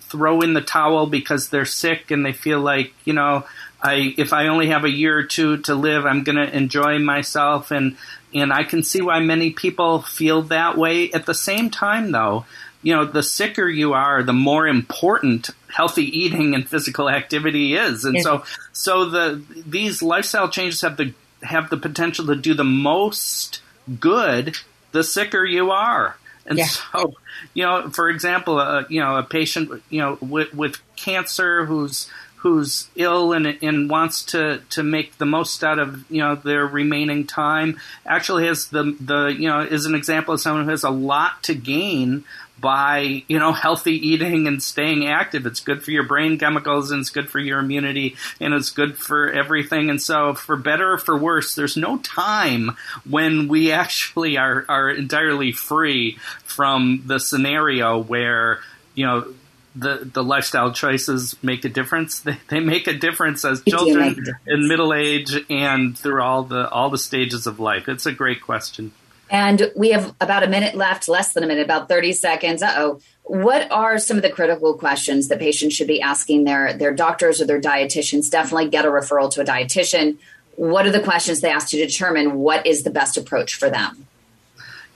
throw 0.00 0.40
in 0.40 0.54
the 0.54 0.60
towel 0.60 1.06
because 1.06 1.48
they're 1.48 1.64
sick 1.64 2.10
and 2.10 2.24
they 2.24 2.32
feel 2.32 2.60
like 2.60 2.92
you 3.04 3.12
know 3.12 3.44
I 3.82 4.14
if 4.16 4.32
I 4.32 4.48
only 4.48 4.68
have 4.68 4.84
a 4.84 4.90
year 4.90 5.16
or 5.16 5.24
two 5.24 5.58
to 5.58 5.74
live, 5.74 6.06
I'm 6.06 6.24
going 6.24 6.36
to 6.36 6.56
enjoy 6.56 6.98
myself 6.98 7.70
and 7.70 7.96
and 8.34 8.52
I 8.52 8.64
can 8.64 8.82
see 8.82 9.00
why 9.00 9.20
many 9.20 9.50
people 9.50 10.02
feel 10.02 10.42
that 10.42 10.76
way. 10.76 11.10
At 11.12 11.26
the 11.26 11.34
same 11.34 11.70
time, 11.70 12.10
though, 12.10 12.44
you 12.82 12.94
know, 12.94 13.04
the 13.04 13.22
sicker 13.22 13.68
you 13.68 13.92
are, 13.92 14.22
the 14.22 14.32
more 14.32 14.66
important 14.66 15.50
healthy 15.68 16.04
eating 16.04 16.54
and 16.54 16.68
physical 16.68 17.08
activity 17.08 17.74
is. 17.74 18.04
And 18.04 18.20
so, 18.22 18.44
so 18.72 19.06
the 19.06 19.42
these 19.66 20.02
lifestyle 20.02 20.48
changes 20.48 20.80
have 20.80 20.96
the 20.96 21.14
have 21.42 21.70
the 21.70 21.76
potential 21.76 22.26
to 22.26 22.36
do 22.36 22.54
the 22.54 22.64
most 22.64 23.60
good 24.00 24.56
the 24.92 25.04
sicker 25.04 25.44
you 25.44 25.70
are. 25.70 26.16
And 26.46 26.58
Yeah. 26.58 26.66
so, 26.66 27.14
you 27.54 27.64
know, 27.64 27.90
for 27.90 28.08
example, 28.08 28.58
uh, 28.58 28.84
you 28.88 29.00
know, 29.00 29.16
a 29.16 29.22
patient, 29.22 29.82
you 29.90 30.00
know, 30.00 30.18
with, 30.20 30.54
with 30.54 30.76
cancer 30.96 31.64
who's 31.66 32.08
who's 32.40 32.88
ill 32.94 33.32
and, 33.32 33.58
and 33.60 33.90
wants 33.90 34.22
to, 34.22 34.60
to 34.70 34.82
make 34.82 35.18
the 35.18 35.26
most 35.26 35.64
out 35.64 35.80
of 35.80 36.08
you 36.10 36.18
know 36.20 36.36
their 36.36 36.64
remaining 36.64 37.26
time 37.26 37.80
actually 38.04 38.46
has 38.46 38.68
the 38.68 38.96
the 39.00 39.26
you 39.28 39.48
know 39.48 39.60
is 39.62 39.84
an 39.86 39.94
example 39.96 40.34
of 40.34 40.40
someone 40.40 40.64
who 40.64 40.70
has 40.70 40.84
a 40.84 40.90
lot 40.90 41.42
to 41.42 41.54
gain 41.54 42.24
by 42.66 43.22
you 43.28 43.38
know 43.38 43.52
healthy 43.52 43.92
eating 43.92 44.48
and 44.48 44.60
staying 44.60 45.06
active 45.06 45.46
it's 45.46 45.60
good 45.60 45.84
for 45.84 45.92
your 45.92 46.02
brain 46.02 46.36
chemicals 46.36 46.90
and 46.90 47.02
it's 47.02 47.10
good 47.10 47.30
for 47.30 47.38
your 47.38 47.60
immunity 47.60 48.16
and 48.40 48.52
it's 48.52 48.70
good 48.70 48.98
for 48.98 49.30
everything 49.30 49.88
and 49.88 50.02
so 50.02 50.34
for 50.34 50.56
better 50.56 50.94
or 50.94 50.98
for 50.98 51.16
worse 51.16 51.54
there's 51.54 51.76
no 51.76 51.96
time 51.98 52.76
when 53.08 53.46
we 53.46 53.70
actually 53.70 54.36
are 54.36 54.64
are 54.68 54.90
entirely 54.90 55.52
free 55.52 56.18
from 56.42 57.04
the 57.06 57.20
scenario 57.20 58.02
where 58.02 58.58
you 58.96 59.06
know 59.06 59.32
the 59.76 60.10
the 60.12 60.24
lifestyle 60.24 60.72
choices 60.72 61.36
make 61.42 61.64
a 61.64 61.68
difference. 61.68 62.20
They, 62.24 62.38
they 62.48 62.60
make 62.60 62.86
a 62.88 62.94
difference 62.94 63.44
as 63.44 63.62
children 63.62 64.14
difference. 64.14 64.38
in 64.46 64.66
middle 64.66 64.92
age 64.94 65.36
and 65.50 65.96
through 65.96 66.22
all 66.22 66.42
the 66.42 66.68
all 66.68 66.88
the 66.88 66.98
stages 66.98 67.46
of 67.46 67.60
life. 67.60 67.88
It's 67.88 68.06
a 68.06 68.12
great 68.12 68.40
question. 68.40 68.92
And 69.30 69.72
we 69.74 69.90
have 69.90 70.14
about 70.20 70.44
a 70.44 70.48
minute 70.48 70.74
left, 70.74 71.08
less 71.08 71.32
than 71.32 71.42
a 71.42 71.46
minute, 71.46 71.64
about 71.64 71.88
30 71.88 72.12
seconds. 72.12 72.62
Uh 72.62 72.74
oh. 72.76 73.00
What 73.24 73.70
are 73.72 73.98
some 73.98 74.16
of 74.16 74.22
the 74.22 74.30
critical 74.30 74.74
questions 74.74 75.28
that 75.28 75.40
patients 75.40 75.74
should 75.74 75.88
be 75.88 76.00
asking 76.00 76.44
their, 76.44 76.72
their 76.74 76.94
doctors 76.94 77.40
or 77.40 77.46
their 77.46 77.60
dietitians? 77.60 78.30
Definitely 78.30 78.68
get 78.68 78.84
a 78.84 78.88
referral 78.88 79.30
to 79.32 79.40
a 79.40 79.44
dietitian. 79.44 80.18
What 80.54 80.86
are 80.86 80.92
the 80.92 81.00
questions 81.00 81.40
they 81.40 81.50
ask 81.50 81.68
to 81.70 81.76
determine 81.76 82.34
what 82.34 82.66
is 82.66 82.84
the 82.84 82.90
best 82.90 83.16
approach 83.16 83.56
for 83.56 83.68
them? 83.68 84.06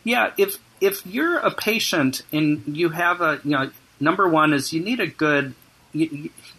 Yeah, 0.04 0.32
if 0.38 0.58
if 0.80 1.04
you're 1.04 1.38
a 1.38 1.50
patient 1.50 2.22
and 2.32 2.62
you 2.66 2.90
have 2.90 3.20
a 3.20 3.40
you 3.44 3.50
know 3.50 3.70
number 3.98 4.28
one 4.28 4.52
is 4.52 4.72
you 4.72 4.80
need 4.80 5.00
a 5.00 5.06
good 5.06 5.54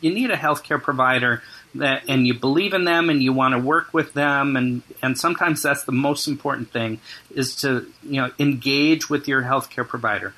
you 0.02 0.14
need 0.14 0.32
a 0.32 0.36
healthcare 0.38 0.82
provider 0.82 1.42
that 1.76 2.04
and 2.10 2.28
you 2.28 2.34
believe 2.34 2.74
in 2.74 2.84
them 2.84 3.10
and 3.10 3.24
you 3.24 3.32
want 3.32 3.54
to 3.54 3.60
work 3.60 3.94
with 3.94 4.14
them 4.14 4.58
and 4.58 4.82
and 5.02 5.18
sometimes 5.18 5.62
that's 5.62 5.84
the 5.84 5.92
most 5.92 6.28
important 6.28 6.72
thing 6.72 7.00
is 7.34 7.56
to 7.56 7.88
you 8.04 8.22
know 8.22 8.30
engage 8.40 9.10
with 9.10 9.28
your 9.28 9.44
healthcare 9.44 9.88
provider 9.88 10.34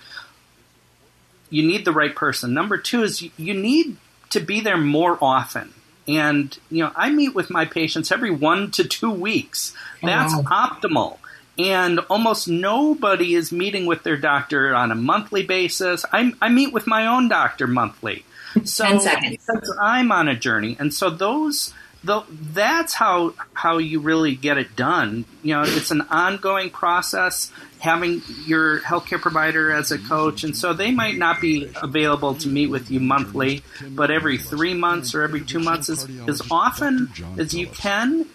you 1.49 1.65
need 1.65 1.85
the 1.85 1.91
right 1.91 2.15
person 2.15 2.53
number 2.53 2.77
two 2.77 3.03
is 3.03 3.21
you, 3.37 3.53
need 3.53 3.97
to 4.29 4.39
be 4.39 4.61
there 4.61 4.77
more 4.77 5.17
often 5.21 5.73
and 6.07 6.59
you 6.69 6.83
know 6.83 6.91
i 6.95 7.09
meet 7.09 7.33
with 7.33 7.49
my 7.49 7.65
patients 7.65 8.11
every 8.11 8.31
one 8.31 8.69
to 8.69 8.83
two 8.83 9.11
weeks 9.11 9.73
oh, 10.03 10.07
that's 10.07 10.35
Wow. 10.35 10.43
optimal 10.43 11.17
and 11.57 11.99
almost 12.09 12.47
nobody 12.47 13.35
is 13.35 13.51
meeting 13.51 13.85
with 13.85 14.03
their 14.03 14.17
doctor 14.17 14.73
on 14.73 14.91
a 14.91 14.95
monthly 14.95 15.43
basis. 15.43 16.03
I, 16.11 16.33
I 16.41 16.49
meet 16.49 16.73
with 16.73 16.87
my 16.87 17.05
own 17.05 17.29
doctor 17.29 17.67
monthly. 17.67 18.25
So 18.63 18.85
10 18.85 18.99
seconds. 18.99 19.45
I'm 19.81 20.11
on 20.11 20.27
a 20.27 20.35
journey, 20.35 20.75
and 20.79 20.93
so 20.93 21.09
those, 21.09 21.73
tho- 22.03 22.25
that's 22.29 22.93
how 22.93 23.33
how 23.53 23.77
you 23.79 23.99
really 23.99 24.35
get 24.35 24.57
it 24.57 24.75
done. 24.75 25.25
You 25.41 25.55
know, 25.55 25.63
it's 25.63 25.91
an 25.91 26.01
ongoing 26.09 26.69
process. 26.69 27.51
Having 27.83 28.21
your 28.45 28.79
healthcare 28.79 29.19
provider 29.19 29.69
as 29.69 29.91
a 29.91 29.97
coach, 29.99 30.45
and 30.45 30.55
so 30.55 30.71
they 30.71 30.91
might 30.91 31.17
not 31.17 31.41
be 31.41 31.69
available 31.83 32.33
to 32.35 32.47
meet 32.47 32.67
with 32.67 32.89
you 32.89 33.01
monthly, 33.01 33.61
but 33.89 34.09
every 34.09 34.37
three 34.37 34.73
months 34.73 35.13
or 35.13 35.21
every 35.21 35.41
two 35.41 35.59
months, 35.59 35.89
as, 35.89 36.07
as 36.29 36.41
often 36.49 37.09
as 37.37 37.53
you 37.53 37.67
can, 37.67 38.25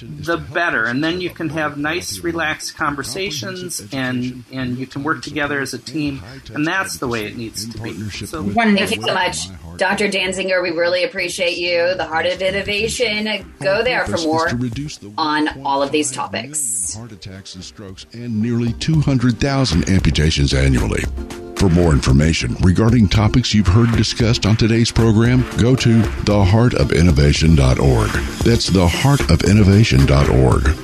the 0.00 0.38
better. 0.38 0.86
And 0.86 1.04
then 1.04 1.20
you 1.20 1.28
can 1.28 1.50
have 1.50 1.76
nice, 1.76 2.20
relaxed 2.20 2.76
conversations, 2.78 3.80
and 3.92 4.42
and 4.50 4.78
you 4.78 4.86
can 4.86 5.02
work 5.02 5.22
together 5.22 5.60
as 5.60 5.74
a 5.74 5.78
team, 5.78 6.22
and 6.54 6.66
that's 6.66 6.96
the 6.96 7.06
way 7.06 7.26
it 7.26 7.36
needs 7.36 7.66
to 7.74 7.78
be. 7.82 7.92
So, 8.10 8.42
Thank 8.42 8.96
you 8.96 9.02
so 9.02 9.12
much, 9.14 9.48
Dr. 9.76 10.08
Dansinger. 10.08 10.62
We 10.62 10.70
really 10.70 11.04
appreciate 11.04 11.58
you. 11.58 11.94
The 11.94 12.06
Heart 12.06 12.26
of 12.26 12.40
Innovation. 12.40 13.28
Go 13.60 13.82
there 13.84 14.06
for 14.06 14.16
more 14.22 14.48
on 15.18 15.62
all 15.66 15.82
of 15.82 15.90
these 15.92 16.10
topics. 16.10 16.94
Heart 16.94 17.12
attacks 17.12 17.54
and 17.54 17.62
strokes 17.62 18.06
and 18.14 18.40
nearly 18.40 18.72
200,000 18.94 19.88
amputations 19.88 20.54
annually. 20.54 21.02
For 21.56 21.68
more 21.68 21.92
information 21.92 22.54
regarding 22.60 23.08
topics 23.08 23.52
you've 23.52 23.66
heard 23.66 23.90
discussed 23.96 24.46
on 24.46 24.56
today's 24.56 24.92
program, 24.92 25.44
go 25.58 25.74
to 25.74 26.00
theheartofinnovation.org. 26.00 28.10
That's 28.44 28.70
theheartofinnovation.org. 28.70 30.83